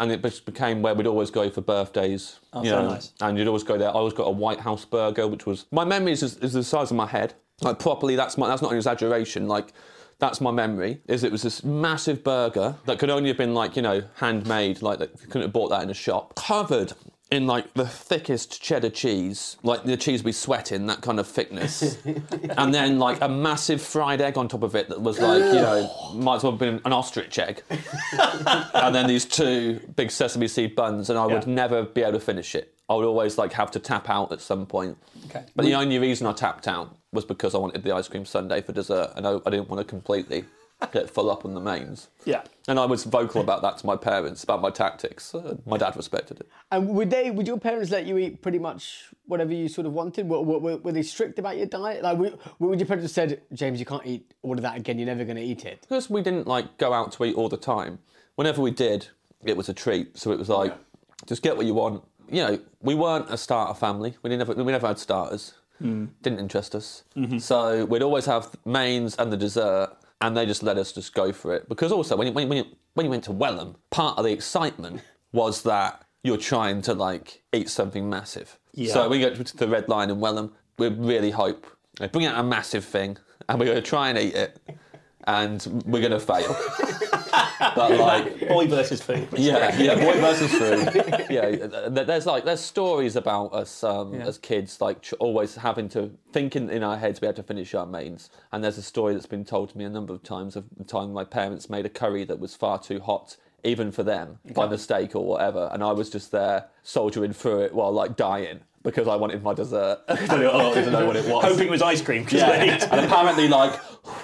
and 0.00 0.10
it 0.10 0.22
just 0.22 0.44
became 0.44 0.82
where 0.82 0.94
we'd 0.94 1.06
always 1.06 1.30
go 1.30 1.48
for 1.50 1.60
birthdays. 1.60 2.40
Oh, 2.52 2.64
you 2.64 2.70
so 2.70 2.82
know, 2.82 2.88
nice. 2.90 3.12
And 3.20 3.38
you'd 3.38 3.46
always 3.46 3.62
go 3.62 3.78
there. 3.78 3.88
I 3.88 3.92
always 3.92 4.14
got 4.14 4.24
a 4.24 4.32
White 4.32 4.58
House 4.60 4.84
burger, 4.84 5.28
which 5.28 5.46
was 5.46 5.66
my 5.70 5.84
memory 5.84 6.12
is, 6.12 6.22
is 6.22 6.52
the 6.54 6.64
size 6.64 6.90
of 6.90 6.96
my 6.96 7.06
head. 7.06 7.34
Like 7.60 7.78
properly, 7.78 8.16
that's 8.16 8.36
my 8.36 8.48
that's 8.48 8.62
not 8.62 8.72
an 8.72 8.78
exaggeration. 8.78 9.46
Like. 9.46 9.72
That's 10.18 10.38
my 10.42 10.50
memory. 10.50 11.00
Is 11.08 11.24
it 11.24 11.32
was 11.32 11.40
this 11.40 11.64
massive 11.64 12.22
burger 12.22 12.76
that 12.84 12.98
could 12.98 13.08
only 13.08 13.28
have 13.28 13.38
been 13.38 13.54
like 13.54 13.74
you 13.74 13.80
know 13.80 14.02
handmade, 14.16 14.82
like 14.82 15.00
you 15.00 15.06
couldn't 15.28 15.44
have 15.44 15.52
bought 15.54 15.70
that 15.70 15.82
in 15.82 15.88
a 15.88 15.94
shop, 15.94 16.34
covered 16.34 16.92
in 17.30 17.46
like 17.46 17.72
the 17.74 17.86
thickest 17.86 18.60
cheddar 18.60 18.90
cheese, 18.90 19.56
like 19.62 19.84
the 19.84 19.96
cheese 19.96 20.24
we 20.24 20.32
sweat 20.32 20.72
in, 20.72 20.86
that 20.86 21.00
kind 21.00 21.20
of 21.20 21.26
thickness, 21.28 21.96
and 22.04 22.74
then 22.74 22.98
like 22.98 23.20
a 23.20 23.28
massive 23.28 23.80
fried 23.80 24.20
egg 24.20 24.36
on 24.36 24.48
top 24.48 24.62
of 24.62 24.74
it 24.74 24.88
that 24.88 25.00
was 25.00 25.20
like 25.20 25.42
you 25.44 25.60
know 25.60 26.12
might 26.14 26.36
as 26.36 26.42
well 26.42 26.52
have 26.52 26.58
been 26.58 26.80
an 26.84 26.92
ostrich 26.92 27.38
egg, 27.38 27.62
and 28.74 28.94
then 28.94 29.06
these 29.06 29.24
two 29.24 29.80
big 29.96 30.10
sesame 30.10 30.48
seed 30.48 30.74
buns, 30.74 31.08
and 31.10 31.18
I 31.18 31.26
would 31.26 31.44
Yeah. 31.46 31.54
never 31.54 31.82
be 31.84 32.02
able 32.02 32.12
to 32.14 32.20
finish 32.20 32.54
it. 32.54 32.74
I 32.88 32.94
would 32.94 33.04
always 33.06 33.38
like 33.38 33.52
have 33.52 33.70
to 33.72 33.78
tap 33.78 34.10
out 34.10 34.32
at 34.32 34.40
some 34.40 34.66
point. 34.66 34.98
Okay. 35.26 35.44
But 35.54 35.64
the 35.64 35.74
only 35.74 35.98
reason 36.00 36.26
I 36.26 36.32
tapped 36.32 36.66
out 36.66 36.96
was 37.12 37.24
because 37.24 37.54
I 37.54 37.58
wanted 37.58 37.84
the 37.84 37.92
ice 37.94 38.08
cream 38.08 38.24
sundae 38.24 38.62
for 38.62 38.72
dessert, 38.72 39.12
and 39.16 39.26
I, 39.26 39.38
I 39.46 39.50
didn't 39.50 39.68
want 39.68 39.78
to 39.80 39.84
completely 39.84 40.44
get 40.92 41.10
full 41.10 41.30
up 41.30 41.44
on 41.44 41.54
the 41.54 41.60
mains. 41.60 42.08
Yeah. 42.24 42.42
And 42.68 42.78
I 42.78 42.86
was 42.86 43.04
vocal 43.04 43.40
about 43.40 43.62
that 43.62 43.78
to 43.78 43.86
my 43.86 43.96
parents 43.96 44.44
about 44.44 44.60
my 44.60 44.70
tactics. 44.70 45.34
Uh, 45.34 45.56
my 45.66 45.76
dad 45.76 45.96
respected 45.96 46.40
it. 46.40 46.48
And 46.70 46.88
would 46.88 47.10
they? 47.10 47.30
Would 47.30 47.46
your 47.46 47.58
parents 47.58 47.90
let 47.90 48.06
you 48.06 48.18
eat 48.18 48.42
pretty 48.42 48.58
much 48.58 49.10
whatever 49.26 49.52
you 49.52 49.68
sort 49.68 49.86
of 49.86 49.92
wanted? 49.92 50.28
Were, 50.28 50.40
were, 50.42 50.76
were 50.76 50.92
they 50.92 51.02
strict 51.02 51.38
about 51.38 51.56
your 51.56 51.66
diet? 51.66 52.02
Like, 52.02 52.18
would, 52.18 52.38
would 52.58 52.78
your 52.78 52.86
parents 52.86 53.04
have 53.04 53.10
said, 53.10 53.42
"James, 53.52 53.78
you 53.80 53.86
can't 53.86 54.06
eat 54.06 54.32
all 54.42 54.54
of 54.54 54.62
that 54.62 54.76
again. 54.76 54.98
You're 54.98 55.06
never 55.06 55.24
going 55.24 55.36
to 55.36 55.42
eat 55.42 55.64
it." 55.64 55.80
Because 55.82 56.08
we 56.08 56.22
didn't 56.22 56.46
like 56.46 56.78
go 56.78 56.92
out 56.92 57.12
to 57.12 57.24
eat 57.24 57.34
all 57.34 57.48
the 57.48 57.56
time. 57.56 57.98
Whenever 58.36 58.62
we 58.62 58.70
did, 58.70 59.08
it 59.44 59.56
was 59.56 59.68
a 59.68 59.74
treat. 59.74 60.16
So 60.16 60.32
it 60.32 60.38
was 60.38 60.48
like, 60.48 60.74
just 61.26 61.42
get 61.42 61.56
what 61.56 61.66
you 61.66 61.74
want. 61.74 62.02
You 62.28 62.46
know, 62.46 62.58
we 62.80 62.94
weren't 62.94 63.28
a 63.28 63.36
starter 63.36 63.74
family. 63.74 64.14
We 64.22 64.34
never 64.36 64.54
we 64.54 64.70
never 64.70 64.86
had 64.86 64.98
starters. 64.98 65.54
Didn't 65.80 66.38
interest 66.38 66.74
us. 66.74 67.04
So 67.38 67.86
we'd 67.86 68.02
always 68.02 68.26
have 68.26 68.54
mains 68.66 69.16
and 69.16 69.32
the 69.32 69.36
dessert, 69.36 69.96
and 70.20 70.36
they 70.36 70.46
just 70.46 70.62
let 70.62 70.76
us 70.78 70.92
just 70.92 71.14
go 71.14 71.32
for 71.32 71.54
it. 71.54 71.68
Because 71.68 71.92
also, 71.92 72.16
when 72.16 72.26
you, 72.26 72.32
when 72.32 72.52
you, 72.52 72.64
when 72.94 73.06
you, 73.06 73.10
went 73.10 73.24
to 73.24 73.32
Welham, 73.32 73.76
part 73.90 74.18
of 74.18 74.24
the 74.24 74.32
excitement 74.32 75.00
was 75.32 75.62
that 75.62 76.04
you're 76.22 76.36
trying 76.36 76.82
to 76.82 76.94
like 76.94 77.42
eat 77.52 77.68
something 77.68 78.08
massive. 78.08 78.58
Yeah. 78.72 78.92
So 78.92 79.08
we 79.08 79.20
go 79.20 79.34
to 79.34 79.56
the 79.56 79.68
Red 79.68 79.88
Lion 79.88 80.10
in 80.10 80.18
Welham. 80.18 80.52
We 80.78 80.88
really 80.88 81.30
hope 81.30 81.66
they 81.98 82.08
bring 82.08 82.26
out 82.26 82.38
a 82.38 82.42
massive 82.42 82.84
thing, 82.84 83.18
and 83.48 83.58
we're 83.58 83.66
going 83.66 83.82
to 83.82 83.82
try 83.82 84.08
and 84.08 84.18
eat 84.18 84.34
it, 84.34 84.58
and 85.24 85.84
we're 85.84 86.00
going 86.00 86.12
to 86.12 86.20
fail. 86.20 86.56
but 87.74 87.96
like, 87.98 88.48
Boy 88.48 88.66
versus 88.66 89.00
food. 89.02 89.28
yeah, 89.36 89.76
yeah, 89.78 89.94
boy 89.94 90.20
versus 90.20 90.50
food. 90.52 91.26
Yeah, 91.30 91.88
there's 91.88 92.26
like 92.26 92.44
there's 92.44 92.60
stories 92.60 93.16
about 93.16 93.52
us 93.54 93.84
um, 93.84 94.14
Yeah. 94.14 94.26
as 94.26 94.38
kids, 94.38 94.80
like 94.80 95.06
always 95.20 95.54
having 95.56 95.88
to 95.90 96.10
think 96.32 96.56
in, 96.56 96.68
in 96.70 96.82
our 96.82 96.96
heads 96.96 97.20
we 97.20 97.26
had 97.26 97.36
to 97.36 97.42
finish 97.42 97.74
our 97.74 97.86
mains. 97.86 98.30
And 98.52 98.62
there's 98.64 98.78
a 98.78 98.82
story 98.82 99.14
that's 99.14 99.26
been 99.26 99.44
told 99.44 99.70
to 99.70 99.78
me 99.78 99.84
a 99.84 99.90
number 99.90 100.12
of 100.12 100.22
times 100.22 100.56
of 100.56 100.64
the 100.76 100.84
time 100.84 101.12
my 101.12 101.24
parents 101.24 101.70
made 101.70 101.86
a 101.86 101.90
curry 101.90 102.24
that 102.24 102.38
was 102.40 102.54
far 102.56 102.78
too 102.80 103.00
hot. 103.00 103.36
Even 103.62 103.92
for 103.92 104.02
them, 104.02 104.38
by 104.54 104.66
mistake 104.66 105.14
or 105.14 105.22
whatever, 105.26 105.68
and 105.70 105.84
I 105.84 105.92
was 105.92 106.08
just 106.08 106.30
there 106.32 106.68
soldiering 106.82 107.34
through 107.34 107.60
it 107.60 107.74
while 107.74 107.92
like 107.92 108.16
dying 108.16 108.60
because 108.82 109.08
I 109.08 109.16
wanted 109.16 109.42
my 109.42 109.54
dessert. 109.54 110.00
I 110.08 110.16
didn't 110.16 110.92
know 110.92 111.06
what 111.06 111.16
it 111.16 111.26
was. 111.26 111.44
Hoping 111.44 111.68
it 111.68 111.70
was 111.70 111.82
ice 111.82 112.00
cream. 112.00 112.26
Yeah, 112.30 112.50
and 112.50 113.04
apparently, 113.04 113.48
like, 113.48 113.78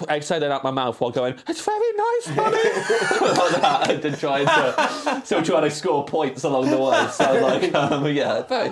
exhaled 0.08 0.42
it 0.42 0.50
out 0.50 0.64
my 0.64 0.70
mouth 0.70 1.00
while 1.00 1.10
going, 1.10 1.34
"It's 1.48 1.64
very 1.64 1.92
nice, 1.92 2.36
mummy," 2.36 2.56
like 3.38 3.60
that, 3.60 3.90
and 3.90 4.02
then 4.02 4.16
trying 4.16 4.46
to 4.46 5.22
still 5.24 5.42
trying 5.42 5.62
to 5.62 5.70
score 5.70 6.04
points 6.04 6.44
along 6.44 6.70
the 6.70 6.78
way. 6.78 7.08
So, 7.08 7.40
like, 7.40 7.74
um, 7.74 8.06
yeah, 8.06 8.42
very. 8.42 8.70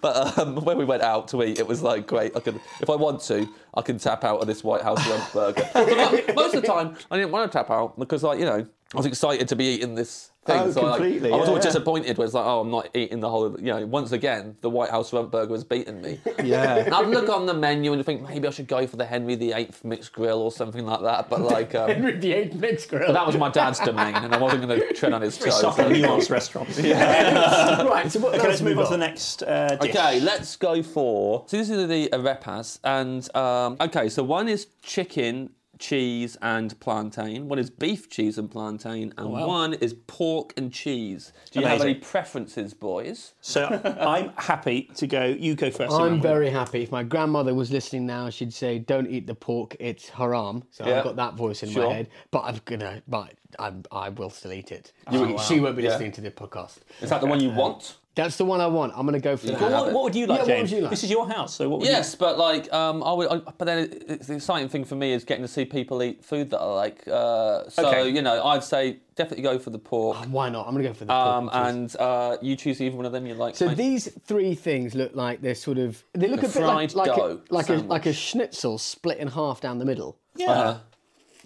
But 0.00 0.38
um, 0.38 0.56
when 0.56 0.78
we 0.78 0.84
went 0.84 1.02
out 1.02 1.28
to 1.28 1.42
eat, 1.42 1.58
it 1.58 1.66
was 1.66 1.82
like 1.82 2.06
great. 2.06 2.36
I 2.36 2.40
could, 2.40 2.58
if 2.80 2.88
I 2.88 2.96
want 2.96 3.20
to, 3.22 3.46
I 3.74 3.82
can 3.82 3.98
tap 3.98 4.24
out 4.24 4.40
of 4.40 4.46
this 4.46 4.64
White 4.64 4.82
House 4.82 5.06
lunch 5.08 5.32
burger. 5.32 5.68
But 5.72 5.96
like, 5.96 6.34
most 6.34 6.54
of 6.54 6.62
the 6.62 6.66
time, 6.68 6.96
I 7.10 7.16
didn't 7.16 7.32
want 7.32 7.50
to 7.50 7.58
tap 7.58 7.70
out 7.70 7.98
because, 7.98 8.22
like, 8.22 8.38
you 8.38 8.46
know, 8.46 8.66
I 8.94 8.98
was 8.98 9.06
excited 9.06 9.48
to 9.48 9.56
be 9.56 9.64
eating 9.64 9.94
this. 9.94 10.30
Thing. 10.44 10.60
Oh, 10.60 10.70
so, 10.70 10.82
like, 10.84 11.00
completely, 11.00 11.32
I 11.32 11.36
was 11.36 11.46
yeah, 11.46 11.48
always 11.48 11.64
yeah. 11.64 11.70
disappointed 11.70 12.16
when 12.16 12.24
it's 12.24 12.34
like, 12.34 12.46
oh, 12.46 12.60
I'm 12.60 12.70
not 12.70 12.88
eating 12.94 13.18
the 13.18 13.28
whole. 13.28 13.58
You 13.58 13.66
know, 13.66 13.84
once 13.86 14.12
again, 14.12 14.56
the 14.60 14.70
White 14.70 14.90
House 14.90 15.12
rump 15.12 15.32
burger 15.32 15.54
has 15.54 15.64
beaten 15.64 16.00
me. 16.00 16.20
Yeah. 16.44 16.76
And 16.76 16.94
I'd 16.94 17.08
look 17.08 17.28
on 17.28 17.46
the 17.46 17.54
menu 17.54 17.92
and 17.92 18.06
think 18.06 18.22
maybe 18.22 18.46
I 18.46 18.52
should 18.52 18.68
go 18.68 18.86
for 18.86 18.96
the 18.96 19.04
Henry 19.04 19.34
VIII 19.34 19.70
mixed 19.82 20.12
grill 20.12 20.40
or 20.40 20.52
something 20.52 20.86
like 20.86 21.00
that. 21.00 21.28
But 21.28 21.40
like, 21.40 21.74
um, 21.74 21.88
Henry 21.88 22.16
VIII 22.16 22.52
mixed 22.54 22.88
grill. 22.88 23.12
that 23.12 23.26
was 23.26 23.36
my 23.36 23.48
dad's 23.48 23.80
domain, 23.80 24.14
and 24.14 24.32
I 24.32 24.38
wasn't 24.38 24.68
going 24.68 24.80
to 24.88 24.92
tread 24.94 25.12
on 25.12 25.22
his 25.22 25.36
toes. 25.36 25.60
Soft 25.60 25.80
and 25.80 25.92
nuanced 25.96 26.30
restaurants. 26.30 26.78
right. 26.78 28.12
So 28.12 28.20
what 28.20 28.36
Okay, 28.36 28.46
let's 28.46 28.60
have 28.60 28.68
we 28.68 28.74
move 28.74 28.84
on 28.84 28.84
to 28.84 28.90
the 28.92 28.98
next 28.98 29.42
uh, 29.42 29.74
dish. 29.80 29.90
Okay, 29.90 30.20
let's 30.20 30.54
go 30.54 30.80
for. 30.84 31.44
So 31.48 31.56
this 31.56 31.70
is 31.70 31.88
the 31.88 32.08
arepas, 32.12 32.78
and 32.84 33.34
um, 33.34 33.78
okay, 33.80 34.08
so 34.08 34.22
one 34.22 34.48
is 34.48 34.68
chicken 34.82 35.50
cheese 35.78 36.36
and 36.42 36.78
plantain. 36.80 37.48
One 37.48 37.58
is 37.58 37.70
beef, 37.70 38.08
cheese, 38.08 38.38
and 38.38 38.50
plantain, 38.50 39.12
and 39.16 39.26
oh, 39.26 39.30
wow. 39.30 39.46
one 39.46 39.74
is 39.74 39.94
pork 40.06 40.52
and 40.56 40.72
cheese. 40.72 41.32
Do 41.50 41.60
you 41.60 41.66
have 41.66 41.80
any 41.80 41.94
preferences, 41.94 42.74
boys? 42.74 43.34
So 43.40 43.66
I'm 44.00 44.32
happy 44.36 44.90
to 44.96 45.06
go. 45.06 45.24
You 45.24 45.54
go 45.54 45.70
first. 45.70 45.92
I'm 45.92 46.20
very 46.20 46.50
happy. 46.50 46.82
If 46.82 46.92
my 46.92 47.02
grandmother 47.02 47.54
was 47.54 47.70
listening 47.70 48.06
now, 48.06 48.30
she'd 48.30 48.52
say, 48.52 48.78
"Don't 48.78 49.08
eat 49.08 49.26
the 49.26 49.34
pork; 49.34 49.76
it's 49.80 50.08
haram." 50.08 50.64
So 50.70 50.86
Yeah. 50.86 50.98
I've 50.98 51.04
got 51.04 51.16
that 51.16 51.34
voice 51.34 51.62
in 51.62 51.70
Sure. 51.70 51.88
my 51.88 51.94
head. 51.94 52.08
But 52.30 52.44
I'm 52.44 52.60
gonna, 52.64 53.02
but 53.08 53.34
I'm, 53.58 53.84
I 53.92 54.08
will 54.10 54.30
still 54.30 54.52
eat 54.52 54.72
it. 54.72 54.92
Oh, 55.06 55.36
she, 55.38 55.54
she 55.54 55.60
won't 55.60 55.76
be 55.76 55.82
Yeah. 55.82 55.90
listening 55.90 56.12
to 56.12 56.20
the 56.20 56.30
podcast. 56.30 56.78
Is 57.00 57.10
that 57.10 57.20
the 57.20 57.26
one 57.26 57.40
you 57.40 57.50
uh, 57.50 57.56
want? 57.56 57.96
That's 58.16 58.36
the 58.38 58.46
one 58.46 58.62
I 58.62 58.66
want. 58.66 58.94
I'm 58.96 59.04
gonna 59.04 59.20
go 59.20 59.36
for 59.36 59.46
that. 59.48 59.60
But 59.60 59.70
what, 59.70 59.92
what 59.92 60.04
would 60.04 60.14
you 60.16 60.26
like, 60.26 60.38
Yeah, 60.38 60.42
what 60.44 60.48
James? 60.48 60.70
would 60.70 60.76
you 60.78 60.82
like? 60.84 60.90
This 60.90 61.04
is 61.04 61.10
your 61.10 61.28
house, 61.28 61.54
so 61.54 61.68
what 61.68 61.80
would 61.80 61.88
Yes, 61.88 62.14
but 62.14 62.38
like, 62.38 62.72
um, 62.72 63.02
I 63.04 63.12
would. 63.12 63.28
I, 63.30 63.36
but 63.58 63.66
then 63.66 63.90
it's 64.08 64.26
the 64.28 64.34
exciting 64.36 64.70
thing 64.70 64.84
for 64.86 64.94
me 64.94 65.12
is 65.12 65.22
getting 65.22 65.44
to 65.44 65.48
see 65.48 65.66
people 65.66 66.02
eat 66.02 66.24
food 66.24 66.48
that 66.50 66.58
I 66.58 66.64
like. 66.64 67.06
Uh, 67.06 67.68
so 67.68 67.86
Okay. 67.88 68.08
you 68.08 68.22
know, 68.22 68.42
I'd 68.42 68.64
say 68.64 69.00
definitely 69.16 69.42
go 69.42 69.58
for 69.58 69.68
the 69.68 69.78
pork. 69.78 70.16
Why 70.30 70.48
not? 70.48 70.66
I'm 70.66 70.72
gonna 70.74 70.88
go 70.88 70.94
for 70.94 71.04
the 71.04 71.12
pork 71.12 71.26
Um, 71.26 71.50
and 71.52 71.76
and 71.76 71.96
uh, 72.00 72.36
you 72.40 72.56
choose 72.56 72.80
either 72.80 72.96
one 72.96 73.04
of 73.04 73.12
them 73.12 73.26
you 73.26 73.34
like. 73.34 73.54
So 73.54 73.66
mate. 73.68 73.76
these 73.76 74.08
three 74.24 74.54
things 74.54 74.94
look 74.94 75.14
like 75.14 75.42
they're 75.42 75.54
sort 75.54 75.76
of 75.76 76.02
they 76.14 76.26
look 76.28 76.42
A 76.42 76.46
a 76.46 76.48
bit 76.48 76.62
like 76.62 76.90
fried 76.90 76.94
like 76.94 77.10
a, 77.12 77.16
dough 77.16 77.40
like 77.50 77.68
a 77.68 77.74
like 77.74 78.06
a 78.06 78.14
schnitzel 78.14 78.78
split 78.78 79.18
in 79.18 79.28
half 79.28 79.60
down 79.60 79.78
the 79.78 79.84
middle. 79.84 80.16
Yeah. 80.36 80.50
Uh-huh. 80.50 80.78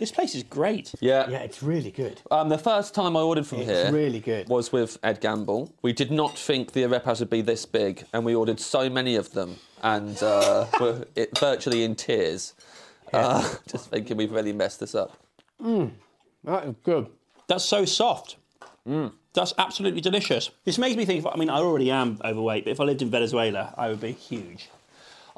This 0.00 0.10
place 0.10 0.34
is 0.34 0.42
great. 0.42 0.94
yeah. 1.00 1.28
Yeah, 1.28 1.40
it's 1.40 1.62
really 1.62 1.90
good. 1.90 2.22
Um, 2.30 2.48
the 2.48 2.56
first 2.56 2.94
time 2.94 3.18
I 3.18 3.20
ordered 3.20 3.46
from 3.46 3.58
It's 3.58 3.68
here 3.70 3.92
really 3.92 4.18
good. 4.18 4.48
was 4.48 4.72
with 4.72 4.98
Ed 5.02 5.20
Gamble. 5.20 5.74
We 5.82 5.92
did 5.92 6.10
not 6.10 6.38
think 6.38 6.72
the 6.72 6.84
arepas 6.84 7.20
would 7.20 7.28
be 7.28 7.42
this 7.42 7.66
big, 7.66 8.06
and 8.14 8.24
we 8.24 8.34
ordered 8.34 8.58
so 8.60 8.88
many 8.88 9.14
of 9.16 9.32
them, 9.32 9.56
and 9.82 10.20
uh, 10.22 10.66
were 10.80 11.04
it, 11.14 11.38
virtually 11.38 11.84
in 11.84 11.94
tears, 11.96 12.54
uh, 13.12 13.46
just 13.68 13.90
thinking 13.90 14.16
we've 14.16 14.32
really 14.32 14.54
messed 14.54 14.80
this 14.80 14.94
up. 14.94 15.18
That 15.60 16.64
is 16.64 16.74
good. 16.82 17.06
That's 17.46 17.64
so 17.66 17.84
soft. 17.84 18.36
Mm. 18.88 19.12
That's 19.34 19.52
absolutely 19.58 20.00
delicious. 20.00 20.50
This 20.64 20.78
makes 20.78 20.96
me 20.96 21.04
think. 21.04 21.18
If, 21.20 21.26
I 21.26 21.36
mean, 21.36 21.50
I 21.50 21.58
already 21.58 21.90
am 21.90 22.18
overweight, 22.24 22.64
but 22.64 22.70
if 22.70 22.80
I 22.80 22.84
lived 22.84 23.02
in 23.02 23.10
Venezuela, 23.10 23.74
I 23.76 23.88
would 23.90 24.00
be 24.00 24.12
huge. 24.12 24.70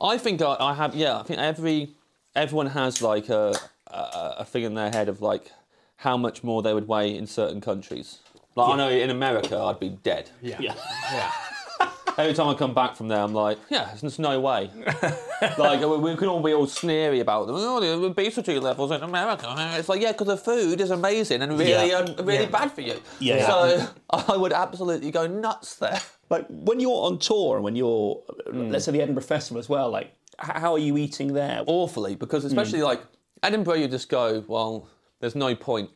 I 0.00 0.18
think 0.18 0.40
I, 0.40 0.56
I 0.60 0.74
have. 0.74 0.94
Yeah, 0.94 1.18
I 1.18 1.24
think 1.24 1.40
every 1.40 1.96
everyone 2.36 2.68
has 2.68 3.02
like 3.02 3.28
a, 3.28 3.54
a 3.92 4.34
a 4.40 4.44
thing 4.44 4.62
in 4.64 4.74
their 4.74 4.90
head 4.90 5.08
of 5.08 5.20
like 5.20 5.52
how 5.96 6.16
much 6.16 6.42
more 6.42 6.62
they 6.62 6.74
would 6.74 6.88
weigh 6.88 7.16
in 7.16 7.26
certain 7.26 7.60
countries. 7.60 8.18
Like 8.56 8.70
I 8.74 8.76
know 8.76 8.88
in 8.90 9.10
America, 9.10 9.58
I'd 9.58 9.80
be 9.80 9.90
dead. 9.90 10.30
Yeah. 10.42 10.58
Yeah. 10.60 10.74
yeah. 11.12 11.32
Every 12.18 12.34
time 12.34 12.48
I 12.48 12.54
come 12.54 12.74
back 12.74 12.94
from 12.94 13.08
there, 13.08 13.20
I'm 13.20 13.32
like, 13.32 13.58
yeah, 13.70 13.94
there's 13.98 14.18
no 14.18 14.38
way. 14.38 14.70
like 15.58 15.80
we, 15.80 15.96
we 15.96 16.16
can 16.16 16.28
all 16.28 16.42
be 16.42 16.52
all 16.52 16.66
sneery 16.66 17.20
about 17.20 17.46
them. 17.46 17.56
Oh, 17.58 17.80
the 17.80 17.92
obesity 18.04 18.58
levels 18.58 18.90
in 18.90 19.02
America. 19.02 19.46
It's 19.78 19.88
like, 19.88 20.02
yeah, 20.02 20.12
because 20.12 20.26
the 20.26 20.36
food 20.36 20.80
is 20.82 20.90
amazing 20.90 21.40
and 21.40 21.58
really, 21.58 21.88
Yeah. 21.90 21.96
um, 21.98 22.26
really 22.26 22.44
Yeah. 22.44 22.50
bad 22.50 22.72
for 22.72 22.82
you. 22.82 23.00
Yeah. 23.18 23.46
So 23.46 23.88
I 24.10 24.36
would 24.36 24.52
absolutely 24.52 25.10
go 25.10 25.26
nuts 25.26 25.76
there. 25.76 26.00
Like 26.28 26.46
when 26.48 26.80
you're 26.80 27.02
on 27.06 27.18
tour 27.18 27.56
and 27.56 27.64
when 27.64 27.76
you're, 27.76 28.22
Mm. 28.48 28.70
let's 28.70 28.84
say 28.84 28.92
the 28.92 29.00
Edinburgh 29.00 29.22
Festival 29.24 29.58
as 29.58 29.68
well. 29.70 29.88
Like, 29.90 30.08
h- 30.44 30.50
how 30.56 30.72
are 30.74 30.78
you 30.78 30.98
eating 30.98 31.32
there? 31.32 31.62
awfully 31.66 32.14
because 32.14 32.44
especially 32.44 32.82
like 32.82 33.00
Edinburgh, 33.42 33.74
you 33.74 33.88
just 33.88 34.08
go, 34.08 34.44
well, 34.46 34.88
there's 35.20 35.34
no 35.34 35.54
point 35.54 35.90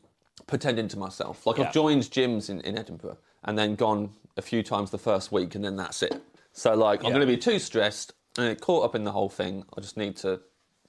pretending 0.46 0.88
to 0.88 0.98
myself. 0.98 1.46
Like 1.46 1.58
Yeah. 1.58 1.66
I've 1.68 1.74
joined 1.74 2.02
gyms 2.04 2.50
in, 2.50 2.60
in 2.62 2.76
Edinburgh 2.78 3.18
and 3.44 3.58
then 3.58 3.74
gone 3.74 4.10
a 4.36 4.42
few 4.42 4.62
times 4.62 4.90
the 4.90 4.98
first 4.98 5.32
week 5.32 5.54
and 5.54 5.64
then 5.64 5.76
that's 5.76 6.02
it. 6.02 6.22
So 6.52 6.74
like 6.74 7.00
I'm 7.00 7.06
Yeah. 7.06 7.10
going 7.18 7.26
to 7.26 7.26
be 7.26 7.36
too 7.36 7.58
stressed 7.58 8.12
and 8.38 8.48
get 8.48 8.60
caught 8.60 8.84
up 8.84 8.94
in 8.94 9.04
the 9.04 9.12
whole 9.12 9.28
thing. 9.28 9.64
I 9.76 9.80
just 9.80 9.96
need 9.96 10.16
to 10.18 10.40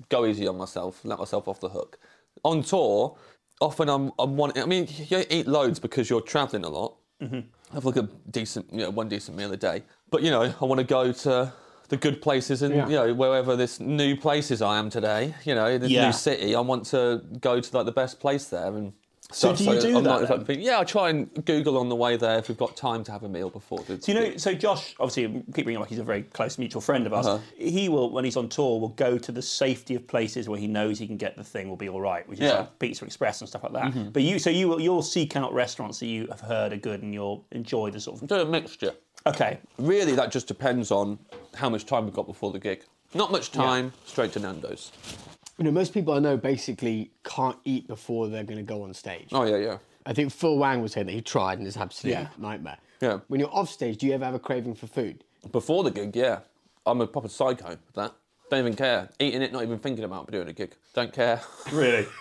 go 0.10 0.26
easy 0.26 0.48
on 0.48 0.58
myself, 0.58 1.02
let 1.04 1.20
myself 1.20 1.48
off 1.48 1.60
the 1.60 1.70
hook. 1.70 1.98
On 2.44 2.62
tour, 2.62 3.18
often 3.62 3.90
I'm, 3.90 4.12
I'm 4.20 4.36
wanting. 4.38 4.62
I 4.62 4.66
mean, 4.66 4.88
you 5.08 5.24
eat 5.30 5.48
loads 5.48 5.80
because 5.80 6.10
you're 6.10 6.22
travelling 6.22 6.64
a 6.66 6.70
lot. 6.70 6.96
Mm-hmm. 7.22 7.40
Have 7.74 7.86
like 7.86 7.96
a 7.96 8.08
decent, 8.30 8.72
you 8.72 8.80
know, 8.80 8.92
one 8.92 9.10
decent 9.10 9.36
meal 9.36 9.52
a 9.52 9.58
day. 9.58 9.84
But 10.12 10.22
you 10.22 10.30
know, 10.30 10.54
I 10.62 10.66
want 10.66 10.80
to 10.80 10.86
go 10.86 11.12
to 11.12 11.52
the 11.90 11.98
good 11.98 12.22
places 12.22 12.62
and 12.62 12.76
Yeah. 12.76 12.88
you 12.88 12.96
know 12.96 13.14
wherever 13.14 13.56
this 13.56 13.80
new 13.80 14.16
places 14.18 14.62
I 14.62 14.78
am 14.78 14.90
today. 14.90 15.34
You 15.46 15.56
know, 15.56 15.78
this 15.78 15.90
Yeah. 15.92 16.08
new 16.08 16.14
city. 16.14 16.56
I 16.56 16.60
want 16.62 16.86
to 16.88 17.22
go 17.40 17.60
to 17.60 17.78
like 17.78 17.86
the 17.86 17.92
best 17.92 18.20
place 18.20 18.46
there 18.46 18.68
and. 18.76 18.94
So 19.30 19.54
do 19.54 19.66
you 19.66 19.82
do 19.82 19.98
I'm 19.98 20.04
not 20.06 20.22
that 20.22 20.30
then? 20.30 20.40
exactly- 20.40 20.64
yeah, 20.64 20.80
I 20.80 20.86
try 20.86 21.10
and 21.10 21.28
Google 21.46 21.78
on 21.78 21.90
the 21.90 21.98
way 21.98 22.16
there 22.16 22.38
if 22.40 22.48
we've 22.48 22.58
got 22.58 22.78
time 22.78 23.04
to 23.04 23.12
have 23.12 23.24
a 23.24 23.28
meal 23.28 23.50
before. 23.50 23.80
The, 23.80 24.02
So 24.02 24.14
you 24.14 24.18
know, 24.18 24.38
so 24.38 24.54
Josh, 24.54 24.96
obviously, 25.02 25.28
we 25.28 25.40
keep 25.54 25.66
bringing 25.66 25.82
up. 25.82 25.90
He's 25.90 26.00
a 26.00 26.04
very 26.06 26.24
close 26.24 26.58
mutual 26.58 26.80
friend 26.82 27.06
of 27.06 27.12
ours. 27.12 27.28
Uh-huh. 27.28 27.40
He 27.58 27.90
will, 27.90 28.10
when 28.10 28.24
he's 28.24 28.38
on 28.38 28.48
tour, 28.48 28.80
will 28.80 28.88
go 28.88 29.18
to 29.18 29.32
the 29.34 29.42
safety 29.42 29.96
of 29.96 30.08
places 30.08 30.48
where 30.48 30.58
he 30.58 30.66
knows 30.68 30.98
he 30.98 31.08
can 31.08 31.18
get 31.18 31.36
the 31.36 31.44
thing 31.44 31.68
will 31.68 31.76
be 31.76 31.90
all 31.90 32.00
right, 32.00 32.26
which 32.30 32.40
is 32.40 32.44
Yeah. 32.46 32.52
Mm-hmm. 32.52 32.60
like 32.62 32.80
Pizza 32.80 33.04
Express 33.04 33.42
and 33.42 33.50
stuff 33.50 33.64
like 33.64 33.74
that. 33.74 34.14
But 34.14 34.22
you, 34.24 34.40
so 34.40 34.50
you 34.50 34.70
will, 34.70 34.80
you'll 34.80 35.02
seek 35.04 35.36
out 35.36 35.54
restaurants 35.54 36.00
that 36.00 36.06
you 36.08 36.28
have 36.28 36.40
heard 36.40 36.72
are 36.72 36.78
good 36.78 37.04
and 37.04 37.14
you'll 37.14 37.44
enjoy 37.52 37.92
the 37.92 38.00
sort 38.00 38.22
of. 38.22 38.30
do 38.30 38.36
a 38.36 38.46
mixture. 38.46 38.94
Okay, 39.28 39.60
Really, 39.78 40.14
that 40.16 40.32
just 40.32 40.48
depends 40.48 40.90
on 40.92 41.20
how 41.56 41.70
much 41.70 41.86
time 41.86 42.06
we've 42.06 42.14
got 42.14 42.26
before 42.28 42.52
the 42.52 42.60
gig. 42.60 42.84
Not 43.14 43.32
much 43.32 43.52
time, 43.52 43.92
straight 44.06 44.32
to 44.34 44.40
Nando's. 44.40 44.92
You 45.58 45.66
know, 45.66 45.72
most 45.72 45.94
people 45.94 46.14
I 46.14 46.20
know 46.20 46.38
basically 46.38 47.12
can't 47.24 47.58
eat 47.66 47.88
before 47.88 48.28
they're 48.28 48.44
going 48.44 48.58
to 48.58 48.64
go 48.64 48.84
on 48.84 48.94
stage. 48.94 49.28
Oh 49.32 49.44
yeah, 49.44 49.58
yeah. 49.58 49.78
I 50.06 50.14
think 50.14 50.32
Phil 50.32 50.58
Wang 50.58 50.82
was 50.82 50.94
saying 50.94 51.08
that 51.08 51.14
he 51.14 51.22
tried 51.22 51.58
and 51.58 51.68
it's 51.68 51.76
absolute 51.78 52.14
Yeah. 52.14 52.28
nightmare. 52.38 52.78
Yeah. 53.02 53.20
When 53.28 53.40
you're 53.40 53.54
off 53.54 53.70
stage, 53.70 53.98
do 53.98 54.08
you 54.08 54.14
ever 54.14 54.24
have 54.26 54.34
a 54.36 54.40
craving 54.40 54.76
for 54.76 54.88
food? 54.88 55.24
Before 55.52 55.84
the 55.84 55.92
gig, 55.92 56.16
yeah. 56.16 56.40
I'm 56.86 57.02
a 57.02 57.08
proper 57.08 57.28
psycho 57.28 57.70
with 57.70 57.94
that. 57.96 58.14
Don't 58.50 58.60
even 58.62 58.76
care. 58.76 59.10
Eating 59.20 59.42
it, 59.42 59.52
not 59.52 59.64
even 59.64 59.78
thinking 59.80 60.06
about 60.06 60.32
doing 60.32 60.48
a 60.48 60.54
gig. 60.54 60.74
Don't 60.94 61.12
care. 61.12 61.42
really. 61.72 62.08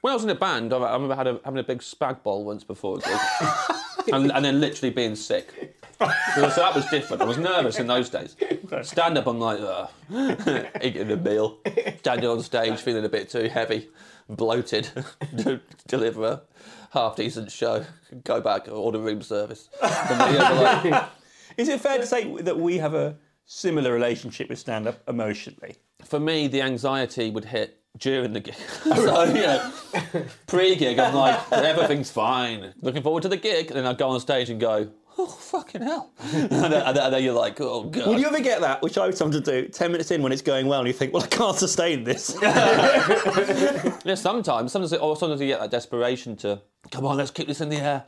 When 0.00 0.10
I 0.10 0.14
was 0.14 0.24
in 0.24 0.30
a 0.30 0.34
band, 0.34 0.72
I 0.72 0.78
I 0.78 0.92
remember 0.94 1.14
had 1.14 1.28
a, 1.28 1.40
having 1.44 1.60
a 1.60 1.62
big 1.62 1.78
spag 1.82 2.24
bowl 2.24 2.44
once 2.44 2.64
before 2.64 2.98
a 2.98 3.00
gig, 3.00 4.12
and, 4.12 4.32
and 4.32 4.44
then 4.44 4.58
literally 4.60 4.90
being 4.92 5.14
sick. 5.14 5.77
So 5.98 6.06
that 6.48 6.74
was 6.74 6.86
different. 6.86 7.22
I 7.22 7.24
was 7.24 7.38
nervous 7.38 7.78
in 7.78 7.86
those 7.86 8.08
days. 8.08 8.36
Stand 8.82 9.18
up, 9.18 9.26
I'm 9.26 9.40
like, 9.40 9.58
Ugh. 9.60 9.88
eating 10.82 11.10
a 11.10 11.16
meal. 11.16 11.58
Standing 11.98 12.28
on 12.28 12.42
stage, 12.42 12.78
feeling 12.80 13.04
a 13.04 13.08
bit 13.08 13.28
too 13.28 13.48
heavy, 13.48 13.88
bloated. 14.28 14.88
Deliver 15.88 16.24
a 16.24 16.42
half 16.90 17.16
decent 17.16 17.50
show. 17.50 17.84
Go 18.24 18.40
back, 18.40 18.68
order 18.68 19.00
room 19.00 19.22
service. 19.22 19.68
And 19.82 20.20
then, 20.20 20.34
yeah, 20.34 20.80
they're 20.82 20.90
like, 20.92 21.08
Is 21.56 21.68
it 21.68 21.80
fair 21.80 21.98
to 21.98 22.06
say 22.06 22.32
that 22.42 22.58
we 22.58 22.78
have 22.78 22.94
a 22.94 23.16
similar 23.46 23.92
relationship 23.92 24.48
with 24.48 24.58
stand 24.58 24.86
up 24.86 25.02
emotionally? 25.08 25.76
for 26.04 26.20
me, 26.20 26.46
the 26.48 26.62
anxiety 26.62 27.30
would 27.30 27.44
hit 27.44 27.80
during 27.98 28.32
the 28.32 28.40
gig. 28.40 28.54
Oh, 28.86 29.24
so, 29.26 29.34
you 29.34 29.42
know, 29.42 29.72
pre-gig, 30.46 30.98
I'm 30.98 31.14
like, 31.14 31.52
everything's 31.52 32.10
fine. 32.10 32.72
Looking 32.80 33.02
forward 33.02 33.22
to 33.24 33.28
the 33.28 33.36
gig. 33.36 33.68
And 33.68 33.76
then 33.76 33.86
I 33.86 33.92
go 33.94 34.08
on 34.08 34.20
stage 34.20 34.48
and 34.50 34.60
go, 34.60 34.88
oh, 35.18 35.26
fucking 35.26 35.82
hell. 35.82 36.12
and, 36.32 36.50
then, 36.50 36.62
and 36.62 36.72
then- 36.72 36.96
and 36.96 37.14
then 37.14 37.22
you're 37.22 37.34
like, 37.34 37.60
oh, 37.60 37.84
God. 37.84 38.06
Would 38.06 38.20
you 38.20 38.26
ever 38.26 38.40
get 38.40 38.60
that, 38.60 38.82
which 38.82 38.96
I 38.96 39.06
would 39.06 39.16
sometimes 39.16 39.44
do, 39.44 39.68
10 39.68 39.92
minutes 39.92 40.10
in 40.10 40.22
when 40.22 40.32
it's 40.32 40.42
going 40.42 40.66
well 40.66 40.80
and 40.80 40.86
you 40.86 40.94
think, 40.94 41.12
well, 41.12 41.22
I 41.22 41.26
can't 41.26 41.56
sustain 41.56 42.04
this? 42.04 42.36
Yeah, 44.04 44.14
sometimes. 44.14 44.72
Sometimes, 44.72 44.92
or 44.94 45.16
sometimes 45.16 45.40
you 45.40 45.48
get 45.48 45.60
that 45.60 45.70
desperation 45.70 46.36
to, 46.36 46.62
come 46.90 47.04
on, 47.04 47.16
let's 47.16 47.30
keep 47.30 47.46
this 47.46 47.60
in 47.60 47.68
the 47.68 47.76
air. 47.76 48.04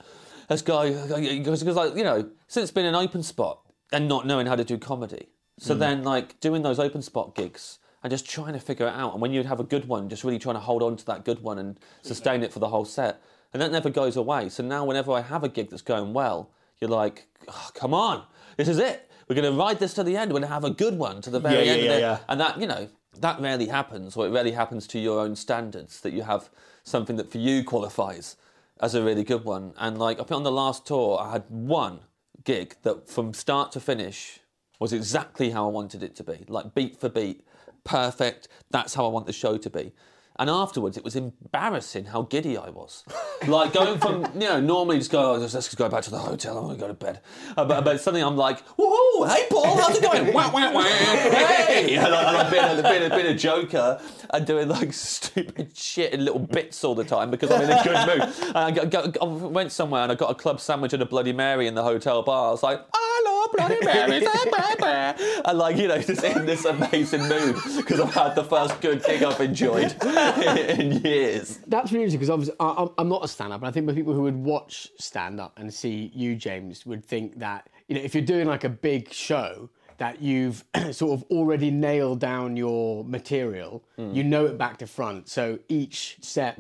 Let's 0.48 0.62
go. 0.62 0.90
Because, 0.90 1.76
like, 1.76 1.96
you 1.96 2.04
know, 2.04 2.30
since 2.48 2.70
being 2.70 2.86
an 2.86 2.94
open 2.94 3.22
spot 3.22 3.60
and 3.92 4.08
not 4.08 4.26
knowing 4.26 4.46
how 4.46 4.56
to 4.56 4.64
do 4.64 4.78
comedy. 4.78 5.28
So 5.58 5.74
hmm. 5.74 5.80
then, 5.80 6.04
like, 6.04 6.40
doing 6.40 6.62
those 6.62 6.78
open 6.78 7.02
spot 7.02 7.34
gigs 7.34 7.78
and 8.02 8.10
just 8.10 8.28
trying 8.28 8.54
to 8.54 8.60
figure 8.60 8.86
it 8.86 8.94
out. 8.94 9.12
And 9.12 9.20
when 9.20 9.32
you'd 9.32 9.46
have 9.46 9.60
a 9.60 9.64
good 9.64 9.86
one, 9.86 10.08
just 10.08 10.24
really 10.24 10.38
trying 10.38 10.56
to 10.56 10.60
hold 10.60 10.82
on 10.82 10.96
to 10.96 11.06
that 11.06 11.24
good 11.24 11.42
one 11.42 11.58
and 11.58 11.78
sustain 12.02 12.42
it 12.42 12.52
for 12.52 12.58
the 12.58 12.68
whole 12.68 12.84
set. 12.84 13.22
And 13.52 13.60
that 13.60 13.72
never 13.72 13.90
goes 13.90 14.16
away. 14.16 14.48
So 14.48 14.62
now, 14.62 14.84
whenever 14.84 15.12
I 15.12 15.20
have 15.20 15.44
a 15.44 15.48
gig 15.48 15.70
that's 15.70 15.82
going 15.82 16.12
well, 16.12 16.50
you're 16.80 16.90
like, 16.90 17.26
oh, 17.48 17.70
come 17.74 17.94
on, 17.94 18.24
this 18.56 18.68
is 18.68 18.78
it. 18.78 19.10
We're 19.28 19.36
going 19.36 19.52
to 19.52 19.58
ride 19.58 19.78
this 19.78 19.94
to 19.94 20.02
the 20.02 20.16
end. 20.16 20.32
We're 20.32 20.40
going 20.40 20.48
to 20.48 20.54
have 20.54 20.64
a 20.64 20.70
good 20.70 20.98
one 20.98 21.20
to 21.22 21.30
the 21.30 21.40
very 21.40 21.66
Yeah, 21.66 21.72
end 21.72 21.82
yeah, 21.82 21.90
of 21.90 21.96
it. 21.96 22.00
yeah, 22.00 22.12
yeah. 22.12 22.18
And 22.28 22.40
that, 22.40 22.60
you 22.60 22.66
know, 22.66 22.88
that 23.20 23.40
rarely 23.40 23.66
happens, 23.66 24.16
or 24.16 24.26
it 24.26 24.30
rarely 24.30 24.52
happens 24.52 24.86
to 24.88 24.98
your 24.98 25.20
own 25.20 25.36
standards, 25.36 26.00
that 26.00 26.12
you 26.12 26.22
have 26.22 26.50
something 26.82 27.16
that 27.16 27.30
for 27.30 27.38
you 27.38 27.62
qualifies 27.62 28.36
as 28.80 28.94
a 28.94 29.04
really 29.04 29.24
good 29.24 29.44
one. 29.44 29.72
And 29.78 29.98
like, 29.98 30.18
I 30.18 30.24
think 30.24 30.32
on 30.32 30.42
the 30.42 30.50
last 30.50 30.86
tour, 30.86 31.18
I 31.20 31.32
had 31.32 31.44
one 31.48 32.00
gig 32.44 32.76
that 32.82 33.08
from 33.08 33.34
start 33.34 33.70
to 33.72 33.80
finish 33.80 34.40
was 34.78 34.92
exactly 34.92 35.50
how 35.50 35.66
I 35.66 35.70
wanted 35.70 36.02
it 36.02 36.16
to 36.16 36.24
be, 36.24 36.44
like 36.48 36.74
beat 36.74 36.98
for 36.98 37.10
beat, 37.10 37.46
perfect. 37.84 38.48
That's 38.70 38.94
how 38.94 39.04
I 39.04 39.08
want 39.08 39.26
the 39.26 39.32
show 39.32 39.58
to 39.58 39.70
be. 39.70 39.92
And 40.40 40.48
afterwards, 40.48 40.96
it 40.96 41.04
was 41.04 41.16
embarrassing 41.16 42.06
how 42.06 42.22
giddy 42.22 42.56
I 42.56 42.70
was. 42.70 43.04
Like 43.46 43.74
going 43.74 44.00
from, 44.00 44.24
you 44.34 44.48
know, 44.48 44.58
normally 44.58 44.96
just 44.96 45.10
go, 45.12 45.32
oh, 45.32 45.36
let's 45.36 45.52
just 45.52 45.76
go 45.76 45.86
back 45.90 46.02
to 46.04 46.10
the 46.10 46.18
hotel, 46.18 46.56
I 46.56 46.62
want 46.62 46.78
to 46.78 46.80
go 46.80 46.88
to 46.88 46.94
bed. 46.94 47.20
Uh, 47.58 47.66
but, 47.66 47.84
but 47.84 48.00
suddenly 48.00 48.22
I'm 48.26 48.38
like, 48.38 48.66
woohoo, 48.78 49.28
hey 49.28 49.44
Paul, 49.50 49.76
how's 49.76 49.98
it 49.98 50.02
going? 50.02 50.32
wah, 50.32 50.50
wah, 50.50 50.72
wah, 50.72 50.82
hey! 50.82 51.94
And, 52.00 52.14
I, 52.14 52.28
and 52.28 52.36
I've 52.38 52.50
been, 52.50 52.78
a- 52.78 52.82
been, 52.82 53.12
a- 53.12 53.16
been 53.16 53.26
a 53.26 53.34
joker 53.36 54.00
and 54.32 54.46
doing 54.46 54.68
like 54.68 54.94
stupid 54.94 55.76
shit 55.76 56.14
in 56.14 56.24
little 56.24 56.40
bits 56.40 56.84
all 56.84 56.94
the 56.94 57.04
time 57.04 57.30
because 57.30 57.50
I'm 57.50 57.60
in 57.60 57.70
a 57.70 57.82
good 57.84 58.06
mood. 58.06 58.34
And 58.56 58.56
I, 58.56 58.70
got, 58.86 59.18
I 59.20 59.24
went 59.26 59.72
somewhere 59.72 60.02
and 60.04 60.10
I 60.10 60.14
got 60.14 60.30
a 60.30 60.34
club 60.34 60.58
sandwich 60.58 60.94
and 60.94 61.02
a 61.02 61.06
Bloody 61.06 61.34
Mary 61.34 61.66
in 61.66 61.74
the 61.74 61.82
hotel 61.82 62.22
bar. 62.22 62.48
I 62.48 62.50
was 62.52 62.62
like, 62.62 62.78
love 62.78 63.09
Bloody 63.54 63.84
Marys, 63.84 64.24
bah, 64.24 64.74
bah." 64.78 65.14
and 65.44 65.58
like 65.58 65.76
you 65.76 65.88
know, 65.88 66.00
just 66.00 66.24
in 66.24 66.46
this 66.46 66.64
amazing 66.64 67.28
mood 67.28 67.56
because 67.76 68.00
I've 68.00 68.14
had 68.14 68.34
the 68.34 68.44
first 68.44 68.80
good 68.80 69.04
gig 69.04 69.22
I've 69.22 69.40
enjoyed 69.40 69.94
in 70.04 70.92
years. 71.02 71.58
That's 71.66 71.92
really 71.92 72.04
interesting 72.04 72.20
because 72.20 72.30
obviously 72.30 72.56
I- 72.60 72.72
I'm- 72.72 72.90
I'm 72.98 73.08
not 73.08 73.24
a 73.24 73.28
stand-up, 73.28 73.60
and 73.60 73.68
I 73.68 73.70
think 73.70 73.86
the 73.86 73.94
people 73.94 74.12
who 74.12 74.22
would 74.22 74.36
watch 74.36 74.88
stand-up 74.98 75.58
and 75.58 75.72
see 75.72 76.10
you, 76.14 76.36
James, 76.36 76.86
would 76.86 77.04
think 77.04 77.38
that 77.38 77.68
you 77.88 77.94
know 77.94 78.00
if 78.00 78.14
you're 78.14 78.24
doing 78.24 78.46
like 78.46 78.64
a 78.64 78.68
big 78.68 79.12
show 79.12 79.70
that 79.98 80.22
you've 80.22 80.64
sort 80.92 81.12
of 81.12 81.22
already 81.30 81.70
nailed 81.70 82.20
down 82.20 82.56
your 82.56 83.04
material, 83.04 83.84
hmm. 83.96 84.12
you 84.12 84.24
know 84.24 84.46
it 84.46 84.58
back 84.58 84.78
to 84.78 84.86
front, 84.86 85.28
so 85.28 85.58
each 85.68 86.16
set 86.20 86.58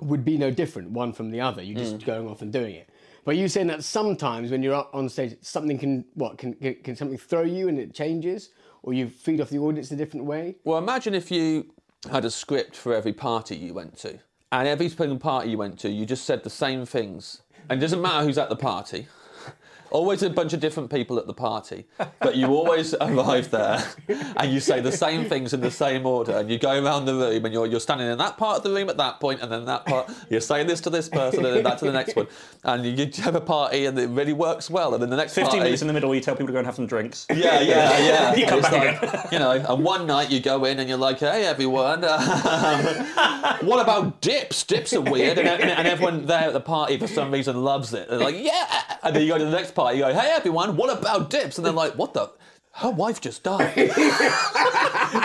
would 0.00 0.24
be 0.24 0.36
no 0.36 0.50
different 0.50 0.90
one 0.90 1.12
from 1.12 1.30
the 1.30 1.40
other. 1.40 1.62
You're 1.62 1.78
just 1.78 1.96
hmm. 1.96 2.04
going 2.04 2.28
off 2.28 2.42
and 2.42 2.52
doing 2.52 2.74
it. 2.74 2.89
But 3.24 3.36
you're 3.36 3.48
saying 3.48 3.66
that 3.68 3.84
sometimes 3.84 4.50
when 4.50 4.62
you're 4.62 4.74
up 4.74 4.90
on 4.94 5.08
stage, 5.08 5.36
something 5.42 5.78
can 5.78 6.04
what 6.14 6.38
can 6.38 6.54
can, 6.54 6.74
can 6.76 6.96
something 6.96 7.18
throw 7.18 7.42
you 7.42 7.68
and 7.68 7.78
it 7.78 7.94
changes, 7.94 8.50
or 8.82 8.92
you 8.92 9.08
feed 9.08 9.40
off 9.40 9.50
the 9.50 9.58
audience 9.58 9.90
a 9.90 9.96
different 9.96 10.26
way. 10.26 10.56
Well, 10.64 10.78
imagine 10.78 11.14
if 11.14 11.30
you 11.30 11.72
had 12.10 12.24
a 12.24 12.30
script 12.30 12.76
for 12.76 12.94
every 12.94 13.12
party 13.12 13.56
you 13.56 13.74
went 13.74 13.96
to, 13.98 14.18
and 14.52 14.66
every 14.66 14.88
single 14.88 15.18
party 15.18 15.50
you 15.50 15.58
went 15.58 15.78
to, 15.80 15.90
you 15.90 16.06
just 16.06 16.24
said 16.24 16.42
the 16.42 16.50
same 16.50 16.86
things, 16.86 17.42
and 17.68 17.78
it 17.78 17.82
doesn't 17.82 18.00
matter 18.00 18.24
who's 18.24 18.38
at 18.38 18.48
the 18.48 18.56
party. 18.56 19.06
Always 19.90 20.22
a 20.22 20.30
bunch 20.30 20.52
of 20.52 20.60
different 20.60 20.90
people 20.90 21.18
at 21.18 21.26
the 21.26 21.34
party, 21.34 21.86
but 22.20 22.36
you 22.36 22.46
always 22.48 22.94
arrive 23.00 23.50
there 23.50 23.82
and 24.36 24.52
you 24.52 24.60
say 24.60 24.80
the 24.80 24.92
same 24.92 25.24
things 25.28 25.52
in 25.52 25.60
the 25.60 25.70
same 25.70 26.06
order, 26.06 26.32
and 26.38 26.50
you 26.50 26.58
go 26.58 26.82
around 26.82 27.06
the 27.06 27.14
room 27.14 27.44
and 27.44 27.52
you're, 27.52 27.66
you're 27.66 27.80
standing 27.80 28.08
in 28.08 28.18
that 28.18 28.36
part 28.36 28.58
of 28.58 28.62
the 28.62 28.70
room 28.70 28.88
at 28.88 28.96
that 28.98 29.20
point, 29.20 29.40
and 29.40 29.50
then 29.50 29.64
that 29.64 29.84
part, 29.86 30.10
you're 30.28 30.40
saying 30.40 30.66
this 30.66 30.80
to 30.82 30.90
this 30.90 31.08
person, 31.08 31.44
and 31.44 31.56
then 31.56 31.64
that 31.64 31.78
to 31.78 31.84
the 31.86 31.92
next 31.92 32.14
one, 32.16 32.26
and 32.64 32.84
you, 32.84 32.92
you 32.92 33.22
have 33.22 33.34
a 33.34 33.40
party 33.40 33.86
and 33.86 33.98
it 33.98 34.08
really 34.10 34.32
works 34.32 34.70
well, 34.70 34.94
and 34.94 35.02
then 35.02 35.10
the 35.10 35.16
next 35.16 35.34
15 35.34 35.44
party, 35.50 35.58
minutes 35.64 35.82
in 35.82 35.88
the 35.88 35.94
middle 35.94 36.14
you 36.14 36.20
tell 36.20 36.34
people 36.34 36.46
to 36.48 36.52
go 36.52 36.58
and 36.58 36.66
have 36.66 36.76
some 36.76 36.86
drinks. 36.86 37.26
yeah, 37.30 37.60
yeah, 37.60 37.98
yeah. 37.98 38.34
You 38.40 38.46
come 38.46 38.60
It's 38.60 38.70
back 38.70 39.02
like, 39.02 39.32
You 39.32 39.38
know, 39.38 39.50
and 39.52 39.84
one 39.84 40.06
night 40.06 40.30
you 40.30 40.40
go 40.40 40.64
in 40.64 40.78
and 40.78 40.88
you're 40.88 40.98
like, 40.98 41.18
hey, 41.18 41.46
everyone, 41.46 42.04
um, 42.04 42.84
what 43.66 43.80
about 43.80 44.20
dips? 44.20 44.64
Dips 44.64 44.92
are 44.92 45.00
weird. 45.00 45.38
And, 45.38 45.48
and, 45.48 45.62
and 45.70 45.88
everyone 45.88 46.26
there 46.26 46.40
at 46.44 46.52
the 46.52 46.60
party, 46.60 46.96
for 46.98 47.06
some 47.06 47.30
reason, 47.30 47.62
loves 47.62 47.92
it. 47.94 48.08
They're 48.08 48.18
like, 48.18 48.36
yeah. 48.38 48.98
And 49.02 49.14
then 49.14 49.22
you 49.22 49.28
go 49.28 49.38
to 49.38 49.44
the 49.44 49.50
next 49.50 49.72
party, 49.74 49.79
you 49.88 50.00
go, 50.00 50.12
hey, 50.12 50.32
everyone, 50.36 50.76
what 50.76 50.96
about 50.96 51.30
dips? 51.30 51.58
And 51.58 51.64
they're 51.66 51.72
like, 51.72 51.94
what 51.94 52.14
the? 52.14 52.30
Her 52.72 52.90
wife 52.90 53.20
just 53.20 53.42
died. 53.42 53.90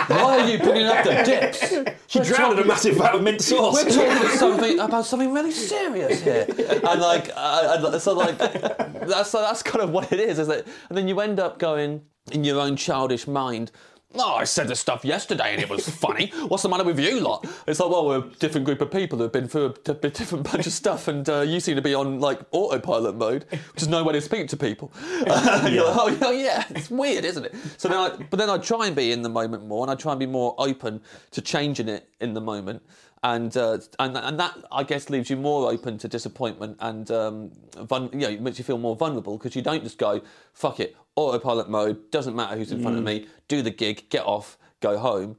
Why 0.08 0.40
are 0.40 0.48
you 0.48 0.58
bringing 0.58 0.86
up 0.86 1.04
the 1.04 1.22
dips? 1.24 1.96
She 2.08 2.20
drowned 2.20 2.58
in 2.58 2.64
a 2.64 2.66
massive 2.66 2.96
vat 2.96 3.14
of 3.14 3.22
mint 3.22 3.40
sauce. 3.40 3.84
We're 3.84 3.90
talking 3.90 4.28
something 4.36 4.80
about 4.80 5.06
something 5.06 5.32
really 5.32 5.52
serious 5.52 6.22
here, 6.22 6.46
and 6.48 7.00
like, 7.00 7.30
uh, 7.36 7.88
and 7.92 8.02
so 8.02 8.14
like, 8.14 8.36
that's 8.38 9.30
so 9.30 9.40
that's 9.40 9.62
kind 9.62 9.82
of 9.82 9.90
what 9.90 10.12
it 10.12 10.18
is, 10.18 10.40
is 10.40 10.48
it? 10.48 10.66
And 10.88 10.98
then 10.98 11.06
you 11.06 11.20
end 11.20 11.38
up 11.38 11.60
going 11.60 12.02
in 12.32 12.42
your 12.42 12.60
own 12.60 12.74
childish 12.76 13.28
mind. 13.28 13.70
Oh, 14.18 14.36
I 14.36 14.44
said 14.44 14.68
this 14.68 14.80
stuff 14.80 15.04
yesterday 15.04 15.52
and 15.52 15.60
it 15.60 15.68
was 15.68 15.88
funny. 15.88 16.32
What's 16.48 16.62
the 16.62 16.68
matter 16.68 16.84
with 16.84 16.98
you 16.98 17.20
lot? 17.20 17.46
It's 17.66 17.80
like, 17.80 17.90
well, 17.90 18.06
we're 18.06 18.18
a 18.18 18.28
different 18.38 18.64
group 18.64 18.80
of 18.80 18.90
people 18.90 19.18
who've 19.18 19.32
been 19.32 19.48
through 19.48 19.74
a, 19.86 19.92
different 19.92 20.50
bunch 20.50 20.66
of 20.66 20.72
stuff, 20.72 21.08
and 21.08 21.28
uh, 21.28 21.40
you 21.40 21.60
seem 21.60 21.76
to 21.76 21.82
be 21.82 21.94
on 21.94 22.20
like 22.20 22.40
autopilot 22.52 23.16
mode, 23.16 23.44
which 23.50 23.82
is 23.82 23.88
no 23.88 24.02
way 24.02 24.12
to 24.14 24.20
speak 24.20 24.48
to 24.48 24.56
people. 24.56 24.92
You're 25.26 25.90
like, 25.90 26.22
oh, 26.22 26.30
yeah, 26.32 26.46
yeah, 26.46 26.64
it's 26.70 26.90
weird, 26.90 27.24
isn't 27.24 27.44
it? 27.44 27.54
So 27.76 27.88
then, 27.88 27.98
I, 27.98 28.10
but 28.30 28.38
then 28.38 28.48
I 28.48 28.58
try 28.58 28.86
and 28.86 28.96
be 28.96 29.12
in 29.12 29.22
the 29.22 29.28
moment 29.28 29.66
more, 29.66 29.84
and 29.84 29.90
I 29.90 29.94
try 29.94 30.12
and 30.12 30.20
be 30.20 30.26
more 30.26 30.54
open 30.58 31.00
to 31.32 31.40
changing 31.40 31.88
it 31.88 32.08
in 32.20 32.34
the 32.34 32.40
moment 32.40 32.82
and 33.22 33.56
uh, 33.56 33.78
and 33.98 34.16
and 34.16 34.38
that 34.38 34.56
I 34.70 34.82
guess 34.82 35.10
leaves 35.10 35.30
you 35.30 35.36
more 35.36 35.70
open 35.70 35.98
to 35.98 36.08
disappointment 36.08 36.76
and 36.80 37.10
um, 37.10 37.50
vul- 37.74 38.10
you 38.12 38.20
know 38.20 38.28
it 38.28 38.40
makes 38.40 38.58
you 38.58 38.64
feel 38.64 38.78
more 38.78 38.94
vulnerable 38.94 39.38
because 39.38 39.56
you 39.56 39.62
don't 39.62 39.82
just 39.82 39.98
go 39.98 40.20
fuck 40.52 40.80
it 40.80 40.96
autopilot 41.16 41.68
mode 41.68 42.10
doesn't 42.10 42.36
matter 42.36 42.56
who's 42.56 42.70
in 42.70 42.82
front 42.82 42.96
of 42.96 43.02
mm. 43.02 43.06
me 43.06 43.26
do 43.48 43.62
the 43.62 43.70
gig 43.70 44.08
get 44.10 44.24
off 44.24 44.58
go 44.80 44.98
home. 44.98 45.36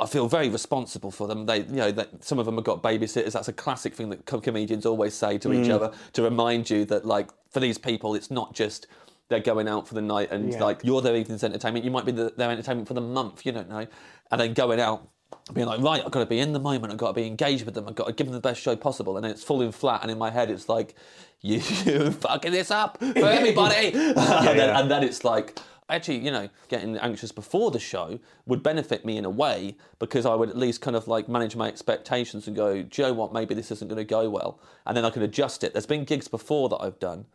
I 0.00 0.06
feel 0.06 0.28
very 0.28 0.48
responsible 0.48 1.10
for 1.10 1.26
them. 1.26 1.46
They, 1.46 1.58
you 1.58 1.72
know, 1.72 1.90
that 1.90 2.22
some 2.24 2.38
of 2.38 2.46
them 2.46 2.54
have 2.54 2.64
got 2.64 2.82
babysitters. 2.82 3.32
That's 3.32 3.48
a 3.48 3.52
classic 3.52 3.94
thing 3.94 4.10
that 4.10 4.26
co- 4.26 4.40
comedians 4.40 4.86
always 4.86 5.12
say 5.12 5.38
to 5.38 5.52
each 5.52 5.66
mm. 5.66 5.72
other 5.74 5.92
to 6.12 6.22
remind 6.22 6.70
you 6.70 6.84
that, 6.84 7.04
like, 7.04 7.30
for 7.50 7.58
these 7.58 7.78
people, 7.78 8.14
it's 8.14 8.30
not 8.30 8.54
just 8.54 8.86
they're 9.28 9.40
going 9.40 9.68
out 9.68 9.88
for 9.88 9.94
the 9.94 10.00
night 10.00 10.30
and 10.30 10.52
Yeah. 10.52 10.62
like 10.62 10.80
you're 10.84 11.02
their 11.02 11.16
evening's 11.16 11.44
entertainment. 11.44 11.84
You 11.84 11.90
might 11.90 12.04
be 12.04 12.12
the, 12.12 12.32
their 12.36 12.50
entertainment 12.50 12.86
for 12.88 12.94
the 12.94 13.00
month. 13.00 13.44
You 13.44 13.52
don't 13.52 13.68
know, 13.68 13.86
and 14.30 14.40
then 14.40 14.54
going 14.54 14.80
out 14.80 15.08
being 15.54 15.66
like, 15.66 15.80
right, 15.80 16.02
I've 16.04 16.10
got 16.10 16.20
to 16.20 16.26
be 16.26 16.38
in 16.38 16.52
the 16.52 16.60
moment, 16.60 16.92
I've 16.92 16.98
got 16.98 17.08
to 17.08 17.12
be 17.14 17.26
engaged 17.26 17.64
with 17.64 17.74
them, 17.74 17.88
I've 17.88 17.94
got 17.94 18.06
to 18.06 18.12
give 18.12 18.26
them 18.26 18.34
the 18.34 18.40
best 18.40 18.60
show 18.60 18.76
possible. 18.76 19.16
And 19.16 19.24
then 19.24 19.30
it's 19.32 19.44
falling 19.44 19.72
flat, 19.72 20.02
and 20.02 20.10
in 20.10 20.18
my 20.18 20.30
head, 20.30 20.50
it's 20.50 20.68
like, 20.68 20.94
you're 21.40 21.60
fucking 22.10 22.52
this 22.52 22.70
up 22.70 22.98
for 22.98 23.26
everybody. 23.26 23.86
and, 23.94 24.16
then, 24.16 24.56
yeah. 24.56 24.80
and 24.80 24.90
then 24.90 25.04
it's 25.04 25.24
like, 25.24 25.58
actually, 25.88 26.18
you 26.18 26.30
know, 26.30 26.48
getting 26.68 26.96
anxious 26.98 27.32
before 27.32 27.70
the 27.70 27.78
show 27.78 28.18
would 28.46 28.62
benefit 28.62 29.04
me 29.04 29.16
in 29.16 29.24
a 29.24 29.30
way 29.30 29.76
because 29.98 30.26
I 30.26 30.34
would 30.34 30.50
at 30.50 30.56
least 30.56 30.80
kind 30.80 30.96
of 30.96 31.08
like 31.08 31.28
manage 31.28 31.56
my 31.56 31.68
expectations 31.68 32.46
and 32.46 32.56
go, 32.56 32.82
do 32.82 33.02
you 33.02 33.08
know 33.08 33.14
what, 33.14 33.32
maybe 33.32 33.54
this 33.54 33.70
isn't 33.70 33.88
going 33.88 33.98
to 33.98 34.04
go 34.04 34.28
well. 34.28 34.60
And 34.86 34.96
then 34.96 35.04
I 35.04 35.10
can 35.10 35.22
adjust 35.22 35.64
it. 35.64 35.72
There's 35.72 35.86
been 35.86 36.04
gigs 36.04 36.28
before 36.28 36.68
that 36.70 36.78
I've 36.78 36.98
done 36.98 37.26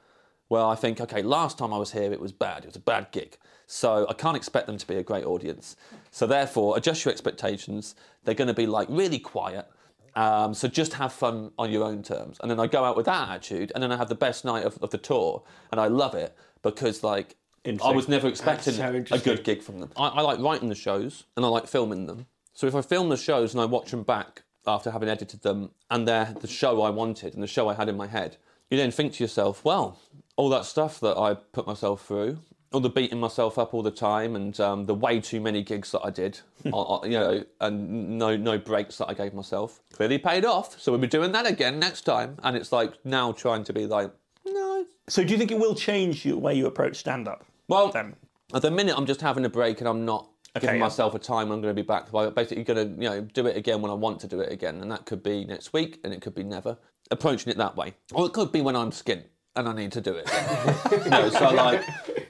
where 0.49 0.63
I 0.63 0.75
think, 0.75 1.01
okay, 1.01 1.21
last 1.21 1.57
time 1.57 1.73
I 1.73 1.77
was 1.77 1.91
here, 1.91 2.11
it 2.11 2.19
was 2.19 2.31
bad. 2.31 2.63
It 2.63 2.67
was 2.67 2.75
a 2.75 2.81
bad 2.81 3.11
gig. 3.11 3.37
So 3.65 4.05
I 4.09 4.13
can't 4.13 4.37
expect 4.37 4.67
them 4.67 4.77
to 4.77 4.85
be 4.85 4.95
a 4.95 5.03
great 5.03 5.25
audience. 5.25 5.75
So 6.13 6.27
therefore, 6.27 6.77
adjust 6.77 7.03
your 7.03 7.11
expectations. 7.11 7.95
They're 8.23 8.35
going 8.35 8.47
to 8.47 8.53
be 8.53 8.67
like 8.67 8.87
really 8.87 9.17
quiet. 9.17 9.65
Um, 10.15 10.53
so 10.53 10.67
just 10.67 10.93
have 10.93 11.11
fun 11.11 11.51
on 11.57 11.71
your 11.71 11.83
own 11.83 12.03
terms. 12.03 12.37
And 12.39 12.51
then 12.51 12.59
I 12.59 12.67
go 12.67 12.83
out 12.83 12.95
with 12.95 13.07
that 13.07 13.29
attitude, 13.29 13.71
and 13.73 13.83
then 13.83 13.91
I 13.91 13.97
have 13.97 14.09
the 14.09 14.15
best 14.15 14.45
night 14.45 14.63
of, 14.63 14.77
of 14.83 14.91
the 14.91 14.99
tour, 14.99 15.41
and 15.71 15.81
I 15.81 15.87
love 15.87 16.13
it 16.13 16.37
because 16.61 17.03
like 17.03 17.35
I 17.83 17.91
was 17.91 18.07
never 18.07 18.27
expecting 18.27 18.73
so 18.73 19.03
a 19.09 19.17
good 19.17 19.43
gig 19.43 19.63
from 19.63 19.79
them. 19.79 19.89
I, 19.97 20.09
I 20.09 20.21
like 20.21 20.37
writing 20.37 20.69
the 20.69 20.75
shows, 20.75 21.23
and 21.35 21.43
I 21.43 21.49
like 21.49 21.65
filming 21.65 22.05
them. 22.05 22.27
So 22.53 22.67
if 22.67 22.75
I 22.75 22.83
film 22.83 23.09
the 23.09 23.17
shows 23.17 23.55
and 23.55 23.61
I 23.61 23.65
watch 23.65 23.89
them 23.89 24.03
back 24.03 24.43
after 24.67 24.91
having 24.91 25.09
edited 25.09 25.41
them, 25.41 25.71
and 25.89 26.07
they're 26.07 26.35
the 26.39 26.47
show 26.47 26.83
I 26.83 26.91
wanted 26.91 27.33
and 27.33 27.41
the 27.41 27.47
show 27.47 27.67
I 27.67 27.73
had 27.73 27.89
in 27.89 27.97
my 27.97 28.05
head, 28.05 28.37
you 28.69 28.77
then 28.77 28.91
think 28.91 29.13
to 29.13 29.23
yourself, 29.23 29.65
well, 29.65 29.99
all 30.35 30.49
that 30.49 30.65
stuff 30.65 30.99
that 30.99 31.17
I 31.17 31.33
put 31.33 31.65
myself 31.65 32.05
through, 32.05 32.37
all 32.73 32.79
the 32.79 32.89
beating 32.89 33.19
myself 33.19 33.57
up 33.57 33.73
all 33.73 33.83
the 33.83 33.91
time, 33.91 34.35
and 34.35 34.59
um, 34.59 34.85
the 34.85 34.95
way 34.95 35.19
too 35.19 35.39
many 35.39 35.61
gigs 35.61 35.91
that 35.91 36.01
I 36.03 36.09
did, 36.09 36.39
uh, 36.65 36.99
you 37.03 37.11
know, 37.11 37.43
and 37.61 38.17
no 38.17 38.35
no 38.35 38.57
breaks 38.57 38.97
that 38.97 39.09
I 39.09 39.13
gave 39.13 39.33
myself, 39.33 39.81
clearly 39.93 40.17
paid 40.17 40.43
off. 40.43 40.79
So 40.79 40.91
we'll 40.91 41.01
be 41.01 41.07
doing 41.07 41.31
that 41.33 41.45
again 41.45 41.79
next 41.79 42.01
time. 42.01 42.37
And 42.43 42.57
it's 42.57 42.71
like 42.71 42.93
now 43.05 43.31
trying 43.31 43.63
to 43.65 43.73
be 43.73 43.85
like, 43.85 44.11
no. 44.45 44.85
So 45.07 45.23
do 45.23 45.31
you 45.31 45.37
think 45.37 45.51
it 45.51 45.59
will 45.59 45.75
change 45.75 46.23
the 46.23 46.33
way 46.33 46.55
you 46.55 46.65
approach 46.65 46.97
stand-up? 46.97 47.45
Well, 47.67 47.89
Then. 47.89 48.15
at 48.53 48.61
the 48.61 48.71
minute, 48.71 48.95
I'm 48.97 49.05
just 49.05 49.21
having 49.21 49.45
a 49.45 49.49
break 49.49 49.79
and 49.79 49.87
I'm 49.87 50.05
not 50.05 50.29
giving 50.59 50.75
yeah. 50.75 50.81
myself 50.81 51.13
a 51.15 51.19
time 51.19 51.51
I'm 51.51 51.61
going 51.61 51.75
to 51.75 51.81
be 51.81 51.85
back. 51.85 52.13
I'm 52.13 52.33
basically 52.33 52.63
going 52.63 52.95
to, 52.95 53.03
you 53.03 53.09
know, 53.09 53.21
do 53.21 53.47
it 53.47 53.55
again 53.55 53.81
when 53.81 53.91
I 53.91 53.95
want 53.95 54.19
to 54.21 54.27
do 54.27 54.39
it 54.39 54.51
again, 54.51 54.81
and 54.81 54.91
that 54.91 55.05
could 55.05 55.23
be 55.23 55.45
next 55.45 55.73
week, 55.73 55.99
and 56.03 56.13
it 56.13 56.21
could 56.21 56.35
be 56.35 56.43
never. 56.43 56.77
Approaching 57.11 57.51
it 57.51 57.57
that 57.57 57.75
way, 57.75 57.95
or 58.13 58.25
it 58.25 58.33
could 58.33 58.51
be 58.51 58.61
when 58.61 58.75
I'm 58.75 58.91
skint 58.91 59.23
and 59.55 59.67
I 59.67 59.73
need 59.73 59.91
to 59.93 60.01
do 60.01 60.15
it. 60.15 60.29
you 61.03 61.09
know, 61.09 61.29
so 61.29 61.51
like, 61.51 61.83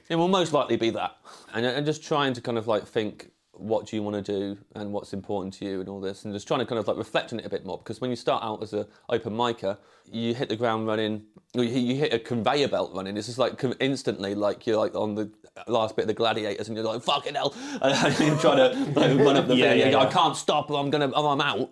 it 0.08 0.16
will 0.16 0.28
most 0.28 0.52
likely 0.52 0.76
be 0.76 0.90
that, 0.90 1.16
and, 1.52 1.64
and 1.66 1.84
just 1.86 2.02
trying 2.04 2.32
to 2.34 2.40
kind 2.40 2.58
of 2.58 2.66
like 2.66 2.86
think. 2.86 3.30
What 3.56 3.86
do 3.86 3.94
you 3.94 4.02
want 4.02 4.16
to 4.16 4.32
do, 4.32 4.58
and 4.74 4.92
what's 4.92 5.12
important 5.12 5.54
to 5.54 5.64
you, 5.64 5.78
and 5.78 5.88
all 5.88 6.00
this, 6.00 6.24
and 6.24 6.34
just 6.34 6.48
trying 6.48 6.58
to 6.58 6.66
kind 6.66 6.76
of 6.80 6.88
like 6.88 6.96
reflect 6.96 7.32
on 7.32 7.38
it 7.38 7.46
a 7.46 7.48
bit 7.48 7.64
more. 7.64 7.78
Because 7.78 8.00
when 8.00 8.10
you 8.10 8.16
start 8.16 8.42
out 8.42 8.60
as 8.64 8.72
a 8.72 8.84
open 9.08 9.32
micer, 9.32 9.76
you 10.10 10.34
hit 10.34 10.48
the 10.48 10.56
ground 10.56 10.88
running, 10.88 11.22
you 11.54 11.62
you 11.62 11.94
hit 11.94 12.12
a 12.12 12.18
conveyor 12.18 12.66
belt 12.66 12.90
running. 12.96 13.16
It's 13.16 13.28
just 13.28 13.38
like 13.38 13.62
instantly, 13.78 14.34
like 14.34 14.66
you're 14.66 14.76
like 14.76 14.96
on 14.96 15.14
the 15.14 15.30
last 15.68 15.94
bit 15.94 16.02
of 16.02 16.08
the 16.08 16.14
gladiators, 16.14 16.66
and 16.66 16.76
you're 16.76 16.84
like 16.84 17.00
fucking 17.02 17.36
hell, 17.36 17.54
and 17.82 18.18
you're 18.18 18.36
trying 18.40 18.56
to 18.56 19.00
like, 19.00 19.18
run 19.20 19.36
up 19.36 19.46
the 19.46 19.54
Yeah, 19.56 19.70
thing. 19.70 19.78
yeah, 19.78 19.90
go, 19.92 20.00
I 20.00 20.06
can't 20.06 20.36
stop, 20.36 20.68
or 20.68 20.80
I'm 20.80 20.90
gonna, 20.90 21.10
or 21.10 21.28
I'm 21.28 21.40
out. 21.40 21.70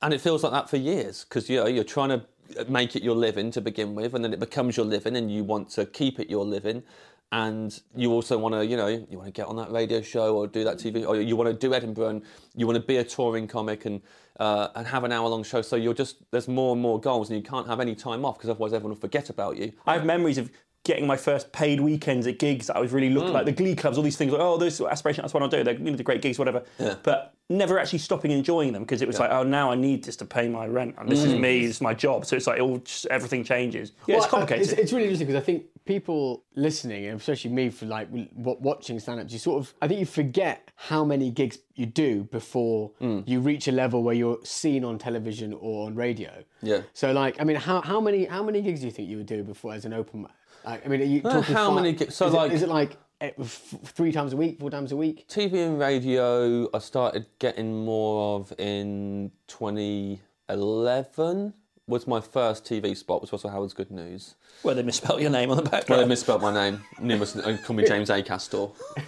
And 0.00 0.14
it 0.14 0.22
feels 0.22 0.42
like 0.42 0.52
that 0.52 0.70
for 0.70 0.78
years 0.78 1.24
because 1.24 1.50
you 1.50 1.58
know 1.58 1.66
you're 1.66 1.84
trying 1.84 2.08
to 2.08 2.24
make 2.70 2.96
it 2.96 3.02
your 3.02 3.14
living 3.16 3.50
to 3.50 3.60
begin 3.60 3.94
with, 3.94 4.14
and 4.14 4.24
then 4.24 4.32
it 4.32 4.40
becomes 4.40 4.78
your 4.78 4.86
living, 4.86 5.14
and 5.14 5.30
you 5.30 5.44
want 5.44 5.68
to 5.72 5.84
keep 5.84 6.18
it 6.18 6.30
your 6.30 6.46
living. 6.46 6.84
And 7.30 7.78
you 7.94 8.10
also 8.12 8.38
want 8.38 8.54
to, 8.54 8.64
you 8.64 8.76
know, 8.76 8.86
you 8.86 9.18
want 9.18 9.26
to 9.26 9.32
get 9.32 9.46
on 9.46 9.56
that 9.56 9.70
radio 9.70 10.00
show 10.00 10.34
or 10.36 10.46
do 10.46 10.64
that 10.64 10.78
TV, 10.78 11.06
or 11.06 11.20
you 11.20 11.36
want 11.36 11.50
to 11.50 11.54
do 11.54 11.74
Edinburgh, 11.74 12.08
and 12.08 12.22
you 12.56 12.66
want 12.66 12.76
to 12.76 12.82
be 12.82 12.96
a 12.96 13.04
touring 13.04 13.46
comic 13.46 13.84
and 13.84 14.00
uh, 14.40 14.68
and 14.74 14.86
have 14.86 15.04
an 15.04 15.12
hour-long 15.12 15.42
show. 15.42 15.60
So 15.60 15.76
you're 15.76 15.92
just 15.92 16.22
there's 16.30 16.48
more 16.48 16.72
and 16.72 16.80
more 16.80 16.98
goals, 16.98 17.28
and 17.28 17.36
you 17.36 17.42
can't 17.42 17.66
have 17.66 17.80
any 17.80 17.94
time 17.94 18.24
off 18.24 18.38
because 18.38 18.48
otherwise 18.48 18.72
everyone 18.72 18.92
will 18.92 19.00
forget 19.00 19.28
about 19.28 19.58
you. 19.58 19.72
I 19.86 19.94
have 19.94 20.06
memories 20.06 20.38
of 20.38 20.50
getting 20.88 21.06
my 21.06 21.16
first 21.16 21.52
paid 21.52 21.80
weekends 21.80 22.26
at 22.26 22.38
gigs 22.40 22.66
that 22.66 22.76
I 22.76 22.80
was 22.80 22.90
really 22.92 23.10
Mm. 23.10 23.14
looking 23.14 23.32
like 23.32 23.44
the 23.44 23.52
Glee 23.52 23.76
clubs, 23.76 23.96
all 23.98 24.02
these 24.02 24.16
things 24.16 24.32
like 24.32 24.40
oh, 24.40 24.56
those 24.56 24.80
aspiration, 24.80 25.22
that's 25.22 25.32
what 25.34 25.42
I'll 25.44 25.48
do. 25.48 25.62
They're 25.62 25.74
you 25.74 25.90
know, 25.90 25.96
the 25.96 26.02
great 26.02 26.22
gigs, 26.22 26.38
whatever. 26.38 26.62
But 27.04 27.34
never 27.50 27.78
actually 27.78 28.00
stopping 28.00 28.30
enjoying 28.30 28.72
them 28.74 28.82
because 28.82 29.00
it 29.00 29.06
was 29.08 29.18
like 29.20 29.30
oh, 29.30 29.42
now 29.42 29.70
I 29.70 29.74
need 29.76 30.02
this 30.04 30.16
to 30.16 30.24
pay 30.24 30.48
my 30.48 30.66
rent, 30.66 30.96
and 30.98 31.08
this 31.08 31.22
is 31.22 31.32
Mm. 31.34 31.40
me, 31.40 31.66
this 31.66 31.76
is 31.76 31.80
my 31.82 31.94
job. 31.94 32.26
So 32.26 32.34
it's 32.36 32.46
like 32.48 32.58
it 32.58 32.62
all 32.62 32.78
just, 32.78 33.06
everything 33.06 33.44
changes. 33.44 33.92
Yeah, 34.06 34.16
Well, 34.16 34.24
it's 34.24 34.30
complicated. 34.30 34.62
It's, 34.70 34.72
it's 34.80 34.92
really 34.92 35.04
interesting 35.04 35.28
because 35.28 35.40
I 35.42 35.44
think 35.44 35.66
people 35.84 36.42
listening, 36.54 37.06
and 37.06 37.18
especially 37.20 37.50
me 37.50 37.70
for 37.70 37.86
like 37.86 38.10
w- 38.10 38.28
watching 38.60 38.98
stand-ups, 39.00 39.32
you 39.32 39.38
sort 39.38 39.58
of, 39.62 39.72
I 39.80 39.88
think 39.88 40.00
you 40.00 40.06
forget 40.06 40.70
how 40.76 41.02
many 41.04 41.30
gigs 41.30 41.58
you 41.74 41.86
do 41.86 42.24
before 42.24 42.90
Hmm. 42.98 43.20
you 43.26 43.40
reach 43.40 43.68
a 43.68 43.72
level 43.72 44.02
where 44.02 44.14
you're 44.14 44.38
seen 44.44 44.84
on 44.84 44.98
television 44.98 45.52
or 45.54 45.86
on 45.86 45.94
radio. 45.94 46.32
Yeah. 46.62 46.82
So 46.92 47.12
like, 47.12 47.40
I 47.40 47.44
mean, 47.44 47.56
how, 47.56 47.80
how 47.80 48.00
many 48.00 48.24
how 48.26 48.42
many 48.42 48.60
gigs 48.62 48.80
do 48.80 48.86
you 48.86 48.92
think 48.92 49.08
you 49.08 49.16
would 49.18 49.26
do 49.26 49.42
before 49.42 49.72
as 49.74 49.84
an 49.86 49.92
open? 49.94 50.26
Like, 50.64 50.84
I 50.84 50.88
mean, 50.88 51.00
are 51.00 51.04
you 51.04 51.20
talking 51.22 51.54
how 51.54 51.70
fi- 51.70 51.74
many? 51.82 51.96
So, 52.10 52.26
is 52.28 52.32
it- 52.32 52.36
like- 52.36 52.52
is 52.52 52.62
it 52.62 52.68
like 52.68 52.96
eh, 53.20 53.30
three 53.42 54.12
times 54.12 54.32
a 54.32 54.36
week, 54.36 54.58
four 54.60 54.70
times 54.70 54.92
a 54.92 54.96
week? 54.96 55.26
TV 55.28 55.64
and 55.66 55.78
radio, 55.78 56.68
I 56.74 56.78
started 56.78 57.26
getting 57.38 57.84
more 57.84 58.36
of 58.40 58.52
in 58.58 59.30
2011. 59.46 61.54
Was 61.86 62.06
my 62.06 62.20
first 62.20 62.66
TV 62.66 62.94
spot, 62.94 63.22
which 63.22 63.32
was 63.32 63.42
also 63.42 63.48
Howard's 63.54 63.72
Good 63.72 63.90
News. 63.90 64.34
Where 64.60 64.74
they 64.74 64.82
misspelled 64.82 65.22
your 65.22 65.30
name 65.30 65.50
on 65.50 65.56
the 65.56 65.62
back. 65.62 65.88
Well, 65.88 66.00
they 66.00 66.04
misspelled 66.04 66.42
my 66.42 66.52
name. 66.52 66.82
Numerous, 67.00 67.32
they 67.32 67.56
call 67.56 67.76
me 67.76 67.86
James 67.86 68.10
A. 68.10 68.22
Castor 68.22 68.66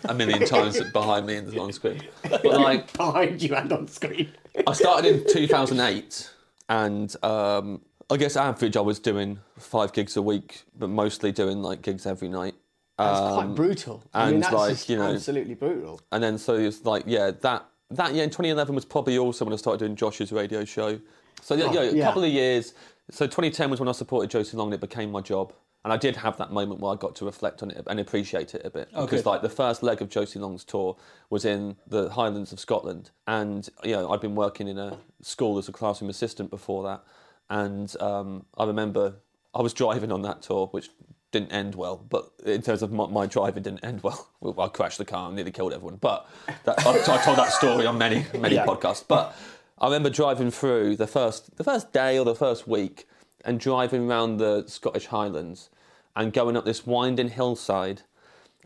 a 0.09 0.15
million 0.15 0.47
times 0.47 0.81
behind 0.91 1.27
me 1.27 1.37
in 1.37 1.51
the 1.51 1.61
on 1.61 1.75
screen. 1.75 2.01
But 2.23 2.43
like, 2.45 2.91
Behind 2.97 3.43
you 3.43 3.55
and 3.55 3.71
on 3.71 3.87
screen. 3.87 4.33
I 4.67 4.73
started 4.73 5.15
in 5.15 5.27
2008, 5.31 6.31
and 6.71 7.15
um, 7.23 7.83
I 8.11 8.17
guess 8.17 8.37
average 8.37 8.77
I 8.77 8.81
was 8.81 8.99
doing 8.99 9.39
five 9.59 9.93
gigs 9.93 10.17
a 10.17 10.23
week, 10.23 10.63
but 10.79 10.91
mostly 10.91 11.33
doing 11.33 11.63
like 11.63 11.83
gigs 11.83 12.07
every 12.07 12.29
night. 12.29 12.55
That's 12.99 13.19
Um, 13.21 13.35
quite 13.35 13.55
brutal. 13.55 14.03
I 14.13 14.27
mean, 14.27 14.35
and, 14.35 14.43
that's 14.43 14.53
like, 14.55 14.71
just 14.73 14.89
you 14.89 14.97
know- 14.97 15.13
absolutely 15.15 15.55
brutal. 15.55 16.01
And 16.13 16.23
then 16.23 16.37
so 16.39 16.55
it's 16.55 16.85
like, 16.85 17.05
yeah, 17.07 17.31
that 17.31 17.67
that 17.93 18.15
year 18.15 18.23
in 18.25 18.31
2011 18.31 18.75
was 18.75 18.85
probably 18.85 19.19
also 19.19 19.45
when 19.45 19.53
I 19.53 19.57
started 19.57 19.79
doing 19.79 19.97
Josh's 19.97 20.31
radio 20.33 20.65
show. 20.65 21.01
So 21.43 21.55
yeah, 21.55 21.73
yeah, 21.73 21.81
a 21.81 21.93
yeah. 21.93 22.05
couple 22.05 22.23
of 22.25 22.31
years. 22.31 22.75
So 23.11 23.27
2010 23.27 23.71
was 23.71 23.81
when 23.81 23.89
I 23.89 23.93
supported 23.93 24.31
Josie 24.31 24.57
Long 24.57 24.69
and 24.69 24.75
it 24.75 24.81
became 24.81 25.11
my 25.11 25.21
job. 25.21 25.53
And 25.83 25.93
I 25.93 25.97
did 25.97 26.15
have 26.17 26.37
that 26.37 26.53
moment 26.53 26.81
where 26.81 26.93
I 26.93 26.97
got 26.97 27.15
to 27.17 27.25
reflect 27.25 27.63
on 27.63 27.71
it 27.71 27.83
and 27.87 27.99
appreciate 27.99 28.55
it 28.55 28.63
a 28.67 28.71
bit. 28.71 28.91
because 28.91 29.23
good. 29.23 29.27
like 29.27 29.41
the 29.43 29.49
first 29.49 29.83
leg 29.83 30.03
of 30.03 30.11
Josie 30.11 30.39
Long's 30.39 30.63
tour 30.63 30.95
was 31.31 31.47
in 31.47 31.77
the 31.87 32.11
Highlands 32.11 32.53
of 32.53 32.61
Scotland. 32.61 33.11
And 33.27 33.67
you 33.83 33.93
know, 33.93 34.11
I'd 34.13 34.21
been 34.21 34.35
working 34.35 34.69
in 34.69 34.79
a 34.79 34.99
school 35.23 35.57
as 35.57 35.69
a 35.69 35.73
classroom 35.73 36.11
assistant 36.11 36.51
before 36.51 36.83
that. 36.85 37.03
And 37.51 37.95
um, 38.01 38.47
I 38.57 38.65
remember 38.65 39.17
I 39.55 39.61
was 39.61 39.75
driving 39.75 40.13
on 40.13 40.23
that 40.23 40.41
tour, 40.43 40.69
which 40.69 40.89
didn't 41.33 41.53
end 41.53 41.75
well. 41.75 41.97
But 42.09 42.31
in 42.47 42.63
terms 42.63 42.83
of 42.83 42.93
my, 42.93 43.07
my 43.07 43.27
driving, 43.27 43.63
didn't 43.63 43.85
end 43.85 44.03
well. 44.05 44.29
I 44.59 44.69
crashed 44.69 44.99
the 44.99 45.05
car 45.05 45.27
and 45.27 45.37
nearly 45.37 45.51
killed 45.51 45.73
everyone. 45.73 45.97
But 45.97 46.27
that, 46.65 46.87
I, 46.87 46.91
I 46.91 47.19
told 47.25 47.37
that 47.39 47.53
story 47.53 47.87
on 47.87 47.99
many 47.99 48.25
many 48.39 48.55
Yeah. 48.55 48.65
podcasts. 48.67 49.05
But 49.07 49.37
I 49.79 49.87
remember 49.87 50.11
driving 50.11 50.51
through 50.51 50.97
the 50.97 51.07
first 51.07 51.57
the 51.57 51.65
first 51.65 51.93
day 51.93 52.19
or 52.19 52.25
the 52.25 52.35
first 52.35 52.67
week 52.69 53.07
and 53.45 53.59
driving 53.59 54.09
around 54.09 54.37
the 54.37 54.65
Scottish 54.67 55.07
Highlands 55.07 55.71
and 56.15 56.33
going 56.33 56.57
up 56.57 56.65
this 56.65 56.87
winding 56.87 57.31
hillside 57.31 58.03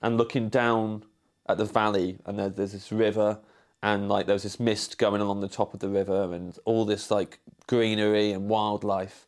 and 0.03 0.17
looking 0.19 0.49
down 0.49 1.05
at 1.47 1.57
the 1.59 1.65
valley 1.65 2.19
and 2.27 2.39
there, 2.39 2.49
there's 2.49 2.73
this 2.73 2.91
river 2.91 3.39
and 3.85 4.09
like 4.09 4.25
there 4.25 4.33
was 4.33 4.43
this 4.43 4.59
mist 4.59 4.97
going 4.97 5.21
along 5.21 5.41
the 5.41 5.49
top 5.49 5.75
of 5.75 5.81
the 5.81 5.89
river 5.89 6.33
and 6.33 6.59
all 6.65 6.87
this 6.87 7.11
like 7.11 7.39
greenery 7.67 8.33
and 8.33 8.49
wildlife 8.49 9.27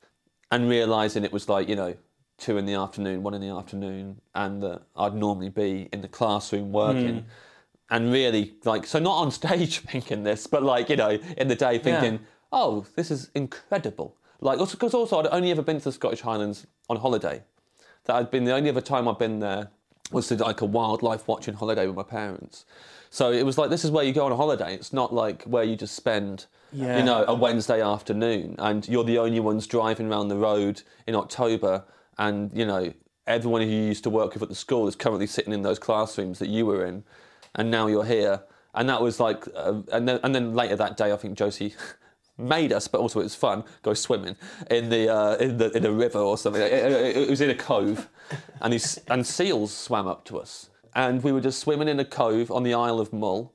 and 0.51 0.69
realizing 0.69 1.25
it 1.25 1.33
was 1.33 1.49
like 1.49 1.69
you 1.69 1.77
know 1.77 1.95
two 2.39 2.57
in 2.57 2.65
the 2.65 2.73
afternoon 2.73 3.23
one 3.23 3.35
in 3.35 3.41
the 3.41 3.51
afternoon 3.51 4.19
and 4.35 4.63
that 4.63 4.83
i'd 4.97 5.15
normally 5.15 5.51
be 5.51 5.89
in 5.93 6.01
the 6.01 6.09
classroom 6.09 6.73
working 6.73 7.21
hmm. 7.21 7.29
and 7.91 8.11
really 8.11 8.55
like 8.65 8.87
so 8.87 8.99
not 8.99 9.17
on 9.17 9.31
stage 9.43 9.81
thinking 9.81 10.25
this 10.25 10.47
but 10.47 10.63
like 10.63 10.89
you 10.89 10.97
know 10.97 11.19
in 11.37 11.49
the 11.49 11.55
day 11.55 11.79
thinking 11.79 12.19
oh 12.53 12.85
this 12.97 13.11
is 13.11 13.31
incredible. 13.35 14.17
Like 14.41 14.59
because 14.59 14.95
also 14.95 15.19
i'd 15.21 15.27
only 15.29 15.51
ever 15.51 15.63
been 15.63 15.79
to 15.79 15.85
the 15.85 15.93
scottish 15.93 16.21
highlands 16.21 16.67
on 16.89 16.97
holiday. 16.97 17.43
That 18.05 18.17
I'd 18.17 18.31
been 18.31 18.45
the 18.45 18.55
only 18.55 18.71
other 18.71 18.81
time 18.81 19.09
I'd 19.09 19.19
been 19.19 19.41
there 19.41 19.71
was 20.13 20.29
to 20.29 20.37
like 20.37 20.61
a 20.61 20.65
wildlife 20.65 21.27
watching 21.27 21.55
holiday 21.55 21.87
with 21.87 21.97
my 21.97 22.05
parents. 22.05 22.65
So 23.11 23.33
it 23.33 23.45
was 23.45 23.57
like 23.59 23.71
this 23.71 23.85
is 23.85 23.91
where 23.91 24.05
you 24.05 24.13
go 24.13 24.27
on 24.27 24.33
a 24.33 24.37
holiday. 24.37 24.75
It's 24.75 24.93
not 24.93 25.13
like 25.15 25.43
where 25.45 25.65
you 25.65 25.77
just 25.77 25.95
spend 25.95 26.47
Yeah. 26.73 26.99
you 26.99 27.05
know 27.05 27.25
a 27.29 27.35
Wednesday 27.35 27.81
afternoon 27.83 28.57
and 28.59 28.87
you're 28.89 29.05
the 29.05 29.19
only 29.19 29.41
ones 29.41 29.67
driving 29.67 30.09
around 30.11 30.29
the 30.29 30.37
road 30.37 30.83
in 31.07 31.15
October 31.15 31.85
and 32.19 32.51
you 32.55 32.67
know 32.67 32.93
everyone 33.27 33.63
who 33.63 33.69
you 33.69 33.83
used 33.83 34.05
to 34.05 34.11
work 34.11 34.35
with 34.35 34.43
at 34.43 34.49
the 34.49 34.55
school 34.55 34.87
is 34.89 34.95
currently 34.97 35.27
sitting 35.27 35.53
in 35.53 35.63
those 35.63 35.79
classrooms 35.79 36.39
that 36.39 36.49
you 36.49 36.65
were 36.67 36.85
in 36.85 37.03
and 37.55 37.71
now 37.71 37.87
you're 37.87 38.05
here 38.05 38.43
and 38.75 38.89
that 38.89 39.01
was 39.01 39.19
like 39.21 39.47
uh, 39.55 39.81
and 39.93 40.07
then 40.09 40.21
and 40.23 40.35
then 40.35 40.55
later 40.55 40.77
that 40.77 40.97
day 40.97 41.13
I 41.13 41.17
think 41.17 41.39
Josie 41.39 41.75
made 42.39 42.71
us, 42.73 42.87
but 42.89 43.01
also 43.01 43.21
it 43.21 43.23
was 43.23 43.35
fun. 43.35 43.65
Go 43.83 43.95
swimming 43.95 44.37
in 44.71 44.91
the 44.91 45.09
uh, 45.09 45.37
in 45.37 45.57
the 45.57 45.71
in 45.77 45.87
a 45.87 45.91
river 45.93 46.19
or 46.19 46.37
something. 46.37 46.61
It, 46.61 46.73
it- 46.73 47.17
it 47.17 47.31
was 47.31 47.41
in 47.41 47.49
a 47.49 47.55
cove, 47.55 48.09
and 48.61 48.73
these 48.75 48.99
and 49.09 49.27
seals 49.27 49.73
swam 49.73 50.07
up 50.07 50.25
to 50.27 50.39
us, 50.39 50.69
and 50.97 51.23
we 51.23 51.31
were 51.31 51.41
just 51.41 51.61
swimming 51.61 51.87
in 51.87 52.01
a 52.01 52.05
cove 52.05 52.51
on 52.51 52.65
the 52.65 52.75
Isle 52.75 52.99
of 52.99 53.13
Mull, 53.13 53.53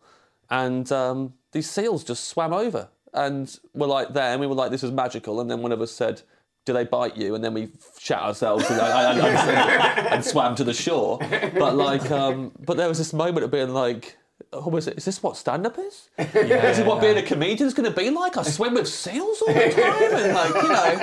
and 0.49 0.89
um, 0.93 1.33
these 1.51 1.69
seals 1.69 2.05
just 2.05 2.25
swam 2.29 2.53
over, 2.53 2.87
and 3.13 3.59
we 3.73 3.81
were 3.81 3.87
like 3.87 4.13
there, 4.13 4.31
and 4.31 4.39
we 4.39 4.47
were 4.47 4.55
like, 4.55 4.71
this 4.71 4.83
is 4.83 4.91
magical, 4.91 5.41
and 5.41 5.51
then 5.51 5.61
one 5.61 5.73
of 5.73 5.81
us 5.81 5.91
said. 5.91 6.21
Do 6.63 6.73
they 6.73 6.83
bite 6.83 7.17
you? 7.17 7.33
And 7.33 7.43
then 7.43 7.55
we 7.55 7.71
shat 7.99 8.19
ourselves 8.21 8.69
and, 8.69 8.79
and, 8.79 9.19
and- 9.19 10.07
and 10.13 10.23
swam 10.23 10.53
to 10.57 10.63
the 10.63 10.75
shore. 10.75 11.17
But 11.57 11.75
like, 11.75 12.11
um, 12.11 12.51
but 12.67 12.77
there 12.77 12.87
was 12.87 12.99
this 12.99 13.13
moment 13.13 13.43
of 13.43 13.49
being 13.49 13.73
like, 13.73 14.15
oh, 14.53 14.69
was 14.69 14.87
it, 14.87 14.95
is 14.95 15.05
this 15.05 15.23
what 15.23 15.35
stand-up 15.37 15.79
is? 15.79 16.09
This 16.33 16.77
is 16.77 16.85
what 16.85 17.01
being 17.01 17.17
a 17.17 17.23
comedian 17.23 17.65
is 17.67 17.73
going 17.73 17.91
to 17.91 17.97
be 17.99 18.11
like? 18.11 18.37
I 18.37 18.43
swim 18.43 18.75
with 18.75 18.87
seals 18.87 19.41
all 19.41 19.51
the 19.55 19.71
time 19.71 20.13
and 20.13 20.33
like, 20.35 20.53
you 20.63 20.69
know, 20.69 20.95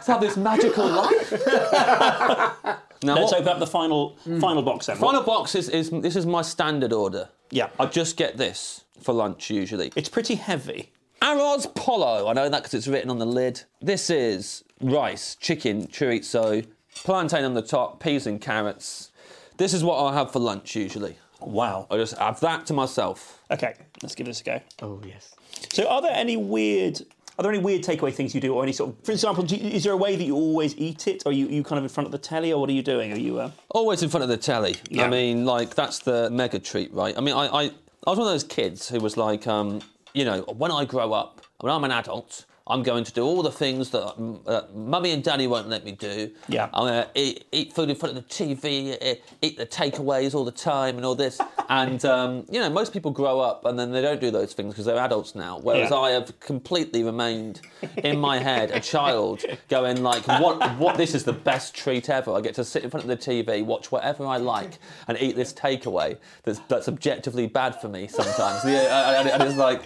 to 0.00 0.12
have 0.12 0.20
this 0.22 0.38
magical 0.38 0.88
life. 0.88 1.32
now, 3.04 3.16
Let's 3.16 3.32
what- 3.32 3.40
open 3.42 3.52
up 3.52 3.58
the 3.58 3.66
final 3.66 4.16
hmm. 4.24 4.40
final 4.40 4.62
box 4.62 4.86
then. 4.86 4.96
final 4.96 5.22
box 5.22 5.54
is, 5.54 5.68
is 5.68 5.90
this 5.90 6.16
is 6.16 6.26
my 6.26 6.42
standard 6.42 6.92
order. 6.92 7.28
Yeah. 7.50 7.68
I 7.78 7.86
just 7.86 8.16
get 8.16 8.36
this 8.36 8.84
for 9.00 9.12
lunch 9.12 9.50
usually. 9.50 9.92
It's 9.94 10.08
pretty 10.08 10.36
heavy. 10.36 10.90
Arroz 11.20 11.72
Polo. 11.74 12.28
I 12.28 12.32
know 12.32 12.48
that 12.48 12.62
because 12.62 12.74
it's 12.74 12.88
written 12.88 13.10
on 13.10 13.18
the 13.18 13.26
lid. 13.26 13.62
This 13.80 14.10
is 14.10 14.64
rice, 14.80 15.36
chicken, 15.36 15.86
chorizo, 15.86 16.66
plantain 17.04 17.44
on 17.44 17.54
the 17.54 17.62
top, 17.62 18.00
peas 18.02 18.26
and 18.26 18.40
carrots. 18.40 19.10
This 19.56 19.72
is 19.72 19.84
what 19.84 20.02
I 20.02 20.14
have 20.14 20.32
for 20.32 20.40
lunch 20.40 20.74
usually. 20.74 21.16
Wow. 21.40 21.86
I 21.90 21.96
just 21.96 22.16
have 22.18 22.40
that 22.40 22.66
to 22.66 22.72
myself. 22.72 23.42
Okay, 23.50 23.74
let's 24.02 24.14
give 24.14 24.26
this 24.26 24.40
a 24.40 24.44
go. 24.44 24.60
Oh 24.82 25.00
yes. 25.06 25.34
So, 25.72 25.86
are 25.88 26.02
there 26.02 26.12
any 26.12 26.36
weird? 26.36 27.02
Are 27.38 27.42
there 27.42 27.50
any 27.50 27.60
weird 27.62 27.82
takeaway 27.82 28.12
things 28.12 28.34
you 28.34 28.40
do, 28.40 28.54
or 28.54 28.62
any 28.62 28.72
sort 28.72 28.90
of? 28.90 29.04
For 29.04 29.12
example, 29.12 29.42
do 29.42 29.56
you, 29.56 29.70
is 29.70 29.82
there 29.82 29.92
a 29.92 29.96
way 29.96 30.14
that 30.14 30.24
you 30.24 30.36
always 30.36 30.76
eat 30.78 31.08
it? 31.08 31.22
Or 31.26 31.30
are 31.30 31.32
you, 31.32 31.46
you 31.48 31.64
kind 31.64 31.78
of 31.78 31.84
in 31.84 31.88
front 31.88 32.06
of 32.06 32.12
the 32.12 32.18
telly, 32.18 32.52
or 32.52 32.60
what 32.60 32.70
are 32.70 32.74
you 32.74 32.82
doing? 32.82 33.12
Are 33.12 33.18
you? 33.18 33.40
Uh... 33.40 33.50
Always 33.70 34.02
in 34.02 34.08
front 34.08 34.22
of 34.22 34.28
the 34.28 34.36
telly. 34.36 34.76
Yeah. 34.88 35.04
I 35.04 35.08
mean, 35.08 35.44
like 35.44 35.74
that's 35.74 35.98
the 35.98 36.30
mega 36.30 36.58
treat, 36.58 36.92
right? 36.92 37.16
I 37.16 37.20
mean, 37.20 37.34
I, 37.34 37.46
I, 37.46 37.62
I 37.62 38.10
was 38.10 38.18
one 38.18 38.28
of 38.28 38.32
those 38.32 38.44
kids 38.44 38.88
who 38.88 39.00
was 39.00 39.16
like, 39.16 39.46
um, 39.46 39.80
you 40.12 40.24
know, 40.24 40.42
when 40.42 40.70
I 40.70 40.84
grow 40.84 41.12
up, 41.12 41.40
when 41.60 41.72
I'm 41.72 41.82
an 41.82 41.90
adult, 41.90 42.44
I'm 42.66 42.82
going 42.82 43.04
to 43.04 43.12
do 43.12 43.22
all 43.22 43.42
the 43.42 43.52
things 43.52 43.90
that 43.90 44.04
uh, 44.46 44.62
mummy 44.74 45.10
and 45.10 45.22
daddy 45.22 45.46
won't 45.46 45.68
let 45.68 45.84
me 45.84 45.92
do. 45.92 46.30
Yeah. 46.48 46.70
I'm 46.72 46.86
going 46.86 47.04
to 47.04 47.10
eat, 47.14 47.44
eat 47.52 47.72
food 47.74 47.90
in 47.90 47.96
front 47.96 48.16
of 48.16 48.26
the 48.26 48.28
TV, 48.34 49.18
eat 49.42 49.58
the 49.58 49.66
takeaways 49.66 50.34
all 50.34 50.46
the 50.46 50.50
time, 50.50 50.96
and 50.96 51.04
all 51.04 51.14
this. 51.14 51.38
and 51.68 52.02
um, 52.06 52.46
you 52.50 52.58
know, 52.60 52.70
most 52.70 52.94
people 52.94 53.10
grow 53.10 53.38
up 53.38 53.66
and 53.66 53.78
then 53.78 53.92
they 53.92 54.00
don't 54.00 54.20
do 54.20 54.30
those 54.30 54.54
things 54.54 54.72
because 54.72 54.86
they're 54.86 54.98
adults 54.98 55.34
now. 55.34 55.58
Whereas 55.58 55.90
Yeah. 55.90 55.96
I 55.98 56.10
have 56.12 56.40
completely 56.40 57.02
remained 57.04 57.60
in 57.98 58.18
my 58.18 58.38
head 58.38 58.70
a 58.70 58.80
child, 58.80 59.44
going 59.68 60.02
like, 60.02 60.26
what? 60.26 60.78
What? 60.78 60.96
This 60.96 61.14
is 61.14 61.24
the 61.24 61.34
best 61.34 61.74
treat 61.74 62.08
ever. 62.08 62.32
I 62.32 62.40
get 62.40 62.54
to 62.54 62.64
sit 62.64 62.82
in 62.82 62.88
front 62.90 63.04
of 63.04 63.10
the 63.10 63.16
TV, 63.16 63.62
watch 63.62 63.92
whatever 63.92 64.24
I 64.24 64.38
like, 64.38 64.78
and 65.06 65.18
eat 65.20 65.36
this 65.36 65.52
takeaway 65.52 66.16
that's 66.44 66.60
that's 66.68 66.88
objectively 66.88 67.46
bad 67.46 67.78
for 67.78 67.88
me 67.88 68.08
sometimes. 68.08 68.64
yeah, 68.66 69.20
and, 69.20 69.28
and 69.28 69.42
it's 69.42 69.58
like, 69.58 69.82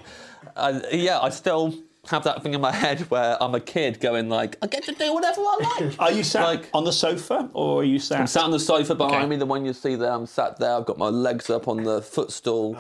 uh, 0.55 0.81
yeah, 0.93 1.19
I 1.19 1.31
still 1.31 1.75
have 2.09 2.25
that 2.25 2.43
thing 2.43 2.55
in 2.55 2.61
my 2.61 2.73
head 2.73 3.01
where 3.11 3.37
I'm 3.43 3.55
a 3.55 3.61
kid 3.61 4.01
going 4.01 4.29
like, 4.29 4.57
I 4.63 4.67
get 4.67 4.85
to 4.85 4.93
do 4.93 5.13
whatever 5.13 5.41
I 5.41 5.79
like. 5.81 5.95
Are 6.01 6.13
you 6.13 6.23
sat 6.23 6.45
Like- 6.45 6.69
on 6.75 6.85
the 6.85 6.93
sofa, 6.93 7.51
or 7.53 7.81
are 7.83 7.85
you 7.85 7.99
sat? 7.99 8.21
I'm 8.21 8.27
sat 8.27 8.45
on 8.45 8.51
the 8.51 8.59
sofa 8.61 8.95
behind 8.95 9.17
Okay. 9.17 9.27
me, 9.27 9.37
the 9.37 9.47
one 9.47 9.65
you 9.65 9.73
see 9.73 9.95
there. 9.95 10.13
I'm 10.13 10.27
sat 10.27 10.59
there. 10.59 10.75
I've 10.75 10.87
got 10.87 10.99
my 10.99 11.09
legs 11.09 11.51
up 11.51 11.69
on 11.69 11.83
the 11.85 12.03
footstool. 12.03 12.75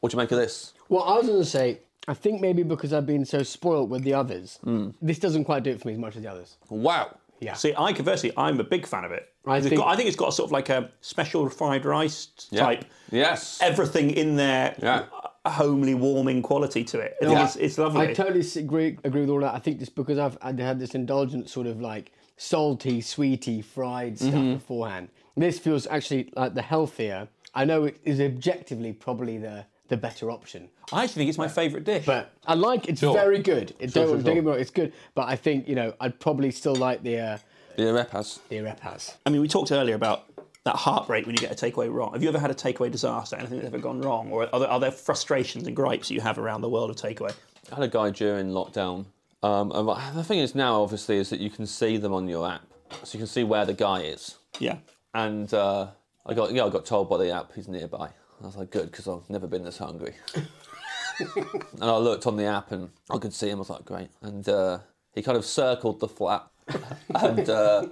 What 0.00 0.10
do 0.12 0.16
you 0.16 0.18
make 0.22 0.30
of 0.32 0.38
this? 0.38 0.74
Well, 0.88 1.02
I 1.02 1.16
was 1.16 1.26
going 1.26 1.38
to 1.40 1.44
say, 1.44 1.80
I 2.06 2.14
think 2.14 2.40
maybe 2.40 2.62
because 2.62 2.92
I've 2.92 3.06
been 3.06 3.24
so 3.24 3.42
spoilt 3.42 3.88
with 3.88 4.02
the 4.04 4.14
others, 4.14 4.58
Hmm. 4.62 4.90
this 5.02 5.18
doesn't 5.18 5.44
quite 5.44 5.62
do 5.62 5.70
it 5.70 5.80
for 5.80 5.88
me 5.88 5.94
as 5.94 5.98
much 5.98 6.16
as 6.16 6.22
the 6.22 6.30
others. 6.30 6.56
Wow. 6.68 7.16
Yeah. 7.40 7.54
See, 7.54 7.74
I 7.76 7.92
conversely, 7.92 8.32
I'm 8.36 8.60
a 8.60 8.64
big 8.64 8.86
fan 8.86 9.04
of 9.04 9.12
it. 9.12 9.28
I 9.46 9.60
think- 9.60 9.76
got- 9.76 9.88
I 9.88 9.96
think 9.96 10.08
it's 10.08 10.16
got 10.16 10.32
sort 10.34 10.48
of 10.48 10.52
like 10.52 10.68
a 10.70 10.90
special 11.00 11.48
fried 11.48 11.84
rice 11.84 12.28
Yeah. 12.50 12.60
type. 12.62 12.84
Yes. 13.10 13.58
Everything 13.60 14.10
in 14.10 14.36
there, 14.36 14.74
Yeah. 14.82 15.04
A 15.46 15.50
homely, 15.50 15.94
warming 15.94 16.42
quality 16.42 16.82
to 16.84 16.98
it. 16.98 17.16
I 17.20 17.24
think 17.24 17.38
Yeah. 17.38 17.44
it's, 17.44 17.56
it's 17.56 17.78
lovely. 17.78 18.00
I 18.08 18.12
totally 18.12 18.44
agree, 18.56 18.98
agree 19.04 19.20
with 19.22 19.30
all 19.30 19.40
that. 19.40 19.54
I 19.54 19.58
think 19.60 19.78
just 19.78 19.94
because 19.94 20.18
I've 20.18 20.36
I'd 20.42 20.58
had 20.58 20.78
this 20.78 20.94
indulgent 20.94 21.48
sort 21.48 21.66
of 21.68 21.80
like 21.80 22.10
salty, 22.36 23.00
sweety, 23.00 23.62
fried 23.62 24.18
stuff 24.18 24.34
Mm-hmm. 24.34 24.54
beforehand, 24.54 25.08
this 25.36 25.58
feels 25.58 25.86
actually 25.86 26.32
like 26.36 26.54
the 26.54 26.62
healthier. 26.62 27.28
I 27.54 27.64
know 27.64 27.84
it 27.84 27.98
is 28.04 28.20
objectively 28.20 28.92
probably 28.92 29.38
the 29.38 29.64
the 29.88 29.96
better 29.96 30.32
option, 30.32 30.68
I 30.92 31.04
actually 31.04 31.20
think 31.20 31.28
it's 31.28 31.38
my 31.38 31.46
favourite 31.46 31.84
dish. 31.86 32.04
but 32.06 32.32
I 32.44 32.54
like 32.54 32.88
it's 32.88 33.00
very 33.00 33.38
good. 33.38 33.72
It, 33.78 33.92
Sure, 33.92 34.02
don't, 34.04 34.14
sure, 34.16 34.22
don't 34.24 34.34
get 34.34 34.42
me 34.44 34.50
wrong, 34.50 34.58
it's 34.58 34.70
good. 34.72 34.92
But 35.14 35.28
I 35.28 35.36
think 35.36 35.68
you 35.68 35.76
know 35.76 35.94
I'd 36.00 36.18
probably 36.18 36.50
still 36.50 36.74
like 36.74 37.04
the 37.04 37.20
uh, 37.20 37.38
The 37.76 37.84
repas. 37.92 38.40
the 38.48 38.56
repas. 38.62 39.14
I 39.24 39.30
mean, 39.30 39.40
we 39.40 39.46
talked 39.46 39.70
earlier 39.70 39.94
about 39.94 40.24
that 40.66 40.76
heartbreak 40.76 41.26
when 41.26 41.34
you 41.34 41.40
get 41.40 41.50
a 41.50 41.54
takeaway 41.54 41.90
wrong. 41.90 42.12
Have 42.12 42.22
you 42.22 42.28
ever 42.28 42.40
had 42.40 42.50
a 42.50 42.54
takeaway 42.54 42.90
disaster? 42.90 43.36
Anything 43.36 43.58
that's 43.58 43.68
ever 43.68 43.78
gone 43.78 44.00
wrong, 44.00 44.30
or 44.30 44.52
are 44.52 44.60
there, 44.60 44.68
are 44.68 44.80
there 44.80 44.90
frustrations 44.90 45.66
and 45.66 45.74
gripes 45.74 46.10
you 46.10 46.20
have 46.20 46.38
around 46.38 46.60
the 46.60 46.68
world 46.68 46.90
of 46.90 46.96
takeaway? 46.96 47.32
I 47.70 47.76
had 47.76 47.84
a 47.84 47.88
guy 47.88 48.10
during 48.10 48.50
lockdown. 48.50 49.06
Um, 49.42 49.70
and 49.72 49.88
the 50.18 50.24
thing 50.24 50.40
is 50.40 50.56
now, 50.56 50.82
obviously, 50.82 51.18
is 51.18 51.30
that 51.30 51.38
you 51.38 51.50
can 51.50 51.66
see 51.66 51.98
them 51.98 52.12
on 52.12 52.28
your 52.28 52.48
app, 52.48 52.66
so 53.04 53.16
you 53.16 53.20
can 53.20 53.28
see 53.28 53.44
where 53.44 53.64
the 53.64 53.74
guy 53.74 54.00
is. 54.00 54.36
Yeah. 54.58 54.78
And 55.14 55.52
uh, 55.54 55.88
I 56.26 56.34
got 56.34 56.52
yeah, 56.52 56.64
I 56.64 56.68
got 56.68 56.84
told 56.84 57.08
by 57.08 57.18
the 57.18 57.30
app 57.30 57.52
he's 57.54 57.68
nearby. 57.68 58.08
I 58.42 58.46
was 58.46 58.56
like, 58.56 58.70
good, 58.70 58.90
because 58.90 59.06
I've 59.06 59.30
never 59.30 59.46
been 59.46 59.62
this 59.62 59.78
hungry. 59.78 60.14
and 60.34 61.84
I 61.84 61.96
looked 61.96 62.26
on 62.26 62.36
the 62.36 62.44
app 62.44 62.72
and 62.72 62.90
I 63.08 63.18
could 63.18 63.32
see 63.32 63.48
him. 63.48 63.58
I 63.58 63.60
was 63.60 63.70
like, 63.70 63.84
great. 63.84 64.10
And 64.20 64.46
uh, 64.48 64.80
he 65.14 65.22
kind 65.22 65.38
of 65.38 65.44
circled 65.44 66.00
the 66.00 66.08
flat 66.08 66.46
and 67.14 67.48
uh, 67.48 67.86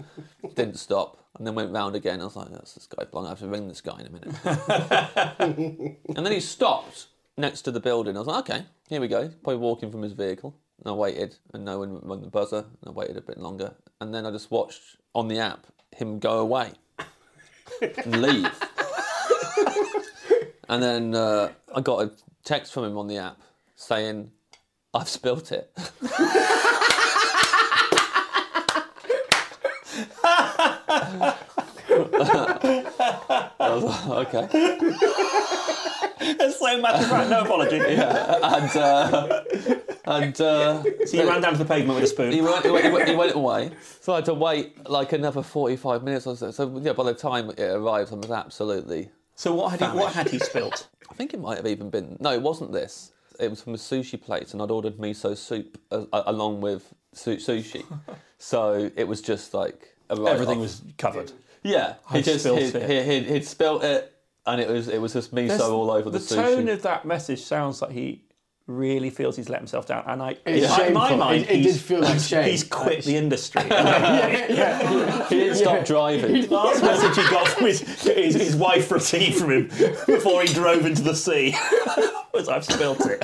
didn't 0.54 0.78
stop. 0.78 1.23
And 1.36 1.46
then 1.46 1.54
went 1.54 1.72
round 1.72 1.96
again. 1.96 2.20
I 2.20 2.24
was 2.24 2.36
like, 2.36 2.50
that's 2.50 2.74
this 2.74 2.86
guy 2.86 3.04
blind. 3.04 3.26
I 3.26 3.30
have 3.30 3.40
to 3.40 3.48
ring 3.48 3.66
this 3.66 3.80
guy 3.80 4.00
in 4.00 4.06
a 4.06 4.10
minute. 4.10 5.98
and 6.16 6.24
then 6.24 6.32
he 6.32 6.40
stopped 6.40 7.06
next 7.36 7.62
to 7.62 7.72
the 7.72 7.80
building. 7.80 8.16
I 8.16 8.20
was 8.20 8.28
like, 8.28 8.48
okay, 8.48 8.64
here 8.88 9.00
we 9.00 9.08
go. 9.08 9.28
Probably 9.42 9.56
walking 9.56 9.90
from 9.90 10.02
his 10.02 10.12
vehicle. 10.12 10.54
And 10.78 10.88
I 10.88 10.92
waited, 10.92 11.36
and 11.52 11.64
no 11.64 11.78
one 11.80 12.00
rang 12.02 12.20
the 12.20 12.28
buzzer. 12.28 12.58
And 12.58 12.88
I 12.88 12.90
waited 12.90 13.16
a 13.16 13.20
bit 13.20 13.38
longer. 13.38 13.74
And 14.00 14.14
then 14.14 14.26
I 14.26 14.30
just 14.30 14.50
watched 14.50 14.96
on 15.14 15.28
the 15.28 15.38
app 15.38 15.66
him 15.96 16.18
go 16.18 16.38
away 16.38 16.72
and 17.80 18.22
leave. 18.22 18.52
and 20.68 20.82
then 20.82 21.14
uh, 21.14 21.52
I 21.74 21.80
got 21.80 22.04
a 22.04 22.12
text 22.44 22.72
from 22.72 22.84
him 22.84 22.96
on 22.96 23.08
the 23.08 23.18
app 23.18 23.40
saying, 23.76 24.30
I've 24.92 25.08
spilt 25.08 25.50
it. 25.52 25.70
I 32.20 33.50
was 33.60 33.84
like, 33.84 34.34
okay. 34.34 34.46
There's 36.38 36.58
so 36.58 36.80
much 36.80 37.10
right, 37.10 37.28
no 37.28 37.42
apology. 37.42 37.76
Yeah, 37.78 38.38
And, 38.42 38.76
uh, 38.76 39.42
and 40.06 40.40
uh, 40.40 40.82
So 41.06 41.16
you 41.16 41.28
ran 41.28 41.40
down 41.42 41.52
to 41.52 41.58
the 41.58 41.64
pavement 41.64 41.96
with 41.96 42.04
a 42.04 42.08
spoon. 42.08 42.32
he, 42.32 42.40
went, 42.40 42.64
he, 42.64 42.70
went, 42.70 43.08
he 43.08 43.14
went- 43.16 43.34
away. 43.34 43.70
So 44.00 44.12
I 44.12 44.16
had 44.16 44.24
to 44.26 44.34
wait 44.34 44.88
like 44.88 45.12
another 45.12 45.42
45 45.42 46.02
minutes 46.02 46.26
or 46.26 46.36
so. 46.36 46.50
So 46.50 46.78
yeah, 46.82 46.92
by 46.92 47.04
the 47.04 47.14
time 47.14 47.50
it 47.50 47.60
arrived, 47.60 48.12
I 48.12 48.16
was 48.16 48.30
absolutely. 48.30 49.10
So 49.34 49.54
what 49.54 49.70
had 49.72 49.80
he, 49.80 49.98
what 49.98 50.12
had 50.12 50.30
he 50.30 50.38
spilt? 50.38 50.88
I 51.10 51.14
think 51.14 51.34
it 51.34 51.40
might 51.40 51.56
have 51.58 51.66
even 51.66 51.90
been. 51.90 52.16
No, 52.20 52.32
it 52.32 52.42
wasn't 52.42 52.72
this. 52.72 53.12
It 53.40 53.50
was 53.50 53.60
from 53.60 53.74
a 53.74 53.78
sushi 53.78 54.20
place, 54.20 54.52
and 54.52 54.62
I'd 54.62 54.70
ordered 54.70 54.96
miso 54.98 55.36
soup 55.36 55.78
uh, 55.90 56.04
along 56.12 56.60
with 56.60 56.94
su- 57.12 57.36
sushi. 57.36 57.84
so 58.38 58.90
it 58.96 59.08
was 59.08 59.20
just 59.20 59.52
like 59.54 59.96
Everything 60.08 60.58
off- 60.58 60.62
was 60.62 60.82
covered. 60.98 61.32
Yeah, 61.64 61.94
I 62.10 62.18
he 62.18 62.22
just 62.22 62.40
spilt 62.44 62.60
he'd, 62.60 62.74
it. 62.74 63.06
He'd, 63.08 63.24
he'd 63.32 63.44
spilt 63.46 63.82
it, 63.82 64.12
and 64.46 64.60
it 64.60 64.68
was 64.68 64.86
it 64.88 65.00
was 65.00 65.14
just 65.14 65.34
miso 65.34 65.70
all 65.72 65.90
over 65.90 66.10
the, 66.10 66.18
the 66.18 66.24
sushi. 66.24 66.36
tone 66.36 66.68
of 66.68 66.82
that 66.82 67.04
message 67.06 67.40
sounds 67.42 67.80
like 67.82 67.90
he 67.92 68.20
really 68.66 69.10
feels 69.10 69.36
he's 69.36 69.48
let 69.50 69.58
himself 69.60 69.86
down, 69.86 70.04
and 70.06 70.22
I, 70.22 70.36
It's 70.46 70.64
in 70.78 70.94
my 70.94 71.08
shameful. 71.08 71.16
mind, 71.18 71.42
It- 71.44 71.50
it 71.50 71.52
did 71.56 71.62
he's- 71.64 71.80
feel 71.82 72.00
like 72.00 72.18
shame. 72.20 72.50
He's 72.50 72.64
quit 72.64 73.04
the 73.04 73.16
industry. 73.16 73.62
he 75.28 75.36
didn't 75.38 75.56
stop 75.56 75.84
driving. 75.84 76.48
Last 76.50 76.82
message 76.82 77.16
he 77.24 77.30
got 77.30 77.48
from 77.48 77.66
his, 77.66 77.80
his, 78.02 78.34
his 78.34 78.56
wife 78.56 78.90
received 78.90 79.36
from 79.36 79.50
him 79.52 79.68
before 80.06 80.42
he 80.42 80.48
drove 80.52 80.86
into 80.86 81.02
the 81.02 81.14
sea 81.14 81.54
was, 82.32 82.48
"I've 82.48 82.64
spilt 82.64 83.00
it." 83.06 83.22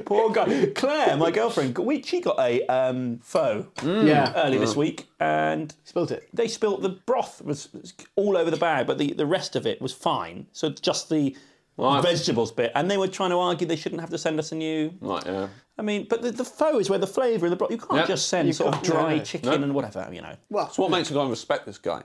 Poor 0.04 0.30
guy. 0.30 0.66
Claire, 0.74 1.16
my 1.16 1.30
girlfriend, 1.30 1.76
we, 1.78 2.02
she 2.02 2.20
got 2.20 2.38
a 2.38 2.64
um, 2.66 3.18
pho 3.22 3.66
Yeah. 3.84 4.32
early 4.36 4.58
this 4.58 4.74
week, 4.76 5.06
and 5.20 5.74
Spilt 5.84 6.10
it. 6.10 6.28
they 6.32 6.48
spilt 6.48 6.82
the 6.82 6.90
broth 6.90 7.42
was 7.42 7.68
was 7.72 7.94
all 8.16 8.36
over 8.36 8.50
the 8.50 8.56
bag, 8.56 8.86
but 8.86 8.98
the, 8.98 9.12
the 9.12 9.26
rest 9.26 9.56
of 9.56 9.66
it 9.66 9.80
was 9.80 9.92
fine. 9.92 10.46
So 10.52 10.70
just 10.70 11.08
the 11.08 11.36
vegetables 11.78 12.52
bit, 12.52 12.72
and 12.74 12.90
they 12.90 12.96
were 12.96 13.08
trying 13.08 13.30
to 13.30 13.38
argue 13.38 13.66
they 13.66 13.76
shouldn't 13.76 14.00
have 14.00 14.10
to 14.10 14.18
send 14.18 14.38
us 14.38 14.52
a 14.52 14.54
new. 14.54 14.92
Right, 15.00 15.24
yeah. 15.26 15.48
I 15.78 15.82
mean, 15.82 16.06
but 16.08 16.20
the, 16.22 16.30
the 16.30 16.44
pho 16.44 16.78
is 16.78 16.90
where 16.90 16.98
the 16.98 17.06
flavour 17.06 17.46
of 17.46 17.50
the 17.50 17.56
broth. 17.56 17.70
You 17.70 17.78
can't 17.78 17.92
Yeah. 18.02 18.06
just 18.06 18.28
send 18.28 18.46
You 18.46 18.52
sort 18.52 18.74
of 18.74 18.82
can't, 18.82 18.86
dry 18.94 19.16
no. 19.16 19.24
chicken 19.24 19.48
No. 19.48 19.54
and 19.54 19.74
whatever, 19.74 20.08
you 20.12 20.20
know. 20.20 20.36
Well, 20.50 20.68
So 20.70 20.82
what 20.82 20.90
makes 20.90 21.10
a 21.10 21.14
guy 21.14 21.26
respect 21.28 21.64
this 21.66 21.78
guy? 21.78 22.02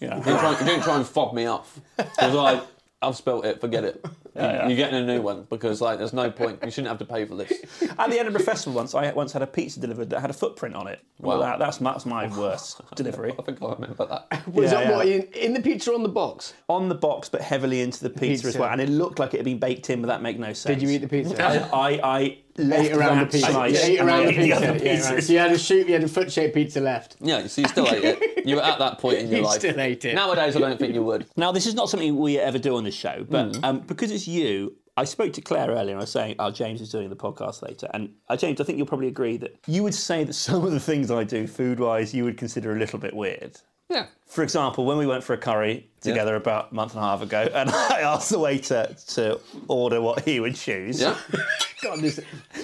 Yeah. 0.00 0.16
He 0.16 0.22
didn't 0.22 0.40
try, 0.40 0.54
he 0.56 0.64
didn't 0.64 0.82
try 0.82 0.96
and 0.96 1.06
fob 1.06 1.34
me 1.34 1.46
off. 1.46 1.78
He 1.98 2.26
was 2.26 2.34
like, 2.34 2.62
I've 3.02 3.14
spilt 3.16 3.44
it, 3.44 3.60
forget 3.60 3.84
it. 3.84 4.04
Yeah. 4.34 4.66
You're 4.68 4.76
getting 4.76 4.98
a 5.02 5.06
new 5.06 5.20
one 5.22 5.46
because 5.50 5.80
like 5.80 5.98
there's 5.98 6.12
no 6.12 6.30
point. 6.30 6.58
You 6.64 6.70
shouldn't 6.70 6.88
have 6.88 6.98
to 6.98 7.04
pay 7.04 7.24
for 7.24 7.36
this. 7.36 7.52
At 7.98 8.10
the 8.10 8.18
Edinburgh 8.18 8.42
Festival 8.42 8.74
once, 8.76 8.94
I 8.94 9.12
once 9.12 9.32
had 9.32 9.42
a 9.42 9.46
pizza 9.46 9.80
delivered 9.80 10.10
that 10.10 10.20
had 10.20 10.30
a 10.30 10.34
footprint 10.34 10.74
on 10.74 10.86
it. 10.86 11.00
Well, 11.18 11.38
Wow. 11.38 11.44
that, 11.44 11.58
that's, 11.58 11.78
that's 11.78 12.06
my 12.06 12.26
worst 12.38 12.80
delivery. 12.94 13.34
I 13.38 13.42
think 13.42 13.62
I 13.62 13.72
remember 13.72 14.06
that. 14.06 14.46
Was 14.54 14.72
Yeah, 14.72 14.80
it 14.80 14.84
yeah. 14.88 14.96
what 14.96 15.06
in, 15.06 15.22
in 15.34 15.52
the 15.52 15.60
pizza 15.60 15.92
on 15.92 16.02
the 16.02 16.08
box? 16.08 16.54
On 16.68 16.88
the 16.88 16.94
box, 16.94 17.28
but 17.28 17.40
heavily 17.40 17.80
into 17.82 18.02
the 18.02 18.10
pizza, 18.10 18.48
as 18.48 18.56
well. 18.56 18.70
And 18.70 18.80
it 18.80 18.88
looked 18.88 19.18
like 19.18 19.34
it 19.34 19.38
had 19.38 19.44
been 19.44 19.58
baked 19.58 19.90
in, 19.90 20.00
but 20.00 20.08
that 20.08 20.22
made 20.22 20.38
no 20.40 20.52
sense. 20.52 20.78
Did 20.78 20.82
you 20.82 20.88
eat 20.90 20.98
the 20.98 21.08
pizza? 21.08 21.42
I, 21.42 21.58
I, 21.72 22.00
I 22.02 22.38
left 22.56 22.84
ate 22.84 22.92
around 22.92 23.18
the 23.20 23.26
pizza. 23.26 23.50
slice 23.50 23.72
You 23.72 23.92
ate 23.92 23.98
and 24.00 24.08
around 24.08 24.22
the 24.24 24.28
ate 24.30 24.36
pizza. 24.36 24.56
other 24.56 24.84
yeah, 24.84 25.10
right. 25.12 25.22
So 25.24 25.32
you 25.32 25.38
had 25.38 25.52
a 25.52 25.58
shoot. 25.58 25.86
You 25.86 25.92
had 25.94 26.04
a 26.04 26.08
foot-shaped 26.08 26.54
pizza 26.54 26.80
left. 26.80 27.16
Yeah, 27.20 27.46
so 27.46 27.62
you 27.62 27.68
still 27.68 27.88
ate 27.88 28.04
it. 28.04 28.18
You 28.46 28.56
were 28.56 28.62
at 28.62 28.80
that 28.80 28.98
point 28.98 29.18
in 29.18 29.28
your 29.28 29.38
You 29.38 29.44
life. 29.44 29.60
still 29.60 29.78
ate 29.80 30.04
it. 30.04 30.14
Nowadays, 30.16 30.56
I 30.56 30.58
don't 30.58 30.76
think 30.78 30.94
you 30.94 31.02
would. 31.04 31.26
Now, 31.36 31.52
this 31.52 31.64
is 31.66 31.74
not 31.74 31.88
something 31.88 32.16
we 32.16 32.38
ever 32.40 32.58
do 32.58 32.74
on 32.76 32.82
this 32.82 32.94
show, 32.94 33.24
but 33.30 33.52
Mm. 33.52 33.60
um, 33.64 33.78
because 33.80 34.10
it's 34.10 34.26
you, 34.26 34.76
I 34.96 35.04
spoke 35.04 35.32
to 35.34 35.40
Claire 35.40 35.70
earlier 35.70 35.90
and 35.92 35.98
I 35.98 36.00
was 36.00 36.10
saying, 36.10 36.34
oh, 36.40 36.50
James 36.50 36.80
is 36.80 36.90
doing 36.90 37.08
the 37.08 37.14
podcast 37.16 37.62
later. 37.62 37.88
And 37.94 38.10
uh, 38.28 38.36
James, 38.36 38.60
I 38.60 38.64
think 38.64 38.78
you'll 38.78 38.88
probably 38.88 39.06
agree 39.06 39.36
that 39.38 39.56
you 39.68 39.84
would 39.84 39.94
say 39.94 40.24
that 40.24 40.32
some 40.48 40.64
of 40.64 40.72
the 40.72 40.80
things 40.80 41.10
I 41.10 41.22
do 41.22 41.46
food 41.46 41.78
wise 41.78 42.12
you 42.12 42.24
would 42.24 42.36
consider 42.36 42.74
a 42.74 42.78
little 42.78 42.98
bit 42.98 43.14
weird. 43.14 43.56
Yeah. 43.92 44.06
For 44.26 44.42
example, 44.42 44.86
when 44.86 44.96
we 44.96 45.06
went 45.06 45.22
for 45.22 45.34
a 45.34 45.38
curry 45.38 45.88
together 46.00 46.36
about 46.36 46.72
a 46.72 46.74
month 46.74 46.94
and 46.94 47.00
a 47.04 47.06
half 47.06 47.20
ago, 47.22 47.48
and 47.54 47.68
I 47.72 48.00
asked 48.00 48.30
the 48.30 48.38
waiter 48.38 48.94
to 49.08 49.38
order 49.68 50.00
what 50.00 50.24
he 50.24 50.40
would 50.40 50.54
choose, 50.54 51.00
Yeah. 51.00 51.16
God, 51.82 52.00
this, 52.00 52.18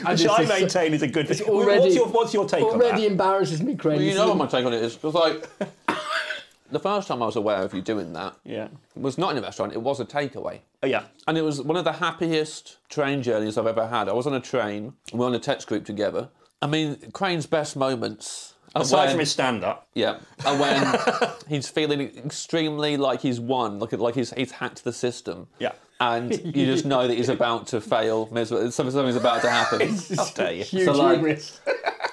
I 0.07 0.13
which 0.13 0.27
I 0.27 0.45
this- 0.45 0.49
maintain 0.49 0.95
is 0.95 1.03
a 1.03 1.09
good 1.09 1.29
thing. 1.29 1.47
already- 1.49 1.81
what's, 1.81 1.95
your, 1.95 2.07
what's 2.09 2.35
your 2.35 2.49
take 2.49 2.63
on 2.65 2.69
it? 2.71 2.73
It 2.73 2.83
already 2.87 3.03
that? 3.03 3.11
embarrasses 3.11 3.61
me, 3.63 3.75
Craig. 3.77 3.97
Well, 3.99 4.05
you 4.07 4.15
know 4.15 4.29
what 4.29 4.37
my 4.39 4.47
take 4.47 4.65
on 4.65 4.73
it 4.73 4.83
is. 4.83 4.95
Because 4.97 5.15
like 5.15 5.47
the 6.71 6.79
first 6.81 7.09
time 7.09 7.23
I 7.23 7.27
was 7.27 7.37
aware 7.37 7.63
of 7.63 7.75
you 7.75 7.83
doing 7.83 8.13
that 8.15 8.35
Yeah. 8.45 8.69
was 8.97 9.19
not 9.19 9.33
in 9.33 9.39
a 9.39 9.43
restaurant. 9.43 9.73
It 9.73 9.83
was 9.83 10.01
a 10.01 10.05
takeaway. 10.05 10.61
Oh, 10.83 10.87
yeah. 10.87 11.05
And 11.27 11.37
it 11.37 11.43
was 11.43 11.61
one 11.61 11.77
of 11.77 11.85
the 11.85 11.93
happiest 11.95 12.79
train 12.89 13.23
journeys 13.23 13.59
I've 13.59 13.67
ever 13.67 13.89
had. 13.89 14.09
I 14.09 14.13
was 14.13 14.27
on 14.27 14.35
a 14.35 14.41
train, 14.41 14.95
we 15.13 15.19
were 15.19 15.27
on 15.27 15.35
a 15.35 15.39
text 15.41 15.67
group 15.67 15.85
together. 15.85 16.29
I 16.63 16.67
mean, 16.67 16.97
Crane's 17.13 17.47
best 17.47 17.77
moments. 17.77 18.55
Aside 18.75 18.99
when- 19.05 19.11
from 19.11 19.21
his 19.21 19.31
stand 19.31 19.65
up. 19.65 19.89
Yeah, 19.95 20.19
and 20.45 20.61
when 20.61 21.31
he's 21.49 21.69
feeling 21.69 22.01
extremely 22.19 22.97
like 22.97 23.21
he's 23.21 23.41
won, 23.41 23.79
like 23.79 23.93
like 23.93 24.15
he's 24.15 24.31
he's 24.33 24.53
hacked 24.53 24.85
the 24.85 24.93
system. 24.93 25.47
Yeah. 25.59 25.73
and 26.01 26.33
you 26.57 26.65
just 26.67 26.85
know 26.85 27.09
that 27.09 27.15
he's 27.17 27.29
about 27.29 27.67
to 27.69 27.81
fail 27.81 28.29
miserably. 28.31 28.71
Something's 28.71 29.17
about 29.17 29.43
to 29.43 29.51
happen. 29.51 29.81
How 30.17 30.27
dare 30.31 30.53
you? 30.53 30.65
Huge 30.65 30.85
So, 30.85 30.93
like- 30.93 31.17
hubris. 31.17 31.61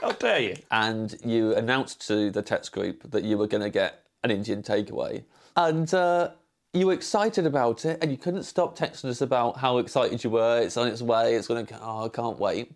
How 0.02 0.12
dare 0.26 0.40
you? 0.42 0.56
and 0.72 1.16
you 1.24 1.54
announced 1.56 2.06
to 2.08 2.32
the 2.32 2.42
text 2.42 2.72
group 2.72 3.10
that 3.12 3.24
you 3.24 3.38
were 3.38 3.48
going 3.48 3.64
to 3.64 3.70
get 3.70 4.04
an 4.24 4.32
Indian 4.32 4.64
takeaway, 4.64 5.24
and 5.56 5.94
uh, 5.94 6.30
you 6.74 6.88
were 6.88 6.94
excited 6.94 7.46
about 7.46 7.86
it, 7.86 8.00
and 8.02 8.10
you 8.12 8.18
couldn't 8.18 8.44
stop 8.44 8.78
texting 8.78 9.06
us 9.06 9.22
about 9.22 9.58
how 9.58 9.78
excited 9.78 10.24
you 10.24 10.30
were. 10.32 10.60
It's 10.62 10.78
on 10.78 10.88
its 10.88 11.02
way. 11.02 11.36
It's 11.36 11.48
going 11.48 11.66
to. 11.68 11.80
Oh, 11.82 12.06
I 12.06 12.10
can't 12.10 12.40
wait. 12.40 12.72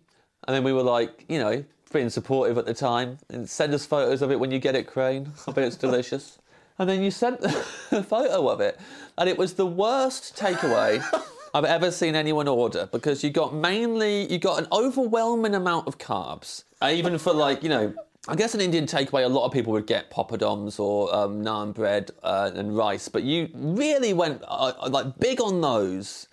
And 0.46 0.54
then 0.56 0.64
we 0.64 0.72
were 0.72 0.82
like, 0.82 1.24
you 1.28 1.38
know, 1.38 1.64
being 1.92 2.10
supportive 2.10 2.56
at 2.58 2.66
the 2.66 2.74
time, 2.74 3.18
and 3.28 3.48
send 3.48 3.74
us 3.74 3.84
photos 3.84 4.22
of 4.22 4.30
it 4.30 4.38
when 4.38 4.50
you 4.50 4.58
get 4.58 4.74
it, 4.74 4.86
Crane. 4.86 5.32
I 5.46 5.52
bet 5.52 5.64
it's 5.64 5.76
delicious. 5.76 6.38
And 6.78 6.88
then 6.88 7.02
you 7.02 7.10
sent 7.10 7.44
a 7.92 8.02
photo 8.02 8.48
of 8.48 8.62
it, 8.62 8.80
and 9.18 9.28
it 9.28 9.36
was 9.36 9.52
the 9.52 9.66
worst 9.66 10.34
takeaway 10.34 11.04
I've 11.54 11.66
ever 11.66 11.90
seen 11.90 12.14
anyone 12.14 12.48
order 12.48 12.88
because 12.90 13.22
you 13.22 13.28
got 13.28 13.52
mainly 13.52 14.32
you 14.32 14.38
got 14.38 14.58
an 14.62 14.66
overwhelming 14.72 15.54
amount 15.54 15.88
of 15.88 15.98
carbs, 15.98 16.64
Uh, 16.80 16.90
even 16.90 17.18
for 17.18 17.34
like 17.34 17.62
you 17.62 17.68
know. 17.68 17.92
I 18.28 18.34
guess 18.36 18.54
an 18.54 18.60
Indian 18.60 18.84
takeaway, 18.86 19.24
a 19.24 19.28
lot 19.28 19.46
of 19.46 19.52
people 19.52 19.72
would 19.72 19.86
get 19.86 20.10
poppadoms 20.10 20.78
or 20.78 21.12
um, 21.14 21.42
naan 21.42 21.72
bread 21.74 22.10
uh, 22.22 22.50
and 22.54 22.76
rice, 22.76 23.08
but 23.08 23.22
you 23.22 23.48
really 23.54 24.12
went 24.12 24.42
uh, 24.46 24.72
like 24.88 25.18
big 25.18 25.40
on 25.40 25.62
those. 25.62 26.28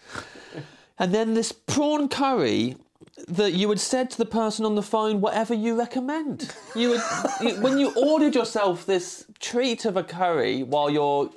And 0.99 1.13
then 1.13 1.33
this 1.33 1.51
prawn 1.53 2.09
curry 2.09 2.75
that 3.27 3.53
you 3.53 3.69
had 3.69 3.79
said 3.79 4.09
to 4.11 4.17
the 4.17 4.25
person 4.25 4.65
on 4.65 4.75
the 4.75 4.81
phone, 4.81 5.19
whatever 5.21 5.53
you 5.53 5.77
recommend. 5.77 6.53
You 6.75 6.89
would, 6.91 7.01
you, 7.41 7.61
when 7.61 7.77
you 7.77 7.93
ordered 7.95 8.35
yourself 8.35 8.85
this 8.85 9.25
treat 9.39 9.85
of 9.85 9.97
a 9.97 10.03
curry 10.03 10.63
while 10.63 10.89
your 10.89 11.29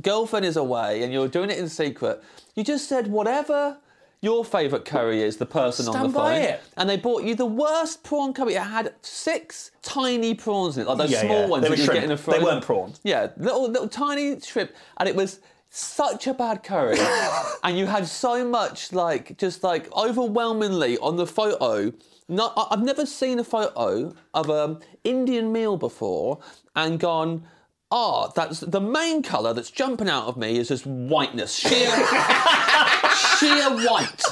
girlfriend 0.00 0.46
is 0.46 0.56
away 0.56 1.02
and 1.02 1.12
you're 1.12 1.28
doing 1.28 1.50
it 1.50 1.58
in 1.58 1.68
secret, 1.68 2.22
you 2.54 2.64
just 2.64 2.88
said 2.88 3.08
whatever 3.08 3.76
your 4.20 4.44
favourite 4.44 4.84
curry 4.84 5.22
is, 5.22 5.36
the 5.36 5.46
person 5.46 5.86
on 5.86 5.92
Stand 5.92 6.10
the 6.10 6.18
by 6.18 6.34
phone. 6.34 6.42
it. 6.42 6.60
And 6.76 6.90
they 6.90 6.96
bought 6.96 7.22
you 7.22 7.34
the 7.36 7.46
worst 7.46 8.02
prawn 8.02 8.32
curry. 8.32 8.54
It 8.54 8.62
had 8.62 8.94
six 9.02 9.70
tiny 9.82 10.34
prawns 10.34 10.76
in 10.76 10.82
it, 10.82 10.88
like 10.88 10.98
those 10.98 11.10
Yeah, 11.12 11.20
small 11.20 11.42
yeah. 11.42 11.46
ones 11.46 11.62
They 11.62 11.68
that 11.68 11.78
were 11.78 11.84
you 11.84 11.92
get 11.92 12.04
in 12.04 12.10
a 12.10 12.16
They 12.16 12.40
weren't 12.40 12.64
prawns. 12.64 13.00
Yeah, 13.04 13.28
little 13.36 13.70
little 13.70 13.88
tiny 13.88 14.40
shrimp, 14.40 14.72
and 14.96 15.08
it 15.08 15.14
was 15.14 15.38
such 15.70 16.26
a 16.26 16.34
bad 16.34 16.62
curry, 16.62 16.98
and 17.62 17.78
you 17.78 17.86
had 17.86 18.06
so 18.06 18.44
much 18.44 18.92
like 18.92 19.36
just 19.38 19.62
like 19.62 19.90
overwhelmingly 19.92 20.98
on 20.98 21.16
the 21.16 21.26
photo. 21.26 21.92
Not, 22.28 22.68
I've 22.70 22.82
never 22.82 23.06
seen 23.06 23.38
a 23.38 23.44
photo 23.44 24.14
of 24.34 24.50
an 24.50 24.80
Indian 25.02 25.50
meal 25.50 25.76
before 25.76 26.40
and 26.76 27.00
gone. 27.00 27.44
Oh, 27.90 28.30
that's 28.36 28.60
the 28.60 28.82
main 28.82 29.22
colour 29.22 29.54
that's 29.54 29.70
jumping 29.70 30.10
out 30.10 30.26
of 30.26 30.36
me 30.36 30.58
is 30.58 30.68
just 30.68 30.86
whiteness, 30.86 31.54
sheer, 31.54 31.88
sheer 33.38 33.70
white. 33.86 34.22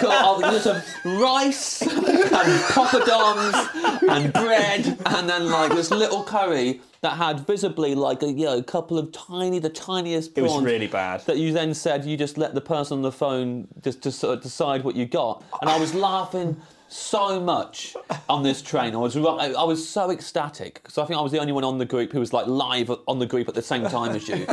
Got 0.00 0.42
uh, 0.42 0.52
lots 0.52 0.66
of 0.66 0.84
rice 1.04 1.82
and 2.14 2.62
poppadoms 2.64 4.08
and 4.08 4.32
bread, 4.32 4.98
and 5.06 5.28
then 5.28 5.50
like 5.50 5.72
this 5.72 5.90
little 5.90 6.22
curry 6.22 6.80
that 7.00 7.16
had 7.16 7.46
visibly 7.46 7.94
like 7.94 8.22
a 8.22 8.30
you 8.32 8.46
know 8.46 8.62
couple 8.62 8.98
of 8.98 9.12
tiny, 9.12 9.58
the 9.58 9.68
tiniest 9.68 10.36
It 10.36 10.42
was 10.42 10.62
really 10.62 10.86
bad. 10.86 11.20
That 11.26 11.38
you 11.38 11.52
then 11.52 11.74
said 11.74 12.04
you 12.04 12.16
just 12.16 12.38
let 12.38 12.54
the 12.54 12.60
person 12.60 12.98
on 12.98 13.02
the 13.02 13.12
phone 13.12 13.68
just 13.82 14.02
to 14.02 14.12
sort 14.12 14.38
of 14.38 14.42
decide 14.42 14.84
what 14.84 14.96
you 14.96 15.06
got, 15.06 15.44
and 15.60 15.70
I 15.70 15.78
was 15.78 15.94
laughing 15.94 16.56
so 16.88 17.40
much 17.40 17.96
on 18.28 18.42
this 18.42 18.62
train. 18.62 18.94
I 18.94 18.98
was 18.98 19.16
I 19.16 19.64
was 19.64 19.86
so 19.88 20.10
ecstatic 20.10 20.74
because 20.74 20.98
I 20.98 21.04
think 21.06 21.18
I 21.18 21.22
was 21.22 21.32
the 21.32 21.38
only 21.40 21.52
one 21.52 21.64
on 21.64 21.78
the 21.78 21.84
group 21.84 22.12
who 22.12 22.20
was 22.20 22.32
like 22.32 22.46
live 22.46 22.90
on 23.08 23.18
the 23.18 23.26
group 23.26 23.48
at 23.48 23.54
the 23.54 23.62
same 23.62 23.84
time 23.84 24.14
as 24.14 24.28
you, 24.28 24.46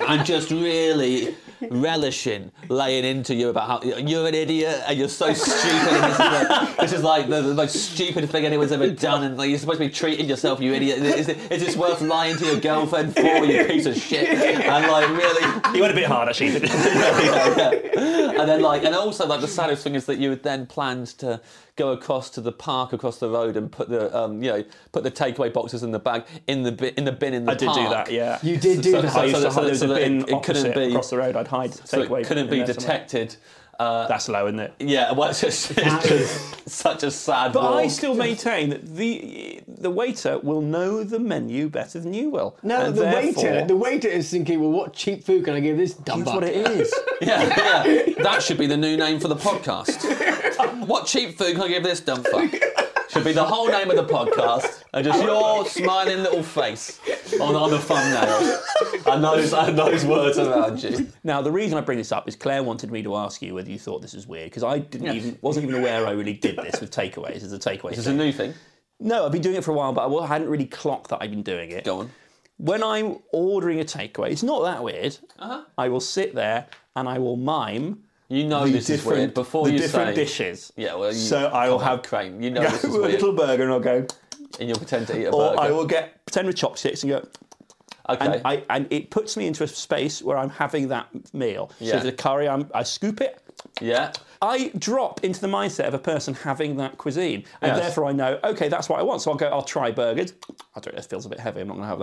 and 0.06 0.24
just 0.26 0.50
really 0.50 1.34
relishing 1.70 2.50
laying 2.68 3.04
into 3.04 3.34
you 3.34 3.48
about 3.48 3.66
how 3.84 3.88
you're 3.98 4.26
an 4.28 4.34
idiot 4.34 4.80
and 4.86 4.98
you're 4.98 5.08
so 5.08 5.32
stupid. 5.32 5.92
And 5.92 6.04
this, 6.12 6.12
is 6.14 6.22
like, 6.22 6.76
this 6.76 6.92
is 6.92 7.02
like 7.02 7.28
the, 7.28 7.42
the 7.42 7.54
most 7.54 7.74
stupid 7.92 8.28
thing 8.30 8.44
anyone's 8.44 8.72
ever 8.72 8.90
done, 8.90 9.24
and 9.24 9.36
like, 9.36 9.48
you're 9.50 9.58
supposed 9.58 9.80
to 9.80 9.86
be 9.86 9.92
treating 9.92 10.28
yourself, 10.28 10.60
you 10.60 10.72
idiot. 10.74 10.98
Is, 10.98 11.28
it- 11.28 11.38
is 11.50 11.64
this 11.64 11.76
worth 11.76 12.00
lying 12.00 12.36
to 12.36 12.44
your 12.46 12.60
girlfriend 12.60 13.14
for, 13.14 13.22
you 13.22 13.64
piece 13.64 13.86
of 13.86 13.96
shit? 13.96 14.28
And 14.28 14.86
like 14.86 15.08
really. 15.08 15.76
You 15.76 15.80
went 15.82 15.92
a 15.92 15.96
bit 15.96 16.06
hard, 16.06 16.28
actually. 16.28 16.48
yeah, 16.58 17.72
yeah. 17.96 18.30
And 18.40 18.48
then 18.48 18.62
like, 18.62 18.84
and 18.84 18.94
also 18.94 19.26
like 19.26 19.40
the 19.40 19.48
saddest 19.48 19.82
thing 19.82 19.94
is 19.94 20.06
that 20.06 20.18
you 20.18 20.30
had 20.30 20.42
then 20.42 20.66
planned 20.66 21.08
to 21.18 21.27
go 21.76 21.90
across 21.92 22.30
to 22.30 22.40
the 22.40 22.52
park 22.52 22.92
across 22.92 23.18
the 23.18 23.28
road 23.28 23.56
and 23.56 23.70
put 23.70 23.88
the 23.88 24.02
um, 24.16 24.42
you 24.42 24.50
know 24.50 24.64
put 24.92 25.02
the 25.04 25.10
takeaway 25.10 25.52
boxes 25.52 25.82
in 25.82 25.90
the 25.92 25.98
bag 25.98 26.24
in 26.46 26.62
the 26.62 26.72
bi- 26.72 26.92
in 26.96 27.04
the 27.04 27.12
bin 27.12 27.34
in 27.34 27.44
the 27.44 27.54
park 27.56 27.62
I 27.62 27.74
did 27.74 27.82
do 27.84 27.88
that, 27.90 28.10
yeah. 28.12 28.38
You 28.42 28.56
did 28.56 28.80
do 28.82 28.90
So- 28.92 29.02
that. 29.02 29.12
so- 29.12 29.20
I 29.20 29.24
used 29.24 29.36
to 29.36 29.42
so 29.42 29.50
hide, 29.50 29.62
there 29.64 29.70
was 29.70 29.78
so 29.80 29.84
a 29.86 29.88
that 29.88 29.94
bin 30.02 30.20
it- 30.20 30.28
it 30.30 30.42
couldn't 30.42 30.66
opposite 30.66 30.74
be- 30.74 30.84
across 30.88 31.10
the 31.10 31.16
road. 31.18 31.36
I'd 31.36 31.48
hide 31.48 31.74
So 31.74 31.98
takeaway. 32.06 32.20
it 32.22 32.26
couldn't 32.26 32.44
in 32.46 32.50
be 32.50 32.56
there 32.62 32.66
somewhere. 32.74 32.98
detected. 32.98 33.36
Uh, 33.78 34.08
That's 34.08 34.28
low, 34.28 34.46
isn't 34.48 34.58
it? 34.58 34.74
yeah, 34.80 35.12
well, 35.12 35.30
it's 35.30 35.40
just, 35.40 35.70
it's 35.76 36.08
just 36.08 36.68
such 36.68 37.04
a 37.04 37.10
sad. 37.12 37.52
But 37.52 37.72
I 37.74 37.86
still 37.88 38.14
maintain 38.14 38.70
that 38.70 38.84
the 38.96 39.60
the 39.68 39.90
waiter 39.90 40.38
will 40.40 40.60
know 40.60 41.04
the 41.04 41.20
menu 41.20 41.68
better 41.68 42.00
than 42.00 42.12
you 42.12 42.28
will. 42.30 42.56
No, 42.64 42.86
And 42.86 42.94
the 42.96 43.02
therefore- 43.02 43.44
waiter, 43.44 43.66
the 43.66 43.76
waiter 43.76 44.08
is 44.08 44.28
thinking, 44.30 44.60
well, 44.60 44.72
what 44.72 44.94
cheap 44.94 45.22
food 45.22 45.44
can 45.44 45.54
I 45.54 45.60
give 45.60 45.76
this 45.76 45.94
dumb 45.94 46.24
That's 46.24 46.34
what 46.34 46.44
it 46.44 46.56
is. 46.66 46.92
Yeah, 47.20 47.42
yeah. 47.86 48.22
That 48.22 48.44
should 48.44 48.58
be 48.58 48.68
the 48.68 48.76
new 48.76 48.96
name 48.96 49.18
for 49.18 49.26
the 49.26 49.34
podcast. 49.34 49.98
what 50.86 51.06
cheap 51.06 51.36
food 51.36 51.54
can 51.56 51.62
I 51.62 51.68
give 51.68 51.82
this 51.82 51.98
dumb 52.00 52.22
fuck? 52.22 52.52
Should 53.18 53.24
be 53.24 53.32
the 53.32 53.44
whole 53.44 53.66
name 53.66 53.90
of 53.90 53.96
the 53.96 54.04
podcast, 54.04 54.84
and 54.94 55.04
just 55.04 55.20
your 55.24 55.66
smiling 55.66 56.22
little 56.22 56.44
face 56.44 57.00
on, 57.40 57.56
on 57.56 57.70
the 57.70 57.78
thumbnail, 57.80 58.62
and 59.12 59.24
those 59.24 59.52
and 59.52 59.76
those 59.76 60.04
words 60.04 60.38
around 60.38 60.80
you. 60.80 61.08
Now, 61.24 61.42
the 61.42 61.50
reason 61.50 61.76
I 61.76 61.80
bring 61.80 61.98
this 61.98 62.12
up 62.12 62.28
is 62.28 62.36
Claire 62.36 62.62
wanted 62.62 62.92
me 62.92 63.02
to 63.02 63.16
ask 63.16 63.42
you 63.42 63.54
whether 63.54 63.68
you 63.68 63.78
thought 63.78 64.02
this 64.02 64.14
was 64.14 64.28
weird 64.28 64.50
because 64.50 64.62
I 64.62 64.78
didn't 64.78 65.16
even 65.16 65.36
wasn't 65.42 65.66
even 65.66 65.80
aware 65.80 66.06
I 66.06 66.12
really 66.12 66.34
did 66.34 66.58
this 66.58 66.80
with 66.80 66.92
takeaways 66.92 67.42
as 67.42 67.52
a 67.52 67.58
takeaway. 67.58 67.90
This 67.90 67.98
is 67.98 68.06
a 68.06 68.14
new 68.14 68.30
thing. 68.30 68.54
No, 69.00 69.26
I've 69.26 69.32
been 69.32 69.42
doing 69.42 69.56
it 69.56 69.64
for 69.64 69.72
a 69.72 69.74
while, 69.74 69.92
but 69.92 70.16
I 70.16 70.26
hadn't 70.28 70.48
really 70.48 70.66
clocked 70.66 71.10
that 71.10 71.20
I'd 71.20 71.30
been 71.30 71.42
doing 71.42 71.72
it. 71.72 71.84
Go 71.84 71.98
on. 72.00 72.10
When 72.58 72.84
I'm 72.84 73.18
ordering 73.32 73.80
a 73.80 73.84
takeaway, 73.84 74.30
it's 74.30 74.44
not 74.44 74.62
that 74.62 74.84
weird. 74.84 75.18
Uh-huh. 75.40 75.64
I 75.76 75.88
will 75.88 76.00
sit 76.00 76.36
there 76.36 76.66
and 76.94 77.08
I 77.08 77.18
will 77.18 77.36
mime. 77.36 78.04
You 78.30 78.44
know 78.46 78.66
the 78.66 78.72
this 78.72 78.90
is 78.90 78.98
different, 78.98 79.18
weird 79.18 79.34
before 79.34 79.66
the 79.66 79.72
you 79.72 79.78
different 79.78 80.10
say. 80.14 80.22
dishes. 80.22 80.72
Yeah, 80.76 80.94
well, 80.96 81.08
you, 81.12 81.18
so 81.18 81.46
I 81.46 81.68
will 81.70 81.78
have 81.78 82.02
Crane. 82.02 82.42
You 82.42 82.50
know 82.50 82.62
go 82.62 82.68
this 82.70 82.84
is 82.84 82.90
with 82.96 83.04
a 83.04 83.08
little 83.08 83.32
burger 83.32 83.62
and 83.62 83.72
I'll 83.72 83.80
go, 83.80 84.06
and 84.60 84.68
you'll 84.68 84.76
pretend 84.78 85.06
to 85.08 85.18
eat 85.18 85.24
a 85.24 85.30
or 85.30 85.50
burger. 85.50 85.60
I 85.62 85.70
will 85.70 85.86
get 85.86 86.24
pretend 86.26 86.46
with 86.46 86.56
chopsticks 86.56 87.02
and 87.04 87.10
go, 87.10 87.26
okay. 88.10 88.24
and 88.26 88.42
I 88.44 88.64
and 88.68 88.86
it 88.90 89.10
puts 89.10 89.36
me 89.38 89.46
into 89.46 89.64
a 89.64 89.68
space 89.68 90.22
where 90.22 90.36
I'm 90.36 90.50
having 90.50 90.88
that 90.88 91.08
meal. 91.32 91.70
So 91.78 91.84
Yeah. 91.86 91.96
if 91.96 92.02
the 92.02 92.12
curry, 92.12 92.48
I'm, 92.48 92.70
I 92.74 92.82
scoop 92.82 93.20
it. 93.22 93.40
yeah. 93.80 94.12
I 94.40 94.70
drop 94.78 95.24
into 95.24 95.40
the 95.40 95.48
mindset 95.48 95.88
of 95.88 95.94
a 95.94 95.98
person 95.98 96.32
having 96.34 96.76
that 96.76 96.96
cuisine, 96.98 97.44
and 97.62 97.70
Yes. 97.72 97.80
therefore 97.80 98.04
I 98.04 98.12
know, 98.12 98.38
okay, 98.44 98.68
that's 98.68 98.88
what 98.90 99.00
I 99.00 99.02
want. 99.02 99.22
So 99.22 99.30
I'll 99.32 99.36
go, 99.38 99.48
I'll 99.48 99.62
try 99.62 99.90
burgers. 99.90 100.34
I 100.76 100.80
don't 100.80 100.94
know, 100.94 100.98
it 100.98 101.06
feels 101.06 101.24
a 101.26 101.28
bit 101.30 101.40
heavy. 101.40 101.62
I'm 101.62 101.68
not 101.68 101.76
going 101.78 101.84
to 101.84 101.88
have 101.88 101.98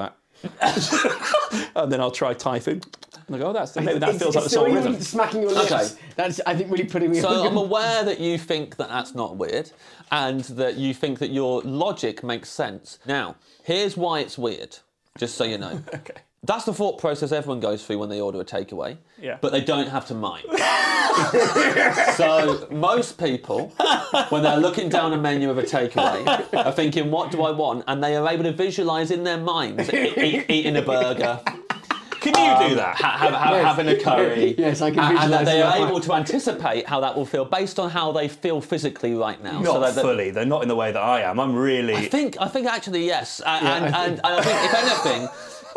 that. 0.61 1.71
and 1.75 1.91
then 1.91 2.01
I'll 2.01 2.11
try 2.11 2.33
Thai 2.33 2.59
food. 2.59 2.85
And 3.27 3.35
I 3.35 3.39
go, 3.39 3.47
oh, 3.47 3.53
that's 3.53 3.75
maybe 3.75 3.99
that 3.99 4.09
It's- 4.09 4.19
feels 4.21 4.35
like 4.35 4.43
the 4.43 4.45
it's 4.45 4.53
song 4.53 4.73
rhythm. 4.73 5.01
smacking 5.01 5.41
your 5.41 5.51
lips. 5.51 5.71
Okay. 5.71 5.87
That's, 6.15 6.39
I 6.45 6.55
think, 6.55 6.71
really 6.71 6.83
putting 6.85 7.11
me 7.11 7.19
So 7.21 7.27
on. 7.29 7.47
I'm 7.47 7.57
aware 7.57 8.03
that 8.03 8.19
you 8.19 8.37
think 8.37 8.75
that 8.77 8.89
that's 8.89 9.15
not 9.15 9.35
weird, 9.37 9.71
and 10.11 10.41
that 10.41 10.75
you 10.77 10.93
think 10.93 11.17
that 11.19 11.31
your 11.31 11.61
logic 11.63 12.23
makes 12.23 12.49
sense. 12.49 12.99
Now, 13.05 13.35
here's 13.63 13.97
why 13.97 14.19
it's 14.19 14.37
weird. 14.37 14.77
Just 15.17 15.35
so 15.35 15.43
you 15.43 15.57
know. 15.57 15.81
Okay. 15.93 16.13
That's 16.43 16.65
the 16.65 16.73
thought 16.75 16.99
process 16.99 17.31
everyone 17.31 17.59
goes 17.59 17.83
through 17.83 17.97
when 17.97 18.09
they 18.09 18.21
order 18.21 18.39
a 18.39 18.45
takeaway. 18.45 18.97
Yeah. 19.19 19.39
But 19.41 19.51
they 19.51 19.61
don't 19.61 19.87
have 19.87 20.05
to 20.09 20.13
mind. 20.13 20.45
so 22.15 22.67
most 22.69 23.17
people, 23.17 23.69
when 24.29 24.43
they're 24.43 24.57
looking 24.57 24.87
down 24.89 25.13
a 25.13 25.17
menu 25.17 25.49
of 25.49 25.57
a 25.57 25.63
takeaway, 25.63 26.23
are 26.53 26.71
thinking, 26.71 27.09
"What 27.09 27.31
do 27.31 27.41
I 27.43 27.49
want?" 27.51 27.83
And 27.87 28.03
they 28.03 28.15
are 28.15 28.27
able 28.29 28.43
to 28.43 28.51
visualise 28.51 29.09
in 29.09 29.23
their 29.23 29.39
minds 29.39 29.91
e- 29.91 30.13
e- 30.17 30.45
eating 30.47 30.75
a 30.77 30.81
burger, 30.83 31.39
Can 32.33 32.61
you 32.63 32.69
do 32.69 32.75
that? 32.75 32.95
ha- 32.95 33.17
have, 33.17 33.33
have, 33.33 33.51
Yes. 33.53 33.65
having 33.65 33.87
a 33.87 33.99
curry. 33.99 34.55
Yes, 34.57 34.81
I 34.81 34.91
can 34.91 34.99
and- 34.99 35.17
And 35.19 35.33
that 35.33 35.45
they 35.45 35.61
are 35.61 35.87
able 35.87 35.99
to 36.01 36.13
anticipate 36.13 36.87
how 36.87 36.99
that 37.01 37.15
will 37.15 37.25
feel 37.25 37.45
based 37.45 37.79
on 37.79 37.89
how 37.89 38.11
they 38.11 38.27
feel 38.27 38.61
physically 38.61 39.13
right 39.13 39.41
now. 39.43 39.59
Not 39.61 39.79
that- 39.81 39.95
that- 39.95 40.01
fully. 40.01 40.31
They're 40.31 40.45
not 40.45 40.61
in 40.63 40.67
the 40.67 40.75
way 40.75 40.91
that 40.91 41.01
I 41.01 41.21
am. 41.21 41.39
I'm 41.39 41.55
really. 41.55 41.95
I 41.95 42.07
think 42.07 42.37
I 42.39 42.47
think 42.47 42.67
actually 42.67 43.05
yes, 43.05 43.39
and, 43.45 43.67
I 43.67 43.77
and, 43.77 43.85
think- 43.85 43.97
and, 43.97 44.13
and 44.23 44.35
I 44.39 44.41
think 44.41 44.57
if 44.65 44.73
anything, 44.73 45.29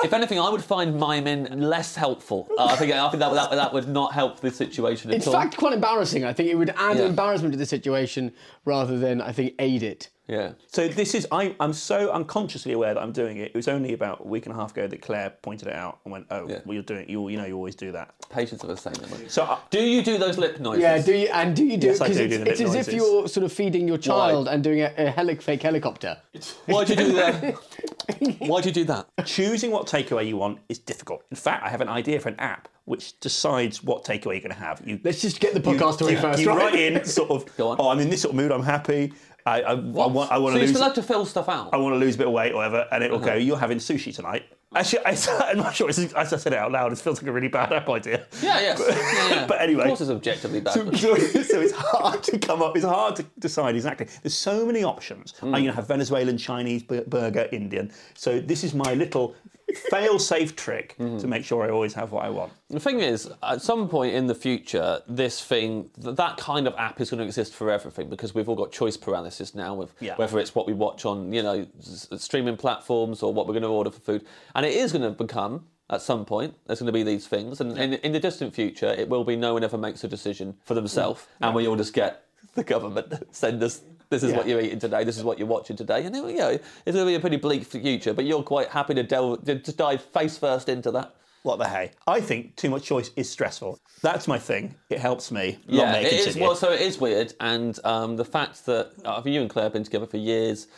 if 0.04 0.12
anything, 0.12 0.38
I 0.38 0.48
would 0.48 0.62
find 0.64 0.94
miming 0.98 1.48
less 1.60 1.94
helpful. 1.96 2.48
Uh, 2.58 2.66
I 2.66 2.76
think 2.76 2.92
I 2.92 3.08
think 3.10 3.20
that, 3.20 3.32
that 3.34 3.50
that 3.50 3.72
would 3.72 3.88
not 3.88 4.12
help 4.12 4.40
the 4.40 4.50
situation 4.50 5.10
at 5.10 5.16
In 5.16 5.22
all. 5.28 5.34
In 5.34 5.40
fact, 5.42 5.56
quite 5.56 5.72
embarrassing. 5.72 6.24
I 6.24 6.32
think 6.32 6.48
it 6.50 6.54
would 6.54 6.70
add 6.76 6.98
Yeah. 6.98 7.06
embarrassment 7.06 7.52
to 7.52 7.58
the 7.58 7.66
situation 7.66 8.32
rather 8.64 8.96
than, 8.98 9.20
I 9.20 9.32
think, 9.32 9.54
aid 9.58 9.82
it. 9.82 10.08
Yeah. 10.28 10.52
So 10.66 10.86
this 10.88 11.14
is 11.14 11.26
I, 11.32 11.56
I'm 11.58 11.72
so 11.72 12.10
unconsciously 12.12 12.72
aware 12.72 12.94
that 12.94 13.02
I'm 13.02 13.12
doing 13.12 13.38
it. 13.38 13.48
It 13.48 13.54
was 13.54 13.66
only 13.68 13.92
about 13.94 14.20
a 14.20 14.28
week 14.28 14.46
and 14.46 14.54
a 14.54 14.58
half 14.58 14.72
ago 14.72 14.86
that 14.86 15.00
Claire 15.02 15.30
pointed 15.42 15.68
it 15.68 15.74
out 15.74 15.98
and 16.04 16.12
went, 16.12 16.26
"Oh, 16.30 16.46
Yeah. 16.48 16.60
well, 16.64 16.74
you're 16.74 16.82
doing. 16.82 17.08
You, 17.08 17.28
you 17.28 17.36
know, 17.38 17.44
you 17.46 17.54
always 17.56 17.74
do 17.74 17.92
that." 17.92 18.14
Patience 18.30 18.62
of 18.62 18.70
a 18.70 18.76
saying 18.76 18.96
that. 19.00 19.30
So 19.30 19.42
I, 19.44 19.58
Do 19.70 19.80
you 19.80 20.02
do 20.02 20.18
those 20.18 20.36
lip 20.38 20.60
noises? 20.60 20.82
Yeah, 20.82 21.00
do 21.00 21.14
you, 21.14 21.28
and 21.28 21.56
do 21.56 21.64
you 21.64 21.76
do 21.78 21.86
Yes, 21.88 22.00
I 22.00 22.06
do 22.08 22.12
it's, 22.12 22.18
do 22.36 22.44
the 22.44 22.50
it's 22.50 22.60
lip 22.60 22.68
as 22.68 22.88
if 22.88 22.94
you're 22.94 23.26
sort 23.28 23.44
of 23.44 23.52
feeding 23.52 23.88
your 23.88 23.98
child 23.98 24.48
and 24.48 24.62
doing 24.62 24.80
a, 24.82 24.92
a 24.98 25.10
heli- 25.10 25.36
fake 25.36 25.62
helicopter. 25.62 26.18
Why'd 26.66 26.90
you 26.90 26.96
do 26.96 27.12
that? 27.14 27.54
Why'd 28.40 28.66
you 28.66 28.72
do 28.72 28.84
that? 28.84 29.06
choosing 29.24 29.70
what 29.70 29.86
takeaway 29.86 30.26
you 30.26 30.36
want 30.36 30.58
is 30.68 30.78
difficult. 30.78 31.22
In 31.30 31.36
fact, 31.36 31.64
I 31.64 31.68
have 31.68 31.80
an 31.80 31.88
idea 31.88 32.20
for 32.20 32.28
an 32.28 32.36
app 32.38 32.68
which 32.86 33.20
decides 33.20 33.84
what 33.84 34.02
takeaway 34.02 34.32
you're 34.32 34.40
going 34.40 34.48
to 34.50 34.54
have. 34.54 34.80
You 34.84 34.98
Let's 35.04 35.20
just 35.20 35.40
get 35.40 35.52
the 35.52 35.60
podcast 35.60 35.94
story 35.94 36.12
you, 36.12 36.18
first, 36.18 36.40
you 36.40 36.48
right? 36.48 36.72
write 36.72 36.74
in 36.74 37.04
sort 37.04 37.30
of, 37.30 37.56
Go 37.58 37.68
on. 37.68 37.76
oh, 37.78 37.90
I'm 37.90 37.98
in 38.00 38.08
this 38.08 38.22
sort 38.22 38.30
of 38.32 38.36
mood. 38.36 38.50
I'm 38.50 38.62
happy. 38.62 39.12
I, 39.46 39.60
I, 39.62 39.70
I 39.72 39.74
want, 39.74 40.30
I 40.30 40.38
want 40.38 40.52
so 40.54 40.58
to 40.60 40.66
lose. 40.66 40.76
still 40.76 40.92
to 40.92 41.02
fill 41.02 41.24
stuff 41.24 41.48
out. 41.48 41.70
I 41.72 41.76
want 41.78 41.94
to 41.94 41.98
lose 41.98 42.16
a 42.16 42.18
bit 42.18 42.26
of 42.26 42.32
weight, 42.32 42.52
or 42.52 42.56
whatever, 42.56 42.86
and 42.92 43.02
it'll 43.02 43.16
Uh-huh. 43.16 43.26
go. 43.26 43.34
You're 43.34 43.56
having 43.58 43.78
sushi 43.78 44.14
tonight. 44.14 44.44
Actually, 44.74 45.06
I, 45.06 45.16
I'm 45.46 45.56
not 45.56 45.74
sure. 45.74 45.88
As 45.88 45.98
I 46.14 46.24
said 46.36 46.52
it 46.52 46.58
out 46.58 46.70
loud, 46.70 46.92
it 46.92 46.98
feels 46.98 47.22
like 47.22 47.28
a 47.28 47.32
really 47.32 47.48
bad 47.48 47.72
app 47.72 47.88
idea. 47.88 48.26
yeah, 48.42 48.60
yes. 48.60 48.78
Yeah, 48.86 49.28
yeah. 49.36 49.46
But 49.48 49.62
anyway. 49.62 49.82
of 49.84 49.86
course, 49.88 50.02
it's 50.02 50.10
objectively 50.10 50.60
bad. 50.60 50.74
So, 50.74 50.90
so, 50.92 51.14
so 51.16 51.60
it's 51.60 51.72
hard 51.72 52.22
to 52.24 52.38
come 52.38 52.60
up. 52.60 52.76
It's 52.76 52.84
hard 52.84 53.16
to 53.16 53.22
decide 53.38 53.74
exactly. 53.76 54.08
There's 54.22 54.34
so 54.36 54.66
many 54.66 54.84
options. 54.84 55.32
Hmm. 55.38 55.46
I'm 55.46 55.52
going 55.52 55.64
to 55.66 55.72
have 55.72 55.88
Venezuelan, 55.88 56.36
Chinese, 56.36 56.82
burger, 56.82 57.48
Indian. 57.50 57.90
So 58.14 58.40
this 58.40 58.62
is 58.64 58.74
my 58.74 58.92
little 58.92 59.34
fail-safe 59.74 60.56
trick 60.56 60.94
Hmm. 60.98 61.18
to 61.18 61.26
make 61.26 61.44
sure 61.44 61.62
I 61.64 61.70
always 61.70 61.94
have 61.94 62.12
what 62.12 62.24
I 62.24 62.30
want. 62.30 62.52
The 62.70 62.80
thing 62.80 63.00
is, 63.00 63.30
at 63.42 63.62
some 63.62 63.88
point 63.88 64.14
in 64.14 64.26
the 64.26 64.34
future, 64.34 65.00
this 65.08 65.42
thing, 65.44 65.90
th- 66.02 66.16
that 66.16 66.36
kind 66.36 66.66
of 66.66 66.74
app 66.76 67.00
is 67.00 67.10
going 67.10 67.18
to 67.18 67.24
exist 67.24 67.54
for 67.54 67.70
everything 67.70 68.08
because 68.08 68.34
we've 68.34 68.48
all 68.48 68.54
got 68.56 68.72
choice 68.72 68.96
paralysis 68.96 69.54
now 69.54 69.74
with 69.74 69.92
Yeah. 70.00 70.16
whether 70.16 70.38
it's 70.38 70.54
what 70.54 70.66
we 70.66 70.72
watch 70.72 71.04
on, 71.04 71.32
you 71.32 71.42
know, 71.42 71.66
streaming 71.80 72.56
platforms 72.56 73.22
or 73.22 73.32
what 73.32 73.46
we're 73.46 73.54
going 73.54 73.62
to 73.62 73.68
order 73.68 73.90
for 73.90 74.00
food. 74.00 74.24
And 74.54 74.64
it 74.66 74.74
is 74.74 74.92
going 74.92 75.02
to 75.02 75.10
become, 75.10 75.66
at 75.90 76.02
some 76.02 76.24
point, 76.24 76.54
there's 76.66 76.80
going 76.80 76.86
to 76.86 76.92
be 76.92 77.02
these 77.02 77.26
things. 77.26 77.60
And 77.60 77.78
in, 77.78 77.94
in 77.94 78.12
the 78.12 78.20
distant 78.20 78.54
future, 78.54 78.88
it 78.88 79.08
will 79.08 79.24
be 79.24 79.36
no 79.36 79.54
one 79.54 79.64
ever 79.64 79.78
makes 79.78 80.02
a 80.04 80.08
decision 80.08 80.56
for 80.64 80.74
themselves. 80.74 81.26
And 81.40 81.54
we 81.54 81.66
all 81.66 81.76
just 81.76 81.92
get 81.94 82.24
the 82.54 82.64
government 82.64 83.12
send 83.30 83.62
us. 83.62 83.82
This 84.10 84.22
is 84.22 84.32
what 84.32 84.48
you're 84.48 84.60
eating 84.60 84.78
today. 84.78 85.04
This 85.04 85.18
is 85.18 85.24
what 85.24 85.38
you're 85.38 85.48
watching 85.48 85.76
today, 85.76 86.04
and 86.04 86.14
you 86.16 86.36
know, 86.36 86.48
it's 86.48 86.62
going 86.86 87.04
to 87.04 87.04
be 87.04 87.14
a 87.14 87.20
pretty 87.20 87.36
bleak 87.36 87.64
future. 87.64 88.14
But 88.14 88.24
you're 88.24 88.42
quite 88.42 88.68
happy 88.68 88.94
to 88.94 89.02
delve, 89.02 89.44
to 89.44 89.72
dive 89.72 90.02
face 90.02 90.38
first 90.38 90.68
into 90.68 90.90
that. 90.92 91.14
What 91.42 91.58
the 91.58 91.68
hey? 91.68 91.92
I 92.06 92.20
think 92.20 92.56
too 92.56 92.68
much 92.68 92.84
choice 92.84 93.10
is 93.16 93.30
stressful. 93.30 93.78
That's 94.02 94.26
my 94.26 94.38
thing. 94.38 94.74
It 94.90 94.98
helps 94.98 95.30
me. 95.30 95.58
Long 95.66 95.86
Yeah, 95.86 95.96
it 95.96 96.12
is. 96.12 96.36
Well, 96.36 96.56
so 96.56 96.72
it 96.72 96.80
is 96.80 96.98
weird, 96.98 97.34
and 97.40 97.78
um, 97.84 98.16
the 98.16 98.24
fact 98.24 98.66
that 98.66 98.92
uh, 99.04 99.22
you 99.24 99.40
and 99.40 99.50
Claire 99.50 99.64
have 99.64 99.72
been 99.72 99.84
together 99.84 100.06
for 100.06 100.16
years. 100.16 100.68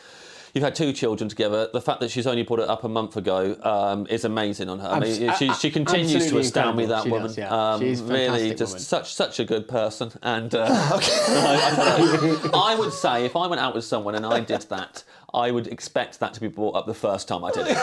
You've 0.53 0.63
had 0.63 0.75
two 0.75 0.91
children 0.91 1.29
together. 1.29 1.69
The 1.71 1.81
fact 1.81 2.01
that 2.01 2.11
she's 2.11 2.27
only 2.27 2.43
brought 2.43 2.59
it 2.59 2.69
up 2.69 2.83
a 2.83 2.89
month 2.89 3.15
ago 3.15 3.57
um, 3.63 4.05
is 4.09 4.25
amazing 4.25 4.67
on 4.67 4.79
her. 4.79 4.87
I 4.87 4.99
mean, 4.99 5.29
Abs- 5.29 5.37
she, 5.39 5.47
a- 5.47 5.53
she 5.55 5.71
continues 5.71 6.29
to 6.29 6.37
astound 6.39 6.75
me. 6.75 6.85
That. 6.85 7.05
Woman, 7.05 7.27
does, 7.27 7.37
yeah. 7.37 7.73
um, 7.73 7.79
really 7.79 8.49
just 8.53 8.73
woman. 8.73 8.79
such 8.79 9.13
such 9.13 9.39
a 9.39 9.45
good 9.45 9.67
person. 9.67 10.11
And 10.21 10.53
uh, 10.53 10.67
I, 10.69 12.49
I 12.53 12.75
would 12.75 12.91
say 12.91 13.25
if 13.25 13.35
I 13.35 13.47
went 13.47 13.61
out 13.61 13.73
with 13.73 13.85
someone 13.85 14.15
and 14.15 14.25
I 14.25 14.41
did 14.41 14.61
that, 14.63 15.03
I 15.33 15.51
would 15.51 15.67
expect 15.67 16.19
that 16.19 16.33
to 16.33 16.41
be 16.41 16.47
brought 16.49 16.75
up 16.75 16.85
the 16.85 16.93
first 16.93 17.29
time 17.29 17.45
I 17.45 17.51
did 17.51 17.67
it. 17.67 17.77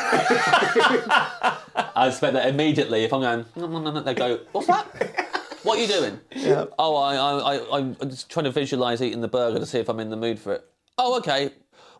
I 1.96 2.08
expect 2.08 2.34
that 2.34 2.48
immediately. 2.48 3.04
If 3.04 3.12
I'm 3.14 3.22
going, 3.22 3.46
no, 3.56 3.66
no, 3.66 3.90
no, 3.90 4.00
they 4.00 4.14
go, 4.14 4.40
what's 4.52 4.66
that? 4.66 4.86
What 5.62 5.78
are 5.78 5.82
you 5.82 5.88
doing? 5.88 6.20
Oh, 6.78 6.96
I, 6.96 7.16
I, 7.16 7.56
I, 7.56 7.78
I'm 7.78 7.96
just 8.10 8.30
trying 8.30 8.44
to 8.44 8.50
visualise 8.50 9.00
eating 9.00 9.20
the 9.20 9.28
burger 9.28 9.58
to 9.58 9.66
see 9.66 9.78
if 9.78 9.88
I'm 9.88 10.00
in 10.00 10.10
the 10.10 10.16
mood 10.16 10.38
for 10.38 10.52
it. 10.54 10.64
Oh, 10.98 11.16
okay. 11.18 11.50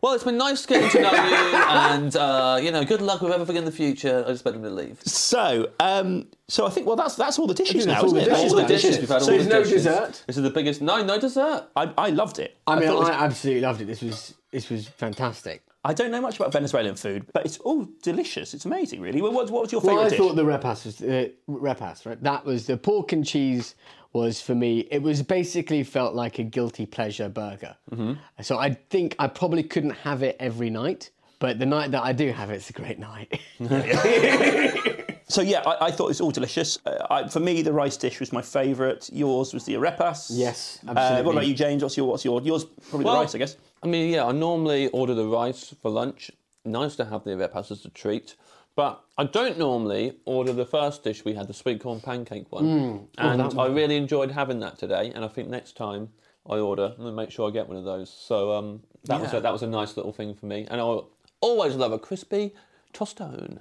Well, 0.00 0.12
it's 0.14 0.24
been 0.24 0.36
nice 0.38 0.64
getting 0.64 0.88
to 0.90 1.00
know 1.02 1.10
you, 1.10 1.56
and 1.56 2.14
uh, 2.16 2.58
you 2.62 2.70
know, 2.70 2.84
good 2.84 3.00
luck 3.02 3.20
with 3.20 3.32
everything 3.32 3.56
in 3.56 3.64
the 3.64 3.72
future. 3.72 4.24
I 4.26 4.30
expect 4.30 4.56
him 4.56 4.62
to 4.62 4.70
leave. 4.70 5.00
So, 5.02 5.70
um, 5.80 6.26
so 6.46 6.66
I 6.66 6.70
think 6.70 6.86
well, 6.86 6.96
that's 6.96 7.16
that's 7.16 7.38
all 7.38 7.46
the 7.48 7.54
dishes 7.54 7.86
now, 7.86 8.00
all 8.00 8.06
isn't 8.06 8.18
the 8.18 8.22
it? 8.22 8.28
dishes 8.28 8.50
All 8.52 8.56
the 8.56 8.62
now. 8.62 8.68
dishes. 8.68 8.98
We've 8.98 9.08
had 9.08 9.14
all 9.16 9.20
So 9.20 9.30
the 9.32 9.36
there's 9.38 9.48
no 9.48 9.62
dishes. 9.64 9.84
dessert? 9.84 10.22
This 10.26 10.36
is 10.36 10.42
the 10.44 10.50
biggest. 10.50 10.80
No, 10.80 11.02
no 11.04 11.18
dessert. 11.18 11.66
I, 11.74 11.92
I 11.98 12.10
loved 12.10 12.38
it. 12.38 12.56
I 12.66 12.76
mean, 12.78 12.84
thought 12.88 12.94
it 12.94 12.98
was- 13.00 13.08
I 13.08 13.24
absolutely 13.24 13.62
loved 13.62 13.80
it. 13.80 13.86
This 13.86 14.02
was 14.02 14.34
this 14.52 14.70
was 14.70 14.86
fantastic. 14.86 15.62
I 15.84 15.94
don't 15.94 16.10
know 16.10 16.20
much 16.20 16.36
about 16.36 16.52
Venezuelan 16.52 16.96
food, 16.96 17.24
but 17.32 17.46
it's 17.46 17.56
all 17.58 17.86
delicious. 18.02 18.52
It's 18.52 18.64
amazing, 18.66 19.00
really. 19.00 19.22
Well, 19.22 19.32
what, 19.32 19.48
what 19.50 19.62
was 19.62 19.72
your 19.72 19.80
Well, 19.80 19.90
favourite 19.94 20.06
I 20.06 20.08
dish? 20.10 20.18
thought 20.18 20.34
the 20.36 20.44
repas 20.44 20.84
was 20.84 21.00
uh, 21.00 21.28
repas, 21.48 22.04
right? 22.04 22.20
That 22.22 22.44
was 22.44 22.66
the 22.66 22.76
pork 22.76 23.12
and 23.12 23.24
cheese 23.24 23.74
was 24.12 24.40
for 24.40 24.54
me. 24.54 24.80
It 24.90 25.02
was 25.02 25.22
basically 25.22 25.82
felt 25.84 26.14
like 26.14 26.38
a 26.38 26.42
guilty 26.44 26.86
pleasure 26.86 27.28
burger. 27.28 27.76
Mm-hmm. 27.90 28.14
So 28.42 28.58
I 28.58 28.70
think 28.90 29.14
I 29.18 29.26
probably 29.28 29.62
couldn't 29.62 29.90
have 29.90 30.22
it 30.22 30.36
every 30.40 30.70
night, 30.70 31.10
but 31.38 31.58
the 31.58 31.66
night 31.66 31.90
that 31.90 32.02
I 32.02 32.12
do 32.12 32.30
have 32.32 32.50
it, 32.50 32.54
it's 32.54 32.70
a 32.70 32.72
great 32.72 32.98
night. 32.98 33.40
So 35.30 35.42
yeah, 35.42 35.60
I, 35.66 35.88
I 35.88 35.90
thought 35.90 36.06
it 36.06 36.08
was 36.16 36.20
all 36.22 36.30
delicious. 36.30 36.78
Uh, 36.86 37.06
I, 37.10 37.28
for 37.28 37.38
me, 37.40 37.60
the 37.60 37.70
rice 37.70 37.98
dish 37.98 38.18
was 38.18 38.32
my 38.32 38.40
favourite. 38.40 39.10
Yours 39.12 39.52
was 39.52 39.64
the 39.66 39.74
arepas. 39.74 40.28
Yes, 40.32 40.78
Uh, 40.88 40.92
absolutely. 40.92 41.22
what 41.26 41.32
about 41.32 41.46
you, 41.46 41.52
James? 41.54 41.82
What's 41.82 41.98
your 41.98 42.08
what's 42.08 42.24
your 42.24 42.40
yours? 42.40 42.64
Probably 42.64 43.04
Well- 43.04 43.16
the 43.16 43.20
rice, 43.20 43.34
I 43.34 43.38
guess. 43.38 43.56
I 43.82 43.88
mean, 43.88 44.10
yeah, 44.10 44.24
I 44.24 44.32
normally 44.32 44.88
order 44.88 45.12
the 45.14 45.26
rice 45.26 45.74
for 45.82 45.90
lunch. 45.90 46.30
Nice 46.64 46.96
to 46.96 47.04
have 47.04 47.24
the 47.24 47.32
arepas 47.32 47.70
as 47.70 47.84
a 47.84 47.90
treat. 47.90 48.36
But 48.78 49.02
I 49.18 49.24
don't 49.24 49.58
normally 49.58 50.18
order 50.24 50.52
the 50.52 50.64
first 50.64 51.02
dish 51.02 51.24
we 51.24 51.34
had, 51.34 51.48
the 51.48 51.52
sweet 51.52 51.80
corn 51.80 51.98
pancake 52.00 52.52
one. 52.52 53.08
and 53.18 53.42
I 53.58 53.66
really 53.66 53.96
enjoyed 53.96 54.30
having 54.30 54.60
that 54.60 54.78
today. 54.78 55.10
And 55.12 55.24
I 55.24 55.26
think 55.26 55.48
next 55.48 55.76
time 55.76 56.10
I 56.48 56.58
order, 56.58 56.84
I'm 56.84 56.96
going 57.02 57.08
to 57.08 57.12
make 57.12 57.32
sure 57.32 57.48
I 57.48 57.52
get 57.52 57.66
one 57.66 57.76
of 57.76 57.82
those. 57.82 58.08
So 58.08 58.52
um, 58.52 58.80
that, 59.06 59.20
was 59.20 59.34
a, 59.34 59.40
that 59.40 59.52
was 59.52 59.64
a 59.64 59.66
nice 59.66 59.96
little 59.96 60.12
thing 60.12 60.32
for 60.32 60.46
me. 60.46 60.64
And 60.70 60.80
I 60.80 61.00
always 61.40 61.74
love 61.74 61.90
a 61.90 61.98
crispy 61.98 62.54
tostone. 62.94 63.58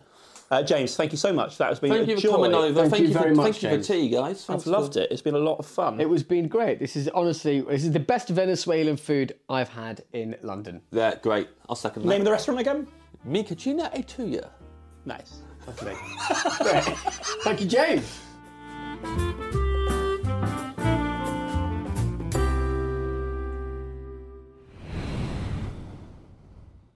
Uh, 0.51 0.61
James, 0.61 0.95
thank 0.95 1.11
you 1.11 1.17
so 1.17 1.33
much. 1.33 1.57
That 1.57 1.69
has 1.69 1.79
been 1.79 1.89
Thank 1.89 2.09
a 2.09 2.11
you 2.11 2.21
for 2.21 2.29
coming 2.29 2.53
over. 2.53 2.87
Thank 2.87 3.07
you 3.07 3.13
for, 3.13 3.19
very 3.21 3.33
much, 3.33 3.57
Thank 3.59 3.63
you 3.63 3.69
for 3.69 3.75
James. 3.75 3.87
tea, 3.87 4.09
guys. 4.09 4.45
Thanks 4.45 4.67
I've 4.67 4.71
loved 4.71 4.97
it. 4.97 5.11
It's 5.11 5.23
been 5.23 5.33
a 5.33 5.39
lot 5.39 5.57
of 5.57 5.65
fun. 5.65 5.99
it 5.99 6.07
was 6.07 6.21
been 6.21 6.47
great. 6.47 6.77
This 6.77 6.95
is 6.95 7.09
honestly, 7.09 7.61
this 7.61 7.83
is 7.83 7.91
the 7.91 7.99
best 7.99 8.29
Venezuelan 8.29 8.97
food 8.97 9.33
I've 9.49 9.69
had 9.69 10.03
in 10.13 10.35
London. 10.43 10.81
Yeah, 10.91 11.15
great. 11.23 11.49
I'll 11.67 11.75
second 11.75 12.03
that. 12.03 12.09
Name 12.09 12.23
the 12.23 12.31
restaurant 12.31 12.59
again? 12.59 12.87
Mi 13.25 13.43
cucina 13.43 13.89
e 13.97 14.03
tuya. 14.03 14.51
Nice. 15.07 15.39
Lovely. 15.65 15.93
Great. 16.59 16.83
Thank 17.43 17.61
you, 17.61 17.67
James. 17.67 18.19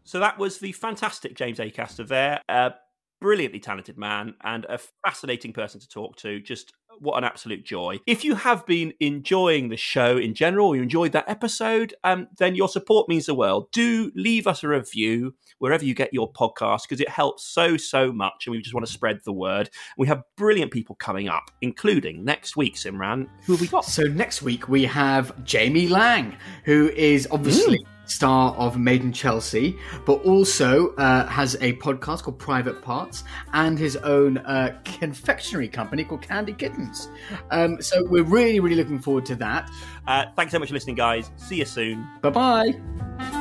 So 0.03 0.19
that 0.19 0.37
was 0.37 0.57
the 0.59 0.73
fantastic 0.73 1.35
James 1.35 1.59
Acaster 1.59 2.05
there. 2.05 2.41
A 2.49 2.73
brilliantly 3.21 3.59
talented 3.59 3.97
man 3.97 4.33
and 4.43 4.65
a 4.65 4.77
mm. 4.77 4.87
fascinating 5.05 5.53
person 5.53 5.79
to 5.79 5.87
talk 5.87 6.17
to. 6.17 6.41
Just 6.41 6.73
uh, 6.89 6.95
what 6.99 7.17
an 7.17 7.23
absolute 7.23 7.63
joy. 7.63 7.99
If 8.05 8.25
you 8.25 8.35
have 8.35 8.65
been 8.65 8.93
enjoying 8.99 9.69
the 9.69 9.77
show 9.77 10.17
in 10.17 10.33
general, 10.33 10.75
you 10.75 10.81
enjoyed 10.81 11.13
that 11.13 11.29
episode, 11.29 11.93
um, 12.03 12.27
then 12.37 12.55
your 12.55 12.67
support 12.67 13.07
means 13.07 13.27
the 13.27 13.35
world. 13.35 13.71
Do 13.71 14.11
leave 14.15 14.47
us 14.47 14.63
a 14.63 14.67
review 14.67 15.35
wherever 15.59 15.85
you 15.85 15.93
get 15.93 16.13
your 16.13 16.31
podcast 16.33 16.81
because 16.89 16.99
it 16.99 17.09
helps 17.09 17.45
so, 17.45 17.77
so 17.77 18.11
much. 18.11 18.47
And 18.47 18.51
we 18.51 18.61
just 18.61 18.73
want 18.73 18.85
to 18.85 18.91
spread 18.91 19.19
the 19.23 19.31
word. 19.31 19.69
We 19.97 20.07
have 20.07 20.23
brilliant 20.35 20.71
people 20.71 20.95
coming 20.95 21.29
up, 21.29 21.51
including 21.61 22.25
next 22.25 22.57
week, 22.57 22.75
Simran. 22.75 23.27
Who 23.45 23.53
have 23.53 23.61
we 23.61 23.67
got? 23.67 23.85
So 23.85 24.03
next 24.03 24.41
week 24.41 24.67
we 24.67 24.83
have 24.85 25.43
Jamie 25.43 25.87
Laing, 25.87 26.35
who 26.65 26.89
is 26.89 27.27
obviously 27.31 27.77
mm. 27.77 27.90
Star 28.11 28.53
of 28.55 28.77
Made 28.77 29.01
in 29.01 29.13
Chelsea, 29.13 29.77
but 30.05 30.23
also 30.23 30.93
uh, 30.95 31.27
has 31.27 31.55
a 31.61 31.73
podcast 31.73 32.23
called 32.23 32.39
Private 32.39 32.81
Parts 32.81 33.23
and 33.53 33.77
his 33.77 33.95
own 33.97 34.37
uh, 34.39 34.79
confectionery 34.83 35.67
company 35.67 36.03
called 36.03 36.21
Candy 36.21 36.53
Kittens. 36.53 37.09
Um, 37.49 37.81
so 37.81 38.01
we're 38.05 38.23
really, 38.23 38.59
really 38.59 38.75
looking 38.75 38.99
forward 38.99 39.25
to 39.25 39.35
that. 39.35 39.69
Uh, 40.07 40.25
thanks 40.35 40.53
so 40.53 40.59
much 40.59 40.69
for 40.69 40.73
listening, 40.73 40.95
guys. 40.95 41.31
See 41.35 41.57
you 41.57 41.65
soon. 41.65 42.07
Bye 42.21 42.29
bye. 42.29 43.40